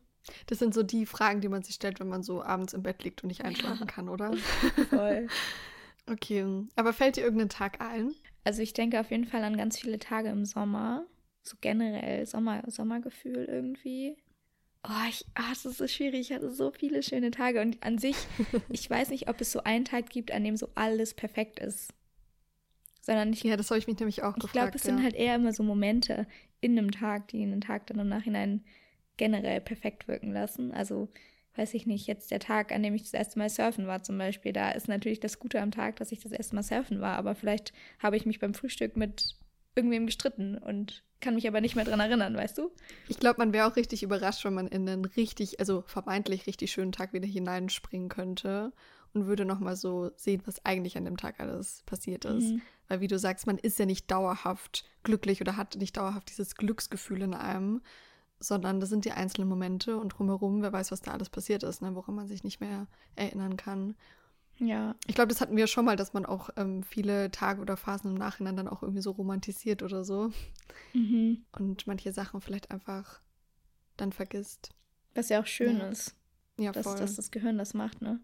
Das 0.46 0.58
sind 0.58 0.74
so 0.74 0.82
die 0.82 1.06
Fragen, 1.06 1.40
die 1.40 1.48
man 1.48 1.62
sich 1.62 1.76
stellt, 1.76 2.00
wenn 2.00 2.08
man 2.08 2.22
so 2.22 2.42
abends 2.42 2.74
im 2.74 2.82
Bett 2.82 3.04
liegt 3.04 3.22
und 3.22 3.28
nicht 3.28 3.44
einschlafen 3.44 3.86
ja. 3.86 3.86
kann, 3.86 4.08
oder? 4.08 4.34
Voll. 4.90 5.28
okay. 6.06 6.66
Aber 6.74 6.92
fällt 6.92 7.16
dir 7.16 7.24
irgendein 7.24 7.48
Tag 7.48 7.80
ein? 7.80 8.12
Also 8.44 8.62
ich 8.62 8.72
denke 8.72 9.00
auf 9.00 9.10
jeden 9.10 9.24
Fall 9.24 9.42
an 9.44 9.56
ganz 9.56 9.78
viele 9.78 9.98
Tage 9.98 10.28
im 10.28 10.44
Sommer. 10.44 11.06
So 11.42 11.56
generell 11.60 12.26
Sommer, 12.26 12.62
Sommergefühl 12.66 13.44
irgendwie. 13.44 14.16
Oh, 14.88 15.08
ich, 15.08 15.24
ah, 15.34 15.50
es 15.52 15.64
ist 15.64 15.78
so 15.78 15.88
schwierig. 15.88 16.30
Ich 16.30 16.32
hatte 16.32 16.50
so 16.50 16.70
viele 16.70 17.02
schöne 17.02 17.30
Tage. 17.30 17.60
Und 17.60 17.82
an 17.82 17.98
sich, 17.98 18.16
ich 18.68 18.88
weiß 18.88 19.10
nicht, 19.10 19.28
ob 19.28 19.40
es 19.40 19.52
so 19.52 19.62
einen 19.64 19.84
Tag 19.84 20.10
gibt, 20.10 20.32
an 20.32 20.44
dem 20.44 20.56
so 20.56 20.68
alles 20.74 21.14
perfekt 21.14 21.58
ist. 21.58 21.92
Sondern 23.06 23.32
ich, 23.32 23.44
ja, 23.44 23.56
das 23.56 23.70
habe 23.70 23.78
ich 23.78 23.86
mich 23.86 24.00
nämlich 24.00 24.24
auch 24.24 24.36
ich 24.36 24.42
gefragt. 24.42 24.46
Ich 24.46 24.52
glaube, 24.52 24.76
es 24.76 24.82
ja. 24.82 24.90
sind 24.90 25.04
halt 25.04 25.14
eher 25.14 25.36
immer 25.36 25.52
so 25.52 25.62
Momente 25.62 26.26
in 26.60 26.76
einem 26.76 26.90
Tag, 26.90 27.28
die 27.28 27.40
einen 27.40 27.60
Tag 27.60 27.86
dann 27.86 28.00
im 28.00 28.08
Nachhinein 28.08 28.64
generell 29.16 29.60
perfekt 29.60 30.08
wirken 30.08 30.32
lassen. 30.32 30.72
Also, 30.72 31.08
weiß 31.54 31.74
ich 31.74 31.86
nicht, 31.86 32.08
jetzt 32.08 32.32
der 32.32 32.40
Tag, 32.40 32.72
an 32.72 32.82
dem 32.82 32.96
ich 32.96 33.04
das 33.04 33.14
erste 33.14 33.38
Mal 33.38 33.48
surfen 33.48 33.86
war 33.86 34.02
zum 34.02 34.18
Beispiel, 34.18 34.52
da 34.52 34.72
ist 34.72 34.88
natürlich 34.88 35.20
das 35.20 35.38
Gute 35.38 35.60
am 35.60 35.70
Tag, 35.70 35.94
dass 35.96 36.10
ich 36.10 36.18
das 36.18 36.32
erste 36.32 36.56
Mal 36.56 36.64
surfen 36.64 37.00
war, 37.00 37.16
aber 37.16 37.36
vielleicht 37.36 37.72
habe 38.00 38.16
ich 38.16 38.26
mich 38.26 38.40
beim 38.40 38.54
Frühstück 38.54 38.96
mit 38.96 39.36
irgendwem 39.76 40.06
gestritten 40.06 40.58
und 40.58 41.04
kann 41.20 41.36
mich 41.36 41.46
aber 41.46 41.60
nicht 41.60 41.76
mehr 41.76 41.84
dran 41.84 42.00
erinnern, 42.00 42.36
weißt 42.36 42.58
du? 42.58 42.72
Ich 43.06 43.20
glaube, 43.20 43.38
man 43.38 43.52
wäre 43.52 43.70
auch 43.70 43.76
richtig 43.76 44.02
überrascht, 44.02 44.44
wenn 44.44 44.54
man 44.54 44.66
in 44.66 44.88
einen 44.88 45.04
richtig, 45.04 45.60
also 45.60 45.84
vermeintlich 45.86 46.48
richtig 46.48 46.72
schönen 46.72 46.92
Tag 46.92 47.12
wieder 47.12 47.28
hineinspringen 47.28 48.08
könnte 48.08 48.72
und 49.14 49.26
würde 49.26 49.44
nochmal 49.44 49.76
so 49.76 50.10
sehen, 50.16 50.42
was 50.44 50.64
eigentlich 50.64 50.96
an 50.96 51.04
dem 51.04 51.16
Tag 51.16 51.38
alles 51.38 51.84
passiert 51.86 52.24
ist. 52.24 52.50
Mhm. 52.50 52.62
Weil 52.88 53.00
wie 53.00 53.08
du 53.08 53.18
sagst, 53.18 53.46
man 53.46 53.58
ist 53.58 53.78
ja 53.78 53.86
nicht 53.86 54.10
dauerhaft 54.10 54.84
glücklich 55.02 55.40
oder 55.40 55.56
hat 55.56 55.76
nicht 55.76 55.96
dauerhaft 55.96 56.30
dieses 56.30 56.54
Glücksgefühl 56.54 57.22
in 57.22 57.34
einem, 57.34 57.82
sondern 58.38 58.80
das 58.80 58.90
sind 58.90 59.04
die 59.04 59.12
einzelnen 59.12 59.48
Momente 59.48 59.98
und 59.98 60.10
drumherum, 60.10 60.62
wer 60.62 60.72
weiß, 60.72 60.92
was 60.92 61.00
da 61.00 61.12
alles 61.12 61.30
passiert 61.30 61.62
ist, 61.62 61.82
ne, 61.82 61.94
woran 61.94 62.14
man 62.14 62.28
sich 62.28 62.44
nicht 62.44 62.60
mehr 62.60 62.86
erinnern 63.14 63.56
kann. 63.56 63.96
Ja. 64.58 64.94
Ich 65.06 65.14
glaube, 65.14 65.28
das 65.28 65.40
hatten 65.40 65.56
wir 65.56 65.66
schon 65.66 65.84
mal, 65.84 65.96
dass 65.96 66.12
man 66.12 66.24
auch 66.24 66.50
ähm, 66.56 66.82
viele 66.82 67.30
Tage 67.30 67.60
oder 67.60 67.76
Phasen 67.76 68.12
im 68.12 68.18
Nachhinein 68.18 68.56
dann 68.56 68.68
auch 68.68 68.82
irgendwie 68.82 69.02
so 69.02 69.10
romantisiert 69.10 69.82
oder 69.82 70.04
so. 70.04 70.30
Mhm. 70.94 71.44
Und 71.58 71.86
manche 71.86 72.12
Sachen 72.12 72.40
vielleicht 72.40 72.70
einfach 72.70 73.20
dann 73.96 74.12
vergisst. 74.12 74.70
Was 75.14 75.28
ja 75.28 75.40
auch 75.40 75.46
schön 75.46 75.78
ja. 75.78 75.88
ist. 75.88 76.14
Ja, 76.58 76.72
dass, 76.72 76.86
voll. 76.86 76.96
dass 76.96 77.16
das 77.16 77.30
Gehirn 77.30 77.58
das 77.58 77.74
macht, 77.74 78.00
ne? 78.00 78.20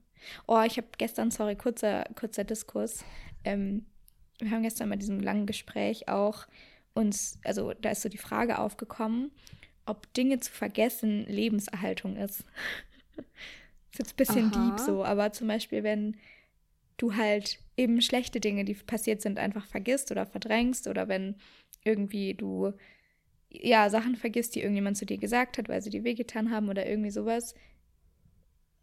Oh, 0.46 0.60
ich 0.62 0.76
habe 0.76 0.88
gestern, 0.96 1.30
sorry, 1.30 1.56
kurzer, 1.56 2.04
kurzer 2.14 2.44
Diskurs. 2.44 3.04
Ähm, 3.44 3.86
wir 4.38 4.50
haben 4.50 4.62
gestern 4.62 4.90
bei 4.90 4.96
diesem 4.96 5.20
langen 5.20 5.46
Gespräch 5.46 6.08
auch 6.08 6.46
uns, 6.94 7.38
also 7.44 7.72
da 7.74 7.90
ist 7.90 8.02
so 8.02 8.08
die 8.08 8.18
Frage 8.18 8.58
aufgekommen, 8.58 9.30
ob 9.86 10.12
Dinge 10.14 10.40
zu 10.40 10.52
vergessen 10.52 11.26
Lebenserhaltung 11.26 12.16
ist. 12.16 12.44
ist 13.92 13.98
jetzt 13.98 14.12
ein 14.12 14.16
bisschen 14.16 14.52
Aha. 14.52 14.60
deep 14.60 14.80
so, 14.80 15.04
aber 15.04 15.32
zum 15.32 15.48
Beispiel, 15.48 15.82
wenn 15.82 16.16
du 16.96 17.16
halt 17.16 17.58
eben 17.76 18.00
schlechte 18.00 18.40
Dinge, 18.40 18.64
die 18.64 18.74
passiert 18.74 19.22
sind, 19.22 19.38
einfach 19.38 19.66
vergisst 19.66 20.10
oder 20.10 20.26
verdrängst 20.26 20.86
oder 20.86 21.08
wenn 21.08 21.36
irgendwie 21.84 22.34
du 22.34 22.72
ja 23.50 23.90
Sachen 23.90 24.16
vergisst, 24.16 24.54
die 24.54 24.60
irgendjemand 24.60 24.96
zu 24.96 25.06
dir 25.06 25.18
gesagt 25.18 25.58
hat, 25.58 25.68
weil 25.68 25.82
sie 25.82 25.90
dir 25.90 26.04
wehgetan 26.04 26.50
haben 26.50 26.68
oder 26.68 26.86
irgendwie 26.86 27.10
sowas. 27.10 27.54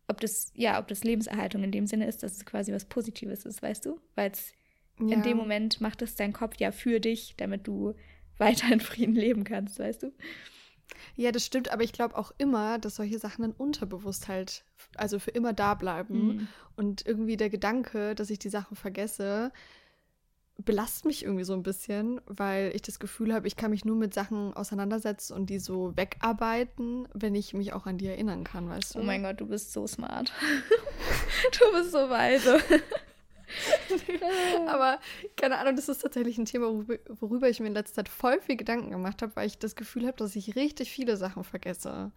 Ob 0.07 0.19
das, 0.19 0.51
ja, 0.55 0.79
ob 0.79 0.87
das 0.87 1.03
Lebenserhaltung 1.03 1.63
in 1.63 1.71
dem 1.71 1.87
Sinne 1.87 2.07
ist, 2.07 2.23
dass 2.23 2.33
es 2.33 2.45
quasi 2.45 2.73
was 2.73 2.85
Positives 2.85 3.45
ist, 3.45 3.61
weißt 3.61 3.85
du? 3.85 3.99
Weil 4.15 4.31
es 4.31 4.53
ja. 4.99 5.15
in 5.15 5.23
dem 5.23 5.37
Moment 5.37 5.81
macht 5.81 6.01
es 6.01 6.15
dein 6.15 6.33
Kopf 6.33 6.55
ja 6.59 6.71
für 6.71 6.99
dich, 6.99 7.35
damit 7.37 7.67
du 7.67 7.93
weiter 8.37 8.71
in 8.71 8.79
Frieden 8.79 9.15
leben 9.15 9.43
kannst, 9.43 9.79
weißt 9.79 10.03
du? 10.03 10.13
Ja, 11.15 11.31
das 11.31 11.45
stimmt, 11.45 11.71
aber 11.71 11.83
ich 11.83 11.93
glaube 11.93 12.17
auch 12.17 12.31
immer, 12.37 12.79
dass 12.79 12.95
solche 12.95 13.19
Sachen 13.19 13.41
dann 13.43 13.51
unterbewusst 13.51 14.27
halt, 14.27 14.63
also 14.95 15.19
für 15.19 15.31
immer 15.31 15.53
da 15.53 15.75
bleiben. 15.75 16.27
Mhm. 16.27 16.47
Und 16.75 17.05
irgendwie 17.05 17.37
der 17.37 17.49
Gedanke, 17.49 18.15
dass 18.15 18.29
ich 18.29 18.39
die 18.39 18.49
Sachen 18.49 18.75
vergesse, 18.75 19.51
belastet 20.65 21.05
mich 21.05 21.23
irgendwie 21.23 21.43
so 21.43 21.53
ein 21.53 21.63
bisschen, 21.63 22.19
weil 22.25 22.71
ich 22.75 22.81
das 22.81 22.99
Gefühl 22.99 23.33
habe, 23.33 23.47
ich 23.47 23.55
kann 23.55 23.71
mich 23.71 23.85
nur 23.85 23.95
mit 23.95 24.13
Sachen 24.13 24.53
auseinandersetzen 24.53 25.33
und 25.33 25.49
die 25.49 25.59
so 25.59 25.95
wegarbeiten, 25.95 27.07
wenn 27.13 27.35
ich 27.35 27.53
mich 27.53 27.73
auch 27.73 27.85
an 27.85 27.97
die 27.97 28.07
erinnern 28.07 28.43
kann, 28.43 28.67
weißt 28.67 28.95
du? 28.95 28.99
Oh 28.99 29.03
mein 29.03 29.23
Gott, 29.23 29.39
du 29.39 29.47
bist 29.47 29.71
so 29.71 29.87
smart. 29.87 30.33
du 31.59 31.77
bist 31.77 31.91
so 31.91 32.09
weise. 32.09 32.59
Aber 34.67 34.99
keine 35.35 35.57
Ahnung, 35.57 35.75
das 35.75 35.89
ist 35.89 35.99
tatsächlich 35.99 36.37
ein 36.37 36.45
Thema, 36.45 36.67
worüber 37.07 37.49
ich 37.49 37.59
mir 37.59 37.67
in 37.67 37.73
letzter 37.73 37.95
Zeit 37.95 38.09
voll 38.09 38.39
viel 38.41 38.57
Gedanken 38.57 38.91
gemacht 38.91 39.21
habe, 39.21 39.35
weil 39.35 39.47
ich 39.47 39.57
das 39.57 39.75
Gefühl 39.75 40.05
habe, 40.07 40.17
dass 40.17 40.35
ich 40.35 40.55
richtig 40.55 40.91
viele 40.91 41.17
Sachen 41.17 41.43
vergesse. 41.43 42.11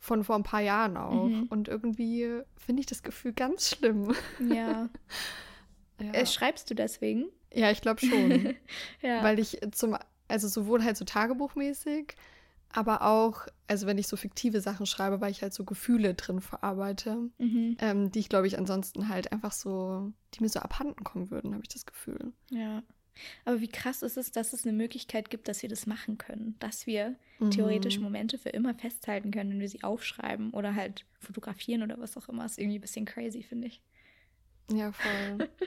Von 0.00 0.22
vor 0.22 0.36
ein 0.36 0.44
paar 0.44 0.60
Jahren 0.60 0.96
auch. 0.96 1.24
Mhm. 1.24 1.46
Und 1.50 1.66
irgendwie 1.66 2.40
finde 2.56 2.80
ich 2.80 2.86
das 2.86 3.02
Gefühl 3.02 3.32
ganz 3.32 3.70
schlimm. 3.70 4.14
Ja. 4.38 4.88
ja. 6.00 6.12
Äh, 6.12 6.24
schreibst 6.24 6.70
du 6.70 6.74
deswegen? 6.74 7.26
Ja, 7.52 7.70
ich 7.70 7.80
glaube 7.80 8.00
schon. 8.00 8.54
ja. 9.02 9.24
Weil 9.24 9.40
ich 9.40 9.58
zum, 9.72 9.96
also 10.28 10.46
sowohl 10.46 10.84
halt 10.84 10.96
so 10.96 11.04
tagebuchmäßig, 11.04 12.14
aber 12.72 13.02
auch, 13.02 13.46
also 13.66 13.86
wenn 13.86 13.98
ich 13.98 14.08
so 14.08 14.16
fiktive 14.16 14.60
Sachen 14.60 14.86
schreibe, 14.86 15.20
weil 15.20 15.30
ich 15.30 15.42
halt 15.42 15.54
so 15.54 15.64
Gefühle 15.64 16.14
drin 16.14 16.40
verarbeite, 16.40 17.30
mhm. 17.38 17.76
ähm, 17.80 18.10
die 18.10 18.18
ich, 18.18 18.28
glaube 18.28 18.46
ich, 18.46 18.58
ansonsten 18.58 19.08
halt 19.08 19.32
einfach 19.32 19.52
so, 19.52 20.12
die 20.34 20.42
mir 20.42 20.48
so 20.48 20.60
abhanden 20.60 21.02
kommen 21.04 21.30
würden, 21.30 21.54
habe 21.54 21.62
ich 21.62 21.68
das 21.68 21.86
Gefühl. 21.86 22.32
Ja. 22.50 22.82
Aber 23.44 23.60
wie 23.60 23.68
krass 23.68 24.02
ist 24.02 24.16
es, 24.16 24.30
dass 24.30 24.52
es 24.52 24.64
eine 24.64 24.76
Möglichkeit 24.76 25.30
gibt, 25.30 25.48
dass 25.48 25.62
wir 25.62 25.68
das 25.68 25.86
machen 25.86 26.18
können, 26.18 26.54
dass 26.60 26.86
wir 26.86 27.16
mhm. 27.40 27.50
theoretisch 27.50 27.98
Momente 27.98 28.38
für 28.38 28.50
immer 28.50 28.74
festhalten 28.74 29.30
können, 29.30 29.50
wenn 29.50 29.60
wir 29.60 29.68
sie 29.68 29.82
aufschreiben 29.82 30.50
oder 30.52 30.74
halt 30.74 31.04
fotografieren 31.18 31.82
oder 31.82 31.98
was 31.98 32.16
auch 32.16 32.28
immer. 32.28 32.44
Ist 32.44 32.58
irgendwie 32.58 32.78
ein 32.78 32.82
bisschen 32.82 33.06
crazy, 33.06 33.42
finde 33.42 33.68
ich. 33.68 33.82
Ja, 34.70 34.92
voll. 34.92 35.48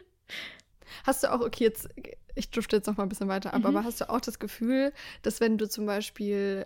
Hast 1.05 1.23
du 1.23 1.31
auch, 1.31 1.41
okay, 1.41 1.63
jetzt, 1.63 1.89
ich 2.35 2.51
drifte 2.51 2.75
jetzt 2.75 2.87
noch 2.87 2.97
mal 2.97 3.03
ein 3.03 3.09
bisschen 3.09 3.27
weiter 3.27 3.53
ab, 3.53 3.61
mhm. 3.61 3.65
aber 3.65 3.83
hast 3.85 4.01
du 4.01 4.09
auch 4.09 4.19
das 4.19 4.39
Gefühl, 4.39 4.91
dass 5.21 5.39
wenn 5.39 5.57
du 5.57 5.69
zum 5.69 5.85
Beispiel 5.85 6.65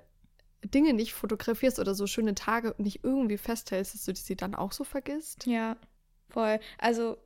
Dinge 0.67 0.93
nicht 0.93 1.13
fotografierst 1.13 1.79
oder 1.79 1.95
so 1.95 2.07
schöne 2.07 2.35
Tage 2.35 2.75
nicht 2.77 3.03
irgendwie 3.03 3.37
festhältst, 3.37 3.93
dass 3.93 4.05
du 4.05 4.15
sie 4.15 4.35
dann 4.35 4.55
auch 4.55 4.71
so 4.71 4.83
vergisst? 4.83 5.45
Ja, 5.45 5.77
voll. 6.29 6.59
Also 6.77 7.17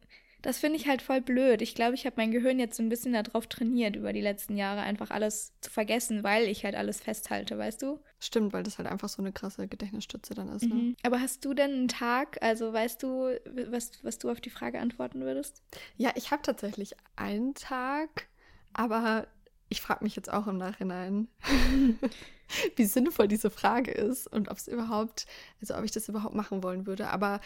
das 0.41 0.59
finde 0.59 0.77
ich 0.77 0.87
halt 0.87 1.01
voll 1.01 1.19
blöd. 1.19 1.61
Ich 1.61 1.75
glaube, 1.75 1.95
ich 1.95 2.05
habe 2.05 2.15
mein 2.17 2.31
Gehirn 2.31 2.59
jetzt 2.59 2.77
so 2.77 2.83
ein 2.83 2.89
bisschen 2.89 3.11
darauf 3.11 3.47
trainiert, 3.47 3.95
über 3.95 4.13
die 4.13 4.21
letzten 4.21 4.55
Jahre 4.55 4.81
einfach 4.81 5.09
alles 5.11 5.53
zu 5.59 5.69
vergessen, 5.69 6.23
weil 6.23 6.45
ich 6.45 6.63
halt 6.63 6.75
alles 6.75 7.01
festhalte, 7.01 7.57
weißt 7.57 7.81
du? 7.81 7.99
Stimmt, 8.19 8.53
weil 8.53 8.63
das 8.63 8.77
halt 8.77 8.87
einfach 8.87 9.09
so 9.09 9.21
eine 9.21 9.33
krasse 9.33 9.67
Gedächtnisstütze 9.67 10.33
dann 10.33 10.49
ist. 10.49 10.63
Ne? 10.63 10.75
Mhm. 10.75 10.95
Aber 11.03 11.19
hast 11.19 11.43
du 11.43 11.53
denn 11.53 11.71
einen 11.71 11.87
Tag, 11.89 12.41
also 12.41 12.71
weißt 12.71 13.03
du, 13.03 13.37
was, 13.69 14.03
was 14.03 14.17
du 14.17 14.29
auf 14.29 14.39
die 14.39 14.49
Frage 14.49 14.79
antworten 14.79 15.21
würdest? 15.21 15.61
Ja, 15.97 16.11
ich 16.15 16.31
habe 16.31 16.41
tatsächlich 16.41 16.95
einen 17.17 17.53
Tag, 17.53 18.27
aber 18.71 19.27
ich 19.69 19.81
frage 19.81 20.03
mich 20.03 20.15
jetzt 20.15 20.31
auch 20.31 20.47
im 20.47 20.57
Nachhinein, 20.57 21.27
wie 22.75 22.85
sinnvoll 22.85 23.27
diese 23.27 23.49
Frage 23.49 23.91
ist 23.91 24.27
und 24.27 24.49
ob 24.49 24.57
es 24.57 24.67
überhaupt, 24.67 25.27
also 25.61 25.75
ob 25.75 25.83
ich 25.83 25.91
das 25.91 26.09
überhaupt 26.09 26.35
machen 26.35 26.63
wollen 26.63 26.87
würde. 26.87 27.09
Aber 27.09 27.39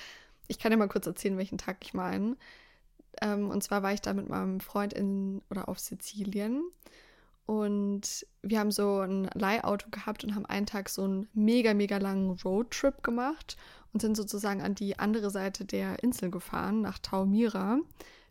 ich 0.48 0.60
kann 0.60 0.72
dir 0.72 0.78
mal 0.78 0.88
kurz 0.88 1.06
erzählen, 1.06 1.38
welchen 1.38 1.58
Tag 1.58 1.78
ich 1.82 1.94
meine. 1.94 2.38
Ähm, 3.22 3.50
und 3.50 3.64
zwar 3.64 3.84
war 3.84 3.94
ich 3.94 4.02
da 4.02 4.14
mit 4.14 4.30
meinem 4.30 4.60
Freund 4.60 4.94
in 4.94 5.42
oder 5.50 5.68
auf 5.68 5.80
Sizilien. 5.80 6.64
Und 7.46 8.26
wir 8.42 8.60
haben 8.60 8.72
so 8.72 9.02
ein 9.02 9.30
Leihauto 9.34 9.90
gehabt 9.90 10.24
und 10.24 10.34
haben 10.34 10.46
einen 10.46 10.66
Tag 10.66 10.88
so 10.88 11.04
einen 11.04 11.28
mega, 11.34 11.74
mega 11.74 11.98
langen 11.98 12.32
Roadtrip 12.44 13.04
gemacht 13.04 13.58
und 13.92 14.00
sind 14.02 14.16
sozusagen 14.16 14.62
an 14.62 14.76
die 14.76 14.98
andere 14.98 15.30
Seite 15.30 15.66
der 15.66 16.02
Insel 16.02 16.32
gefahren, 16.32 16.82
nach 16.82 17.00
Taumira 17.00 17.80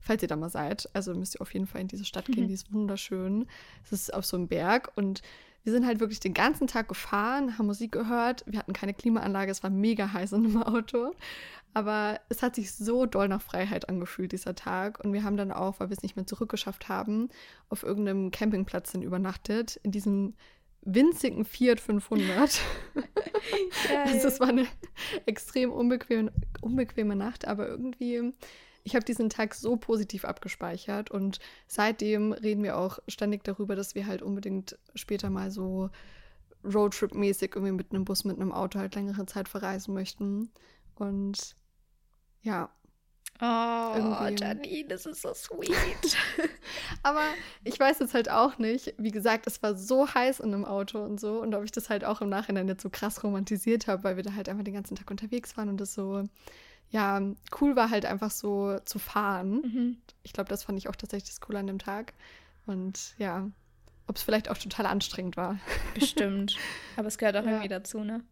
falls 0.03 0.23
ihr 0.23 0.29
da 0.29 0.37
mal 0.37 0.51
seid. 0.51 0.89
Also 0.93 1.15
müsst 1.15 1.37
ihr 1.37 1.41
auf 1.41 1.55
jeden 1.55 1.67
Fall 1.67 1.81
in 1.81 1.89
diese 1.89 2.05
Stadt 2.05 2.27
gehen, 2.27 2.45
mhm. 2.45 2.49
die 2.49 2.55
ist 2.55 2.73
wunderschön. 2.73 3.47
Es 3.85 3.93
ist 3.93 4.13
auf 4.13 4.27
so 4.27 4.37
einem 4.37 4.49
Berg 4.49 4.93
und 4.97 5.23
wir 5.65 5.73
sind 5.73 5.87
halt 5.87 6.01
wirklich 6.01 6.21
den 6.21 6.35
ganzen 6.35 6.67
Tag 6.67 6.89
gefahren, 6.89 7.57
haben 7.57 7.67
Musik 7.67 7.93
gehört. 7.93 8.43
Wir 8.47 8.59
hatten 8.59 8.73
keine 8.73 8.95
Klimaanlage, 8.95 9.51
es 9.51 9.63
war 9.63 9.71
mega 9.71 10.13
heiß 10.13 10.33
in 10.33 10.43
dem 10.43 10.63
Auto. 10.63 11.13
Aber 11.75 12.21
es 12.29 12.43
hat 12.43 12.57
sich 12.57 12.73
so 12.73 13.07
doll 13.07 13.29
nach 13.29 13.41
Freiheit 13.41 13.89
angefühlt, 13.89 14.33
dieser 14.33 14.55
Tag. 14.55 15.03
Und 15.03 15.13
wir 15.13 15.23
haben 15.23 15.37
dann 15.37 15.53
auch, 15.53 15.81
weil 15.81 15.89
wir 15.89 15.97
es 15.97 16.03
nicht 16.03 16.17
mehr 16.17 16.27
zurückgeschafft 16.27 16.89
haben, 16.89 17.29
auf 17.69 17.83
irgendeinem 17.83 18.31
Campingplatz 18.31 18.93
dann 18.93 19.03
übernachtet, 19.03 19.81
in 19.83 19.93
diesem 19.93 20.35
winzigen 20.83 21.45
Fiat 21.45 21.81
500. 21.81 22.61
also 24.05 24.29
es 24.29 24.41
war 24.41 24.49
eine 24.49 24.67
extrem 25.27 25.71
unbequeme, 25.71 26.33
unbequeme 26.61 27.17
Nacht, 27.17 27.47
aber 27.47 27.69
irgendwie 27.69 28.33
ich 28.85 28.95
habe 28.95 29.05
diesen 29.05 29.31
Tag 29.31 29.55
so 29.55 29.77
positiv 29.77 30.25
abgespeichert 30.25 31.11
und 31.11 31.39
seitdem 31.67 32.33
reden 32.33 32.63
wir 32.65 32.77
auch 32.77 32.99
ständig 33.09 33.45
darüber, 33.45 33.77
dass 33.77 33.95
wir 33.95 34.07
halt 34.07 34.23
unbedingt 34.23 34.79
später 34.95 35.31
mal 35.31 35.51
so 35.51 35.91
Roadtrip-mäßig 36.65 37.55
irgendwie 37.55 37.73
mit 37.73 37.93
einem 37.93 38.05
Bus, 38.05 38.25
mit 38.25 38.37
einem 38.37 38.53
Auto 38.53 38.79
halt 38.79 38.95
längere 38.95 39.27
Zeit 39.27 39.49
verreisen 39.49 39.95
möchten. 39.95 40.51
Und 40.95 41.57
ja. 42.43 42.71
Oh, 43.41 44.29
Janine, 44.37 44.87
das 44.89 45.07
ist 45.07 45.23
so 45.23 45.35
sweet. 45.35 46.17
Aber 47.03 47.25
ich 47.65 47.79
weiß 47.79 47.99
jetzt 47.99 48.15
halt 48.15 48.31
auch 48.31 48.59
nicht, 48.59 48.95
wie 48.99 49.11
gesagt, 49.11 49.47
es 49.47 49.63
war 49.63 49.75
so 49.75 50.07
heiß 50.07 50.41
in 50.41 50.55
einem 50.55 50.65
Auto 50.65 51.03
und 51.03 51.19
so 51.19 51.41
und 51.41 51.55
ob 51.55 51.65
ich 51.65 51.73
das 51.73 51.91
halt 51.91 52.05
auch 52.05 52.21
im 52.21 52.29
Nachhinein 52.29 52.69
jetzt 52.69 52.83
so 52.83 52.91
krass 52.91 53.25
romantisiert 53.25 53.89
habe, 53.89 54.05
weil 54.05 54.17
wir 54.17 54.23
da 54.23 54.35
halt 54.35 54.49
einfach 54.49 54.63
den 54.63 54.75
ganzen 54.75 54.95
Tag 54.95 55.11
unterwegs 55.11 55.57
waren 55.57 55.71
und 55.71 55.81
das 55.81 55.95
so 55.95 56.25
ja, 56.93 57.21
cool 57.61 57.75
war 57.75 57.91
halt 57.91 58.05
einfach 58.05 58.31
so 58.31 58.79
zu 58.85 58.99
fahren. 58.99 59.63
Mhm. 59.63 59.97
Ich 60.23 60.33
glaube, 60.33 60.49
das 60.49 60.63
fand 60.65 60.79
ich 60.79 60.89
auch 60.89 60.97
tatsächlich 60.97 61.31
das 61.31 61.41
Coole 61.41 61.59
an 61.59 61.67
dem 61.67 61.79
Tag. 61.79 62.13
Und 62.67 63.15
ja, 63.19 63.49
ob 64.07 64.17
es 64.17 64.23
vielleicht 64.23 64.51
auch 64.51 64.59
total 64.59 64.87
anstrengend 64.87 65.37
war. 65.37 65.59
Bestimmt. 65.95 66.57
Aber 66.97 67.09
es 67.09 67.17
gehört 67.17 67.37
auch 67.37 67.45
ja. 67.45 67.53
irgendwie 67.53 67.69
dazu, 67.69 68.05
ne? 68.05 68.23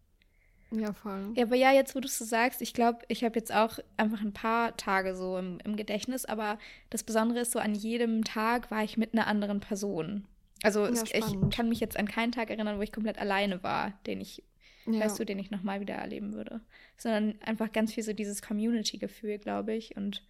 Ja, 0.72 0.92
voll. 0.92 1.32
Ja, 1.34 1.44
aber 1.46 1.56
ja, 1.56 1.72
jetzt, 1.72 1.96
wo 1.96 2.00
du 2.00 2.06
es 2.06 2.18
so 2.18 2.24
sagst, 2.24 2.60
ich 2.60 2.74
glaube, 2.74 3.00
ich 3.08 3.24
habe 3.24 3.36
jetzt 3.38 3.52
auch 3.52 3.78
einfach 3.96 4.20
ein 4.20 4.34
paar 4.34 4.76
Tage 4.76 5.16
so 5.16 5.38
im, 5.38 5.58
im 5.64 5.74
Gedächtnis, 5.74 6.26
aber 6.26 6.58
das 6.90 7.02
Besondere 7.02 7.40
ist 7.40 7.52
so, 7.52 7.58
an 7.58 7.74
jedem 7.74 8.24
Tag 8.24 8.70
war 8.70 8.84
ich 8.84 8.96
mit 8.96 9.14
einer 9.14 9.26
anderen 9.26 9.60
Person. 9.60 10.26
Also 10.62 10.84
ja, 10.84 10.92
es, 10.92 11.02
ich 11.04 11.50
kann 11.50 11.70
mich 11.70 11.80
jetzt 11.80 11.98
an 11.98 12.06
keinen 12.06 12.30
Tag 12.30 12.50
erinnern, 12.50 12.78
wo 12.78 12.82
ich 12.82 12.92
komplett 12.92 13.18
alleine 13.18 13.62
war, 13.62 13.94
den 14.06 14.20
ich 14.20 14.44
ja. 14.86 15.00
weißt 15.00 15.18
du, 15.18 15.24
den 15.24 15.38
ich 15.38 15.50
nochmal 15.50 15.80
wieder 15.80 15.94
erleben 15.94 16.32
würde. 16.32 16.60
Sondern 16.96 17.34
einfach 17.42 17.72
ganz 17.72 17.92
viel 17.92 18.02
so 18.02 18.12
dieses 18.12 18.42
Community-Gefühl, 18.42 19.38
glaube 19.38 19.74
ich. 19.74 19.96
Und 19.96 20.22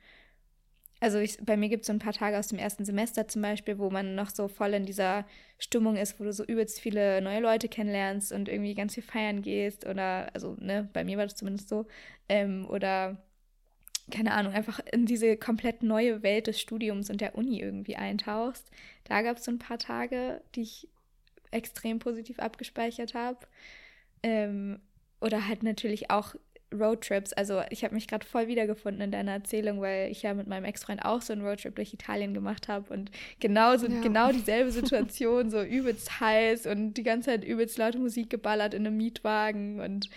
also 1.00 1.18
ich, 1.18 1.38
bei 1.42 1.56
mir 1.56 1.70
gibt 1.70 1.82
es 1.82 1.86
so 1.86 1.94
ein 1.94 1.98
paar 1.98 2.12
Tage 2.12 2.38
aus 2.38 2.48
dem 2.48 2.58
ersten 2.58 2.84
Semester 2.84 3.26
zum 3.26 3.40
Beispiel, 3.40 3.78
wo 3.78 3.88
man 3.90 4.14
noch 4.14 4.28
so 4.28 4.48
voll 4.48 4.74
in 4.74 4.84
dieser 4.84 5.26
Stimmung 5.58 5.96
ist, 5.96 6.20
wo 6.20 6.24
du 6.24 6.32
so 6.32 6.44
übelst 6.44 6.78
viele 6.78 7.22
neue 7.22 7.40
Leute 7.40 7.68
kennenlernst 7.68 8.32
und 8.32 8.48
irgendwie 8.50 8.74
ganz 8.74 8.94
viel 8.94 9.02
feiern 9.02 9.40
gehst 9.40 9.86
oder, 9.86 10.28
also, 10.34 10.56
ne, 10.60 10.88
bei 10.92 11.02
mir 11.04 11.16
war 11.16 11.24
das 11.24 11.36
zumindest 11.36 11.70
so. 11.70 11.86
Ähm, 12.28 12.66
oder, 12.68 13.16
keine 14.10 14.32
Ahnung, 14.32 14.52
einfach 14.52 14.80
in 14.92 15.06
diese 15.06 15.38
komplett 15.38 15.82
neue 15.82 16.22
Welt 16.22 16.48
des 16.48 16.60
Studiums 16.60 17.08
und 17.08 17.22
der 17.22 17.34
Uni 17.34 17.60
irgendwie 17.60 17.96
eintauchst. 17.96 18.70
Da 19.04 19.22
gab 19.22 19.38
es 19.38 19.44
so 19.44 19.52
ein 19.52 19.58
paar 19.58 19.78
Tage, 19.78 20.42
die 20.54 20.62
ich 20.62 20.88
extrem 21.50 21.98
positiv 21.98 22.38
abgespeichert 22.38 23.14
habe. 23.14 23.38
Ähm, 24.22 24.80
oder 25.20 25.46
halt 25.46 25.62
natürlich 25.62 26.10
auch 26.10 26.34
Roadtrips. 26.72 27.32
Also 27.32 27.62
ich 27.70 27.82
habe 27.84 27.94
mich 27.94 28.06
gerade 28.06 28.24
voll 28.24 28.46
wiedergefunden 28.46 29.02
in 29.02 29.10
deiner 29.10 29.32
Erzählung, 29.32 29.80
weil 29.80 30.10
ich 30.10 30.22
ja 30.22 30.34
mit 30.34 30.46
meinem 30.46 30.64
Ex-Freund 30.64 31.04
auch 31.04 31.20
so 31.20 31.32
einen 31.32 31.44
Roadtrip 31.44 31.74
durch 31.74 31.92
Italien 31.92 32.32
gemacht 32.32 32.68
habe 32.68 32.92
und 32.92 33.10
genau, 33.40 33.76
so, 33.76 33.88
ja. 33.88 34.00
genau 34.00 34.30
dieselbe 34.32 34.70
Situation, 34.70 35.50
so 35.50 35.62
übelst 35.62 36.20
heiß 36.20 36.66
und 36.66 36.94
die 36.94 37.02
ganze 37.02 37.30
Zeit 37.30 37.44
übelst 37.44 37.76
laute 37.76 37.98
Musik 37.98 38.30
geballert 38.30 38.74
in 38.74 38.86
einem 38.86 38.96
Mietwagen 38.96 39.80
und 39.80 40.08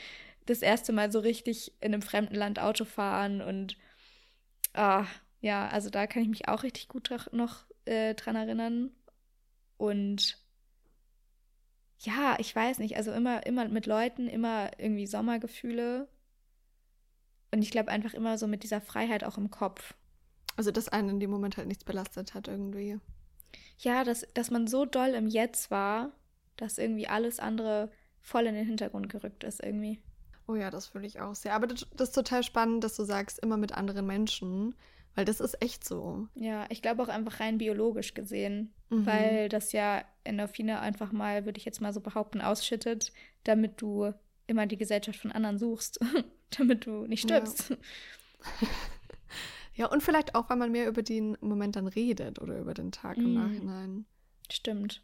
das 0.46 0.62
erste 0.62 0.94
Mal 0.94 1.12
so 1.12 1.20
richtig 1.20 1.74
in 1.82 1.94
einem 1.94 2.02
fremden 2.02 2.36
Land 2.36 2.60
Auto 2.60 2.86
fahren 2.86 3.42
und 3.42 3.78
ah, 4.74 5.06
ja, 5.42 5.68
also 5.68 5.90
da 5.90 6.08
kann 6.08 6.22
ich 6.22 6.30
mich 6.30 6.48
auch 6.48 6.64
richtig 6.64 6.88
gut 6.88 7.10
noch 7.32 7.66
äh, 7.86 8.14
dran 8.14 8.36
erinnern. 8.36 8.92
Und 9.78 10.38
ja, 12.04 12.36
ich 12.40 12.56
weiß 12.56 12.80
nicht, 12.80 12.98
also 12.98 13.12
immer, 13.12 13.46
immer 13.46 13.68
mit 13.68 13.86
Leuten, 13.86 14.28
immer 14.28 14.72
irgendwie 14.78 15.08
Sommergefühle 15.08 16.08
und 17.52 17.62
ich 17.62 17.72
glaube 17.72 17.92
einfach 17.92 18.14
immer 18.14 18.38
so 18.38 18.48
mit 18.48 18.64
dieser 18.64 18.82
Freiheit 18.82 19.24
auch 19.24 19.38
im 19.38 19.52
Kopf. 19.52 19.94
Also, 20.56 20.72
dass 20.72 20.90
einen 20.90 21.10
in 21.10 21.20
dem 21.20 21.32
Moment 21.32 21.58
halt 21.58 21.68
nichts 21.68 21.84
belastet 21.84 22.34
hat 22.34 22.48
irgendwie. 22.48 23.00
Ja, 23.78 24.04
dass, 24.04 24.28
dass 24.34 24.52
man 24.52 24.68
so 24.68 24.86
doll 24.86 25.10
im 25.10 25.28
Jetzt 25.28 25.72
war, 25.72 26.12
dass 26.58 26.78
irgendwie 26.78 27.08
alles 27.08 27.40
andere 27.40 27.92
voll 28.20 28.46
in 28.48 28.56
den 28.56 28.66
Hintergrund 28.66 29.10
gerückt 29.10 29.44
ist 29.44 29.64
irgendwie. 29.64 30.00
Oh 30.48 30.56
ja, 30.56 30.70
das 30.70 30.88
fühle 30.88 31.08
ich 31.08 31.20
auch 31.20 31.36
sehr. 31.36 31.54
Aber 31.54 31.68
das, 31.68 31.88
das, 31.96 32.10
ist 32.10 32.16
total 32.16 32.44
spannend, 32.44 32.84
dass 32.84 32.96
du 32.96 33.04
sagst, 33.04 33.40
immer 33.40 33.58
mit 33.58 33.72
anderen 33.72 34.06
Menschen, 34.06 34.76
weil 35.16 35.26
das 35.26 35.40
ist 35.40 35.62
echt 35.62 35.84
so. 35.84 36.28
Ja, 36.36 36.66
ich 36.70 36.82
glaube 36.82 37.04
auch 37.04 37.10
einfach 37.10 37.40
rein 37.40 37.58
biologisch 37.58 38.14
gesehen, 38.14 38.74
mhm. 38.90 39.06
weil 39.06 39.50
das 39.50 39.72
ja 39.72 40.04
Endorphine 40.24 40.80
einfach 40.80 41.12
mal, 41.12 41.46
würde 41.46 41.58
ich 41.58 41.66
jetzt 41.66 41.82
mal 41.82 41.94
so 41.94 42.02
behaupten, 42.02 42.42
ausschüttet, 42.42 43.12
damit 43.44 43.82
du 43.82 44.14
immer 44.48 44.66
die 44.68 44.78
Gesellschaft 44.78 45.20
von 45.20 45.32
anderen 45.32 45.58
suchst. 45.58 46.00
damit 46.58 46.86
du 46.86 47.06
nicht 47.08 47.24
stirbst. 47.24 47.70
Ja. 47.70 47.78
ja, 49.76 49.86
und 49.88 50.04
vielleicht 50.04 50.36
auch, 50.36 50.50
weil 50.50 50.58
man 50.58 50.72
mehr 50.72 50.88
über 50.88 51.04
den 51.04 51.38
Moment 51.42 51.76
dann 51.76 51.88
redet 51.88 52.40
oder 52.40 52.60
über 52.60 52.74
den 52.74 52.92
Tag 52.92 53.18
im 53.18 53.34
mm. 53.34 53.36
Nachhinein. 53.36 54.06
Stimmt. 54.52 55.02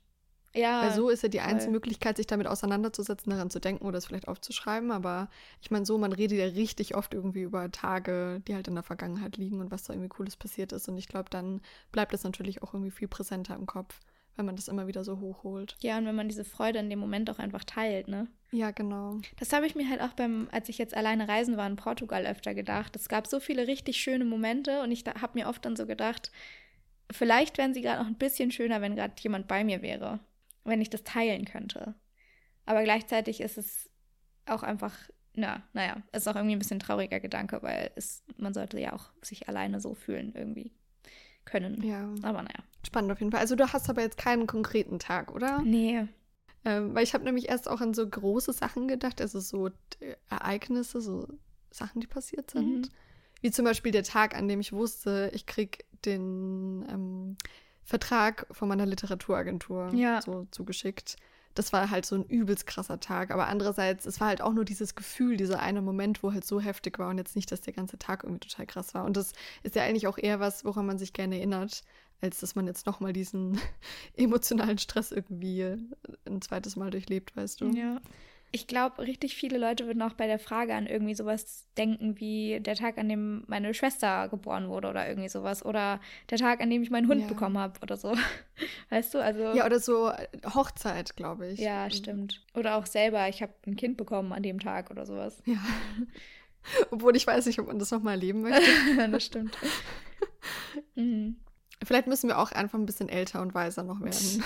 Ja. 0.56 0.84
Weil 0.84 0.94
so 0.94 1.10
ist 1.10 1.24
ja 1.24 1.30
die 1.30 1.40
voll. 1.40 1.48
einzige 1.48 1.72
Möglichkeit, 1.72 2.18
sich 2.18 2.28
damit 2.28 2.48
auseinanderzusetzen, 2.48 3.30
daran 3.32 3.50
zu 3.50 3.60
denken 3.60 3.86
oder 3.86 3.98
es 3.98 4.06
vielleicht 4.06 4.28
aufzuschreiben. 4.28 4.92
Aber 4.92 5.30
ich 5.62 5.72
meine, 5.72 5.86
so, 5.86 5.98
man 5.98 6.12
redet 6.12 6.40
ja 6.40 6.46
richtig 6.46 6.96
oft 6.96 7.14
irgendwie 7.14 7.42
über 7.42 7.72
Tage, 7.72 8.42
die 8.48 8.56
halt 8.56 8.68
in 8.68 8.76
der 8.76 8.84
Vergangenheit 8.84 9.38
liegen 9.38 9.60
und 9.60 9.72
was 9.72 9.84
da 9.84 9.94
irgendwie 9.94 10.10
Cooles 10.10 10.36
passiert 10.36 10.72
ist. 10.72 10.90
Und 10.90 10.98
ich 10.98 11.08
glaube, 11.08 11.30
dann 11.30 11.62
bleibt 11.92 12.14
es 12.14 12.24
natürlich 12.24 12.64
auch 12.64 12.74
irgendwie 12.74 12.92
viel 12.92 13.08
präsenter 13.08 13.56
im 13.56 13.66
Kopf 13.66 14.00
wenn 14.40 14.46
man 14.46 14.56
das 14.56 14.70
immer 14.70 14.88
wieder 14.88 15.04
so 15.04 15.20
hochholt. 15.20 15.76
Ja, 15.82 15.98
und 15.98 16.06
wenn 16.06 16.16
man 16.16 16.30
diese 16.30 16.46
Freude 16.46 16.80
in 16.80 16.90
dem 16.90 16.98
Moment 16.98 17.30
auch 17.30 17.40
einfach 17.40 17.66
teilt, 17.66 18.08
ne? 18.08 18.28
Ja, 18.52 18.72
genau. 18.72 19.18
Das 19.38 19.52
habe 19.52 19.68
ich 19.68 19.76
mir 19.76 19.90
halt 19.90 20.02
auch 20.02 20.14
beim, 20.14 20.48
als 20.54 20.70
ich 20.70 20.78
jetzt 20.78 20.96
alleine 20.96 21.28
reisen 21.28 21.58
war 21.58 21.68
in 21.68 21.76
Portugal 21.76 22.26
öfter 22.26 22.56
gedacht. 22.56 22.96
Es 22.96 23.10
gab 23.10 23.28
so 23.28 23.42
viele 23.42 23.68
richtig 23.68 23.98
schöne 23.98 24.24
Momente 24.24 24.82
und 24.82 24.92
ich 24.92 25.04
habe 25.06 25.38
mir 25.38 25.50
oft 25.50 25.66
dann 25.66 25.76
so 25.76 25.86
gedacht, 25.86 26.32
vielleicht 27.12 27.58
wären 27.58 27.74
sie 27.74 27.82
gerade 27.82 28.02
noch 28.02 28.08
ein 28.08 28.16
bisschen 28.18 28.50
schöner, 28.50 28.80
wenn 28.80 28.96
gerade 28.96 29.14
jemand 29.20 29.50
bei 29.50 29.66
mir 29.66 29.82
wäre, 29.82 30.22
wenn 30.64 30.82
ich 30.82 30.90
das 30.90 31.04
teilen 31.04 31.46
könnte. 31.46 31.96
Aber 32.66 32.84
gleichzeitig 32.84 33.42
ist 33.42 33.58
es 33.58 33.90
auch 34.46 34.64
einfach, 34.64 34.96
na, 35.34 35.64
naja, 35.74 36.02
es 36.12 36.24
ist 36.24 36.28
auch 36.28 36.36
irgendwie 36.36 36.56
ein 36.56 36.60
bisschen 36.60 36.78
ein 36.78 36.82
trauriger 36.82 37.20
Gedanke, 37.20 37.62
weil 37.62 37.92
es, 37.96 38.24
man 38.38 38.54
sollte 38.54 38.80
ja 38.80 38.94
auch 38.94 39.12
sich 39.22 39.48
alleine 39.48 39.80
so 39.80 39.94
fühlen 39.94 40.34
irgendwie 40.36 40.72
können. 41.46 41.82
Ja. 41.84 42.10
Aber 42.22 42.44
naja. 42.44 42.64
Spannend 42.86 43.12
auf 43.12 43.20
jeden 43.20 43.32
Fall. 43.32 43.42
Also 43.42 43.56
du 43.56 43.72
hast 43.72 43.90
aber 43.90 44.02
jetzt 44.02 44.18
keinen 44.18 44.48
konkreten 44.48 45.00
Tag, 45.00 45.34
oder? 45.34 45.62
Nee. 45.62 46.08
Ähm, 46.66 46.94
weil 46.94 47.04
ich 47.04 47.14
habe 47.14 47.24
nämlich 47.24 47.50
erst 47.50 47.70
auch 47.70 47.82
an 47.82 47.94
so 47.94 48.08
große 48.08 48.54
Sachen 48.54 48.88
gedacht, 48.88 49.22
also 49.22 49.40
so 49.40 49.70
Ereignisse, 50.30 51.02
so 51.02 51.28
Sachen, 51.72 52.02
die 52.02 52.08
passiert 52.08 52.52
sind. 52.52 52.82
Mhm. 52.82 52.92
Wie 53.42 53.52
zum 53.52 53.66
Beispiel 53.66 53.92
der 53.92 54.04
Tag, 54.04 54.36
an 54.36 54.48
dem 54.48 54.60
ich 54.60 54.74
wusste, 54.74 55.32
ich 55.34 55.46
krieg 55.46 55.86
den 56.06 56.86
ähm, 56.90 57.38
Vertrag 57.90 58.46
von 58.52 58.68
meiner 58.68 58.86
Literaturagentur 58.86 59.90
ja. 59.94 60.22
so 60.22 60.48
zugeschickt 60.52 61.18
das 61.56 61.74
war 61.74 61.90
halt 61.90 62.06
so 62.06 62.16
ein 62.16 62.24
übelst 62.26 62.68
krasser 62.68 63.00
Tag. 63.00 63.32
Aber 63.32 63.48
andererseits, 63.48 64.06
es 64.06 64.20
war 64.20 64.28
halt 64.28 64.42
auch 64.42 64.54
nur 64.54 64.66
dieses 64.66 64.96
Gefühl, 64.96 65.36
dieser 65.36 65.60
eine 65.60 65.82
Moment, 65.82 66.24
wo 66.24 66.32
halt 66.32 66.46
so 66.46 66.62
heftig 66.62 67.00
war 67.00 67.10
und 67.10 67.18
jetzt 67.18 67.36
nicht, 67.36 67.52
dass 67.52 67.62
der 67.62 67.74
ganze 67.74 67.98
Tag 67.98 68.24
irgendwie 68.24 68.48
total 68.48 68.66
krass 68.66 68.94
war. 68.94 69.04
Und 69.04 69.18
das 69.18 69.34
ist 69.64 69.76
ja 69.76 69.84
eigentlich 69.84 70.08
auch 70.08 70.18
eher 70.18 70.40
was, 70.40 70.64
woran 70.64 70.86
man 70.86 70.98
sich 70.98 71.12
gerne 71.12 71.38
erinnert, 71.38 71.82
als 72.22 72.40
dass 72.40 72.56
man 72.56 72.68
jetzt 72.68 72.86
nochmal 72.86 73.14
diesen 73.14 73.60
emotionalen 74.16 74.78
Stress 74.78 75.12
irgendwie 75.12 75.76
ein 76.26 76.42
zweites 76.42 76.76
Mal 76.76 76.92
durchlebt, 76.92 77.36
weißt 77.36 77.62
du? 77.62 77.72
Ja. 77.72 78.00
Ich 78.52 78.66
glaube, 78.66 79.04
richtig 79.04 79.36
viele 79.36 79.60
Leute 79.60 79.86
würden 79.86 80.02
auch 80.02 80.14
bei 80.14 80.26
der 80.26 80.40
Frage 80.40 80.74
an 80.74 80.88
irgendwie 80.88 81.14
sowas 81.14 81.68
denken 81.78 82.20
wie 82.20 82.60
der 82.60 82.76
Tag, 82.76 82.98
an 82.98 83.08
dem 83.08 83.44
meine 83.48 83.74
Schwester 83.76 84.28
geboren 84.28 84.70
wurde 84.70 84.90
oder 84.90 85.08
irgendwie 85.08 85.30
sowas. 85.30 85.64
Oder 85.64 86.00
der 86.32 86.40
Tag, 86.40 86.60
an 86.60 86.70
dem 86.70 86.82
ich 86.82 86.90
meinen 86.90 87.08
Hund 87.08 87.22
ja. 87.22 87.28
bekommen 87.28 87.60
habe 87.60 87.80
oder 87.82 87.96
so. 87.96 88.16
Weißt 88.90 89.14
du, 89.14 89.20
also. 89.20 89.54
Ja, 89.54 89.66
oder 89.66 89.80
so 89.80 90.12
Hochzeit, 90.56 91.16
glaube 91.16 91.48
ich. 91.48 91.60
Ja, 91.60 91.86
mhm. 91.86 91.92
stimmt. 91.92 92.42
Oder 92.56 92.78
auch 92.78 92.88
selber, 92.88 93.30
ich 93.30 93.44
habe 93.44 93.54
ein 93.68 93.76
Kind 93.76 93.98
bekommen 93.98 94.34
an 94.34 94.42
dem 94.42 94.60
Tag 94.60 94.90
oder 94.90 95.06
sowas. 95.06 95.42
Ja. 95.46 95.64
Obwohl 96.92 97.16
ich 97.16 97.26
weiß 97.26 97.46
nicht, 97.46 97.60
ob 97.60 97.68
man 97.68 97.80
das 97.80 97.92
nochmal 97.92 98.16
erleben 98.16 98.42
möchte. 98.42 98.62
das 99.12 99.26
stimmt. 99.26 99.58
mhm. 100.96 101.38
Vielleicht 101.84 102.08
müssen 102.08 102.28
wir 102.28 102.38
auch 102.38 102.52
einfach 102.52 102.78
ein 102.78 102.86
bisschen 102.86 103.08
älter 103.08 103.42
und 103.42 103.54
weiser 103.54 103.84
noch 103.84 104.02
werden. 104.02 104.44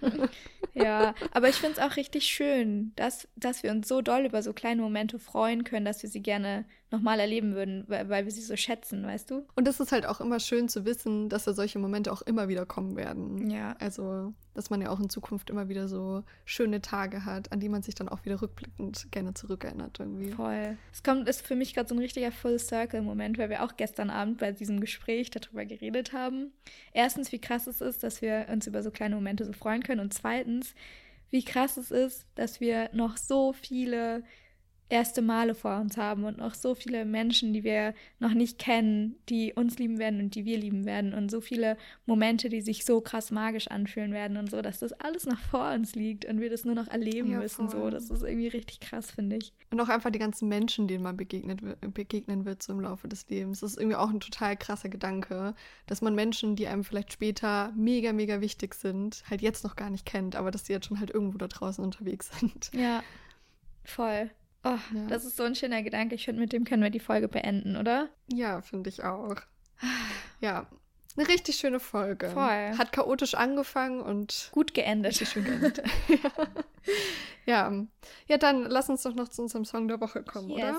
ja, 0.74 1.14
aber 1.32 1.50
ich 1.50 1.56
finde 1.56 1.78
es 1.78 1.82
auch 1.82 1.96
richtig 1.96 2.24
schön, 2.24 2.92
dass, 2.96 3.28
dass 3.36 3.62
wir 3.62 3.70
uns 3.70 3.86
so 3.86 4.00
doll 4.00 4.24
über 4.24 4.42
so 4.42 4.54
kleine 4.54 4.80
Momente 4.80 5.18
freuen 5.18 5.64
können, 5.64 5.84
dass 5.84 6.02
wir 6.02 6.08
sie 6.08 6.22
gerne 6.22 6.64
nochmal 6.90 7.20
erleben 7.20 7.54
würden, 7.54 7.84
weil, 7.88 8.08
weil 8.08 8.24
wir 8.24 8.32
sie 8.32 8.40
so 8.40 8.56
schätzen, 8.56 9.04
weißt 9.04 9.30
du? 9.30 9.46
Und 9.56 9.68
es 9.68 9.78
ist 9.78 9.92
halt 9.92 10.06
auch 10.06 10.20
immer 10.20 10.40
schön 10.40 10.68
zu 10.70 10.86
wissen, 10.86 11.28
dass 11.28 11.44
da 11.44 11.52
solche 11.52 11.78
Momente 11.78 12.12
auch 12.12 12.22
immer 12.22 12.48
wieder 12.48 12.64
kommen 12.64 12.96
werden. 12.96 13.50
Ja. 13.50 13.76
Also, 13.78 14.32
dass 14.54 14.70
man 14.70 14.80
ja 14.80 14.90
auch 14.90 15.00
in 15.00 15.08
Zukunft 15.08 15.50
immer 15.50 15.68
wieder 15.68 15.88
so 15.88 16.24
schöne 16.44 16.80
Tage 16.80 17.24
hat, 17.24 17.52
an 17.52 17.60
die 17.60 17.68
man 17.68 17.82
sich 17.82 17.94
dann 17.94 18.08
auch 18.08 18.24
wieder 18.24 18.42
rückblickend 18.42 19.10
gerne 19.10 19.34
zurückerinnert 19.34 19.98
irgendwie. 20.00 20.32
Voll. 20.32 20.76
Es 20.92 21.02
kommt, 21.02 21.28
ist 21.28 21.46
für 21.46 21.54
mich 21.54 21.74
gerade 21.74 21.88
so 21.88 21.94
ein 21.94 22.00
richtiger 22.00 22.32
Full-Circle-Moment, 22.32 23.38
weil 23.38 23.50
wir 23.50 23.62
auch 23.62 23.76
gestern 23.76 24.10
Abend 24.10 24.38
bei 24.38 24.52
diesem 24.52 24.80
Gespräch 24.80 25.30
darüber 25.30 25.64
geredet 25.64 26.12
haben. 26.12 26.52
Erstens, 26.92 27.32
wie 27.32 27.40
krass 27.40 27.66
es 27.66 27.80
ist, 27.80 28.02
dass 28.02 28.22
wir 28.22 28.46
uns 28.50 28.66
über 28.66 28.82
so 28.82 28.90
kleine 28.90 29.14
Momente 29.14 29.44
so 29.44 29.52
freuen 29.52 29.82
können. 29.82 30.00
Und 30.00 30.14
zweitens, 30.14 30.74
wie 31.30 31.44
krass 31.44 31.76
es 31.76 31.90
ist, 31.90 32.26
dass 32.34 32.60
wir 32.60 32.90
noch 32.92 33.16
so 33.16 33.52
viele 33.52 34.24
erste 34.90 35.22
Male 35.22 35.54
vor 35.54 35.78
uns 35.78 35.96
haben 35.96 36.24
und 36.24 36.38
noch 36.38 36.54
so 36.54 36.74
viele 36.74 37.04
Menschen, 37.04 37.52
die 37.52 37.64
wir 37.64 37.94
noch 38.18 38.34
nicht 38.34 38.58
kennen, 38.58 39.16
die 39.28 39.52
uns 39.54 39.78
lieben 39.78 39.98
werden 39.98 40.20
und 40.20 40.34
die 40.34 40.44
wir 40.44 40.58
lieben 40.58 40.84
werden 40.84 41.14
und 41.14 41.30
so 41.30 41.40
viele 41.40 41.76
Momente, 42.06 42.48
die 42.48 42.60
sich 42.60 42.84
so 42.84 43.00
krass 43.00 43.30
magisch 43.30 43.68
anfühlen 43.68 44.12
werden 44.12 44.36
und 44.36 44.50
so, 44.50 44.60
dass 44.62 44.80
das 44.80 44.92
alles 44.94 45.26
noch 45.26 45.38
vor 45.38 45.70
uns 45.72 45.94
liegt 45.94 46.24
und 46.24 46.40
wir 46.40 46.50
das 46.50 46.64
nur 46.64 46.74
noch 46.74 46.88
erleben 46.88 47.30
ja, 47.30 47.38
müssen. 47.38 47.68
So, 47.68 47.88
das 47.88 48.10
ist 48.10 48.22
irgendwie 48.22 48.48
richtig 48.48 48.80
krass, 48.80 49.10
finde 49.12 49.36
ich. 49.36 49.52
Und 49.70 49.80
auch 49.80 49.88
einfach 49.88 50.10
die 50.10 50.18
ganzen 50.18 50.48
Menschen, 50.48 50.88
denen 50.88 51.04
man 51.04 51.16
begegnet, 51.16 51.60
begegnen 51.94 52.44
wird 52.44 52.62
so 52.62 52.72
im 52.72 52.80
Laufe 52.80 53.06
des 53.06 53.28
Lebens. 53.28 53.60
Das 53.60 53.72
ist 53.72 53.78
irgendwie 53.78 53.96
auch 53.96 54.10
ein 54.10 54.20
total 54.20 54.56
krasser 54.56 54.88
Gedanke, 54.88 55.54
dass 55.86 56.02
man 56.02 56.14
Menschen, 56.14 56.56
die 56.56 56.66
einem 56.66 56.82
vielleicht 56.82 57.12
später 57.12 57.72
mega, 57.76 58.12
mega 58.12 58.40
wichtig 58.40 58.74
sind, 58.74 59.22
halt 59.30 59.40
jetzt 59.40 59.62
noch 59.62 59.76
gar 59.76 59.90
nicht 59.90 60.04
kennt, 60.04 60.34
aber 60.34 60.50
dass 60.50 60.66
sie 60.66 60.72
jetzt 60.72 60.86
schon 60.86 60.98
halt 60.98 61.10
irgendwo 61.10 61.38
da 61.38 61.46
draußen 61.46 61.82
unterwegs 61.82 62.30
sind. 62.40 62.70
Ja, 62.74 63.02
voll. 63.84 64.30
Oh, 64.62 64.76
ja. 64.94 65.06
das 65.08 65.24
ist 65.24 65.36
so 65.36 65.44
ein 65.44 65.54
schöner 65.54 65.82
Gedanke. 65.82 66.14
Ich 66.14 66.24
finde, 66.26 66.40
mit 66.40 66.52
dem 66.52 66.64
können 66.64 66.82
wir 66.82 66.90
die 66.90 67.00
Folge 67.00 67.28
beenden, 67.28 67.76
oder? 67.76 68.08
Ja, 68.26 68.60
finde 68.60 68.90
ich 68.90 69.02
auch. 69.02 69.36
Ja, 70.40 70.66
eine 71.16 71.28
richtig 71.28 71.56
schöne 71.56 71.80
Folge. 71.80 72.30
Voll. 72.30 72.78
Hat 72.78 72.92
chaotisch 72.92 73.34
angefangen 73.34 74.00
und 74.00 74.50
gut 74.52 74.74
geendet. 74.74 75.12
Richtig 75.12 75.30
schön 75.30 75.44
geendet. 75.44 75.82
ja. 76.08 77.70
ja. 77.70 77.86
Ja, 78.28 78.38
dann 78.38 78.64
lass 78.64 78.88
uns 78.88 79.02
doch 79.02 79.14
noch 79.14 79.28
zu 79.28 79.42
unserem 79.42 79.64
Song 79.64 79.88
der 79.88 80.00
Woche 80.00 80.22
kommen, 80.22 80.50
yes. 80.50 80.76
oder? 80.76 80.78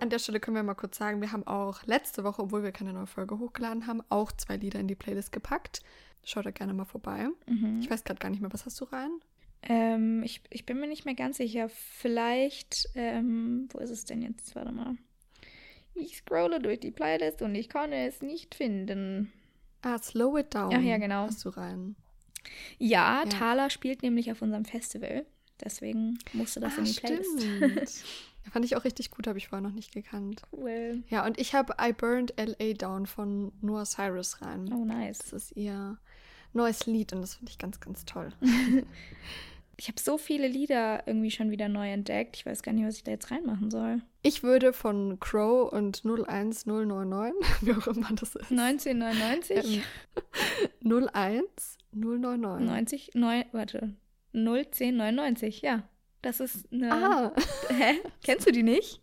An 0.00 0.10
der 0.10 0.18
Stelle 0.18 0.40
können 0.40 0.56
wir 0.56 0.62
mal 0.62 0.74
kurz 0.74 0.96
sagen, 0.96 1.20
wir 1.20 1.32
haben 1.32 1.46
auch 1.46 1.82
letzte 1.84 2.22
Woche, 2.24 2.42
obwohl 2.42 2.62
wir 2.62 2.72
keine 2.72 2.92
neue 2.92 3.06
Folge 3.06 3.38
hochgeladen 3.38 3.86
haben, 3.86 4.02
auch 4.08 4.30
zwei 4.32 4.56
Lieder 4.56 4.78
in 4.78 4.88
die 4.88 4.94
Playlist 4.94 5.32
gepackt. 5.32 5.82
Schaut 6.22 6.46
da 6.46 6.50
gerne 6.52 6.74
mal 6.74 6.84
vorbei. 6.84 7.28
Mhm. 7.46 7.80
Ich 7.82 7.90
weiß 7.90 8.04
gerade 8.04 8.20
gar 8.20 8.30
nicht 8.30 8.40
mehr, 8.40 8.52
was 8.52 8.64
hast 8.64 8.80
du 8.80 8.84
rein? 8.84 9.10
Ähm, 9.62 10.22
ich, 10.22 10.40
ich 10.50 10.66
bin 10.66 10.78
mir 10.80 10.86
nicht 10.86 11.04
mehr 11.04 11.14
ganz 11.14 11.38
sicher. 11.38 11.68
Vielleicht, 11.68 12.88
ähm, 12.94 13.68
wo 13.72 13.78
ist 13.78 13.90
es 13.90 14.04
denn 14.04 14.22
jetzt? 14.22 14.54
Warte 14.54 14.72
mal. 14.72 14.96
Ich 15.94 16.18
scrolle 16.18 16.60
durch 16.60 16.80
die 16.80 16.92
Playlist 16.92 17.42
und 17.42 17.54
ich 17.54 17.68
kann 17.68 17.92
es 17.92 18.22
nicht 18.22 18.54
finden. 18.54 19.32
Ah, 19.82 19.98
Slow 19.98 20.38
It 20.38 20.54
Down. 20.54 20.72
Ach 20.74 20.80
ja, 20.80 20.98
genau. 20.98 21.26
Hast 21.26 21.44
du 21.44 21.48
rein. 21.50 21.96
Ja, 22.78 23.24
Ja. 23.24 23.28
Thaler 23.28 23.70
spielt 23.70 24.02
nämlich 24.02 24.30
auf 24.30 24.42
unserem 24.42 24.64
Festival. 24.64 25.26
Deswegen 25.62 26.18
musste 26.32 26.60
das 26.60 26.74
ah, 26.76 26.78
in 26.78 26.84
die 26.84 26.92
Playlist. 26.92 27.42
stimmt. 27.42 28.04
Fand 28.52 28.64
ich 28.64 28.76
auch 28.76 28.84
richtig 28.84 29.10
gut, 29.10 29.26
habe 29.26 29.36
ich 29.38 29.48
vorher 29.48 29.66
noch 29.66 29.74
nicht 29.74 29.92
gekannt. 29.92 30.40
cool. 30.52 31.02
Ja, 31.08 31.26
und 31.26 31.38
ich 31.38 31.54
habe 31.54 31.74
I 31.80 31.92
Burned 31.92 32.38
L.A. 32.38 32.72
Down 32.72 33.04
von 33.06 33.52
Noah 33.60 33.84
Cyrus 33.84 34.40
rein. 34.40 34.72
Oh, 34.72 34.84
nice. 34.84 35.18
Das 35.18 35.32
ist 35.32 35.56
ihr 35.56 35.98
neues 36.52 36.86
Lied 36.86 37.12
und 37.12 37.20
das 37.20 37.36
finde 37.36 37.50
ich 37.50 37.58
ganz, 37.58 37.80
ganz 37.80 38.04
toll. 38.04 38.30
Ich 39.80 39.86
habe 39.86 40.00
so 40.00 40.18
viele 40.18 40.48
Lieder 40.48 41.04
irgendwie 41.06 41.30
schon 41.30 41.52
wieder 41.52 41.68
neu 41.68 41.88
entdeckt. 41.88 42.34
Ich 42.34 42.44
weiß 42.44 42.64
gar 42.64 42.72
nicht, 42.72 42.84
was 42.84 42.96
ich 42.96 43.04
da 43.04 43.12
jetzt 43.12 43.30
reinmachen 43.30 43.70
soll. 43.70 44.02
Ich 44.22 44.42
würde 44.42 44.72
von 44.72 45.20
Crow 45.20 45.72
und 45.72 46.04
01099, 46.04 47.32
wie 47.60 47.72
auch 47.74 47.86
immer 47.86 48.08
das 48.10 48.34
ist. 48.34 48.50
1999? 48.50 49.76
Ähm, 49.76 49.82
01099. 50.82 52.66
90, 52.66 53.14
9, 53.14 53.44
warte. 53.52 53.94
01099, 54.32 55.62
ja. 55.62 55.84
Das 56.22 56.40
ist 56.40 56.66
eine. 56.72 56.92
Ah, 56.92 57.32
Hä? 57.68 58.00
Kennst 58.24 58.48
du 58.48 58.50
die 58.50 58.64
nicht? 58.64 59.00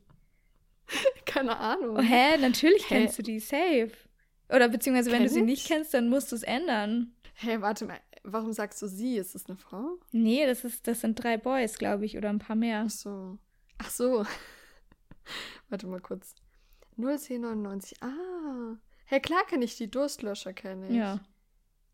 keine 1.25 1.57
Ahnung. 1.57 1.95
Oh, 1.97 2.01
hä? 2.01 2.37
Natürlich 2.37 2.83
Hä? 2.89 2.99
kennst 2.99 3.17
du 3.17 3.23
die. 3.23 3.39
Safe. 3.39 3.91
Oder 4.49 4.67
beziehungsweise, 4.67 5.09
wenn 5.11 5.19
Kenn 5.19 5.27
du 5.27 5.33
sie 5.33 5.39
ich? 5.39 5.45
nicht 5.45 5.67
kennst, 5.67 5.93
dann 5.93 6.09
musst 6.09 6.33
du 6.33 6.35
es 6.35 6.43
ändern. 6.43 7.14
Hä, 7.35 7.61
warte 7.61 7.85
mal. 7.85 7.99
Warum 8.23 8.53
sagst 8.53 8.81
du 8.81 8.87
sie? 8.87 9.17
Ist 9.17 9.35
das 9.35 9.45
eine 9.45 9.57
Frau? 9.57 9.99
Nee, 10.11 10.45
das, 10.45 10.63
ist, 10.63 10.87
das 10.87 11.01
sind 11.01 11.21
drei 11.21 11.37
Boys, 11.37 11.77
glaube 11.77 12.05
ich, 12.05 12.17
oder 12.17 12.29
ein 12.29 12.39
paar 12.39 12.55
mehr. 12.55 12.83
Ach 12.87 12.89
so. 12.89 13.37
Ach 13.77 13.89
so. 13.89 14.25
warte 15.69 15.87
mal 15.87 15.99
kurz. 15.99 16.33
01099. 16.97 18.01
Ah. 18.01 18.77
Hä, 19.05 19.19
klar 19.19 19.45
kenne 19.47 19.65
ich 19.65 19.75
die. 19.77 19.91
Durstlöscher 19.91 20.53
kenne 20.53 20.87
ich. 20.89 20.95
Ja. 20.95 21.19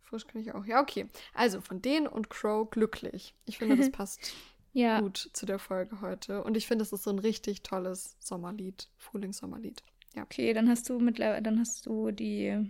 Frisch 0.02 0.28
kenne 0.28 0.44
ich 0.44 0.54
auch. 0.54 0.66
Ja, 0.66 0.82
okay. 0.82 1.08
Also 1.34 1.62
von 1.62 1.82
denen 1.82 2.08
und 2.08 2.30
Crow 2.30 2.70
glücklich. 2.70 3.34
Ich 3.46 3.58
finde, 3.58 3.78
das 3.78 3.92
passt 3.92 4.34
Ja. 4.74 5.00
gut 5.00 5.30
zu 5.34 5.46
der 5.46 5.60
Folge 5.60 6.02
heute. 6.02 6.44
Und 6.44 6.56
ich 6.56 6.68
finde, 6.68 6.84
es 6.84 6.94
ist 6.94 7.04
so 7.04 7.10
ein 7.10 7.20
richtig 7.20 7.64
tolles 7.64 8.16
Sommerlied. 8.20 8.89
Frühlingssommerlied. 8.98 9.84
Okay, 10.22 10.54
dann 10.54 10.70
hast 10.70 10.89
du 10.89 11.00
mittlerweile, 11.00 11.42
dann 11.42 11.60
hast 11.60 11.86
du 11.86 12.12
die, 12.12 12.70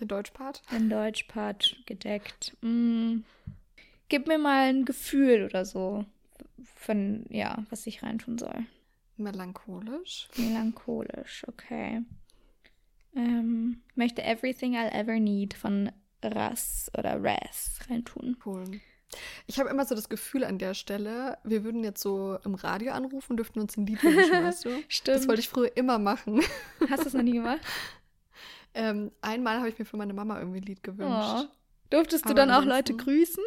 Den 0.00 0.08
Deutschpart? 0.08 0.62
den 0.70 0.90
Deutschpart 0.90 1.76
gedeckt. 1.86 2.56
Mm. 2.60 3.20
Gib 4.08 4.26
mir 4.26 4.38
mal 4.38 4.68
ein 4.68 4.84
Gefühl 4.84 5.44
oder 5.44 5.64
so. 5.64 6.04
Von, 6.76 7.24
ja, 7.28 7.64
was 7.70 7.86
ich 7.86 8.02
reintun 8.02 8.38
soll. 8.38 8.66
Melancholisch. 9.16 10.28
Melancholisch, 10.36 11.44
okay. 11.48 12.02
Ähm, 13.14 13.82
möchte 13.94 14.22
Everything 14.22 14.76
I'll 14.76 14.92
Ever 14.92 15.18
Need 15.18 15.54
von 15.54 15.90
Ras 16.22 16.90
oder 16.96 17.22
Ras 17.22 17.80
reintun. 17.88 18.36
Cool. 18.44 18.80
Ich 19.46 19.58
habe 19.58 19.70
immer 19.70 19.86
so 19.86 19.94
das 19.94 20.08
Gefühl 20.08 20.44
an 20.44 20.58
der 20.58 20.74
Stelle, 20.74 21.38
wir 21.44 21.64
würden 21.64 21.84
jetzt 21.84 22.02
so 22.02 22.38
im 22.44 22.54
Radio 22.54 22.92
anrufen 22.92 23.32
und 23.32 23.36
dürften 23.38 23.60
uns 23.60 23.76
ein 23.76 23.86
Lied 23.86 24.02
wünschen, 24.02 24.44
weißt 24.44 24.64
du? 24.64 24.70
Stimmt. 24.88 25.16
Das 25.16 25.28
wollte 25.28 25.40
ich 25.40 25.48
früher 25.48 25.76
immer 25.76 25.98
machen. 25.98 26.42
Hast 26.90 27.04
du 27.04 27.08
es 27.08 27.14
noch 27.14 27.22
nie 27.22 27.32
gemacht? 27.32 27.60
Ähm, 28.76 29.10
einmal 29.22 29.56
habe 29.56 29.70
ich 29.70 29.78
mir 29.78 29.86
für 29.86 29.96
meine 29.96 30.12
Mama 30.12 30.38
irgendwie 30.38 30.58
ein 30.58 30.64
Lied 30.64 30.82
gewünscht. 30.82 31.34
Oh. 31.34 31.44
Durftest 31.88 32.26
du 32.26 32.30
Aber 32.30 32.34
dann 32.34 32.50
auch 32.50 32.64
Leute 32.64 32.94
grüßen? 32.94 33.42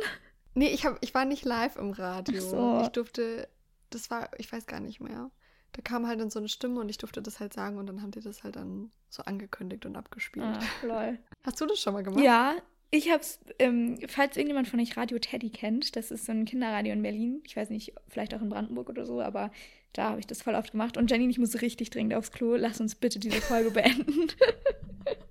Nee, 0.56 0.70
ich, 0.70 0.86
hab, 0.86 0.98
ich 1.02 1.14
war 1.14 1.26
nicht 1.26 1.46
live 1.46 1.76
im 1.76 1.92
Radio. 1.92 2.42
So. 2.42 2.82
Ich 2.82 2.90
durfte, 2.90 3.48
das 3.92 4.10
war, 4.10 4.30
ich 4.40 4.52
weiß 4.52 4.66
gar 4.66 4.80
nicht 4.80 5.00
mehr. 5.00 5.30
Da 5.74 5.84
kam 5.84 6.08
halt 6.08 6.20
dann 6.20 6.32
so 6.32 6.40
eine 6.40 6.50
Stimme 6.50 6.80
und 6.80 6.90
ich 6.90 6.98
durfte 6.98 7.22
das 7.22 7.40
halt 7.40 7.54
sagen 7.54 7.78
und 7.78 7.86
dann 7.86 8.02
haben 8.02 8.10
die 8.10 8.22
das 8.22 8.44
halt 8.44 8.56
dann 8.56 8.92
so 9.10 9.22
angekündigt 9.24 9.86
und 9.86 9.96
abgespielt. 9.96 10.46
Ah, 10.46 10.86
lol. 10.86 11.20
Hast 11.44 11.62
du 11.62 11.68
das 11.68 11.80
schon 11.80 11.94
mal 11.94 12.02
gemacht? 12.02 12.24
Ja, 12.24 12.56
ich 12.90 13.12
hab's, 13.12 13.40
ähm, 13.60 14.00
falls 14.08 14.36
irgendjemand 14.36 14.68
von 14.68 14.80
euch 14.80 14.98
Radio 14.98 15.20
Teddy 15.20 15.52
kennt, 15.52 15.96
das 15.96 16.10
ist 16.10 16.26
so 16.26 16.32
ein 16.32 16.46
Kinderradio 16.46 16.92
in 16.92 17.04
Berlin. 17.04 17.44
Ich 17.46 17.56
weiß 17.56 17.70
nicht, 17.70 17.94
vielleicht 18.08 18.34
auch 18.34 18.42
in 18.42 18.50
Brandenburg 18.50 18.90
oder 18.90 19.06
so, 19.06 19.22
aber 19.22 19.52
da 19.94 20.10
habe 20.10 20.20
ich 20.20 20.28
das 20.28 20.42
voll 20.42 20.56
oft 20.56 20.72
gemacht. 20.72 20.98
Und 20.98 21.12
Janine, 21.12 21.30
ich 21.30 21.38
muss 21.38 21.62
richtig 21.62 21.92
dringend 21.92 22.16
aufs 22.16 22.32
Klo. 22.32 22.56
Lass 22.56 22.82
uns 22.82 22.96
bitte 22.96 23.20
diese 23.20 23.42
Folge 23.42 23.70
beenden. 23.70 24.28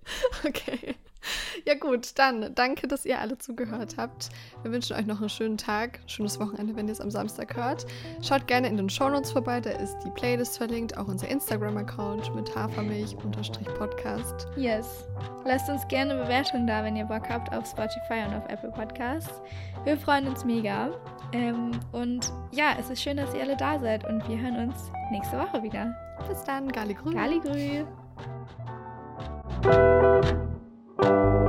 Okay. 0.46 0.96
Ja 1.64 1.74
gut, 1.74 2.18
dann 2.18 2.54
danke, 2.54 2.86
dass 2.88 3.04
ihr 3.04 3.20
alle 3.20 3.36
zugehört 3.38 3.96
habt. 3.98 4.30
Wir 4.62 4.72
wünschen 4.72 4.96
euch 4.96 5.04
noch 5.06 5.20
einen 5.20 5.28
schönen 5.28 5.58
Tag, 5.58 6.00
schönes 6.06 6.40
Wochenende, 6.40 6.76
wenn 6.76 6.86
ihr 6.86 6.92
es 6.92 7.00
am 7.00 7.10
Samstag 7.10 7.56
hört. 7.56 7.84
Schaut 8.22 8.46
gerne 8.46 8.68
in 8.68 8.76
den 8.76 8.88
Shownotes 8.88 9.32
vorbei, 9.32 9.60
da 9.60 9.70
ist 9.70 9.98
die 10.04 10.10
Playlist 10.10 10.56
verlinkt, 10.56 10.96
auch 10.96 11.08
unser 11.08 11.28
Instagram-Account 11.28 12.34
mit 12.34 12.54
Hafermilch-Podcast. 12.54 14.46
yes. 14.56 15.04
Lasst 15.44 15.68
uns 15.68 15.86
gerne 15.88 16.14
Bewertungen 16.14 16.66
da, 16.66 16.82
wenn 16.84 16.96
ihr 16.96 17.04
Bock 17.04 17.28
habt, 17.28 17.52
auf 17.54 17.66
Spotify 17.66 18.24
und 18.26 18.34
auf 18.34 18.48
Apple 18.48 18.70
Podcasts. 18.70 19.42
Wir 19.84 19.98
freuen 19.98 20.28
uns 20.28 20.44
mega. 20.44 20.90
Ähm, 21.32 21.72
und 21.92 22.32
ja, 22.52 22.76
es 22.78 22.88
ist 22.90 23.02
schön, 23.02 23.18
dass 23.18 23.34
ihr 23.34 23.42
alle 23.42 23.56
da 23.56 23.78
seid 23.78 24.06
und 24.08 24.26
wir 24.28 24.38
hören 24.38 24.68
uns 24.68 24.90
nächste 25.10 25.38
Woche 25.38 25.62
wieder. 25.62 25.94
Bis 26.28 26.42
dann, 26.44 26.68
Gali 26.68 26.94
Grün. 26.94 27.14
Gali 27.14 27.40
Grü. 27.40 27.84
Thank 29.62 29.74
you. 31.04 31.47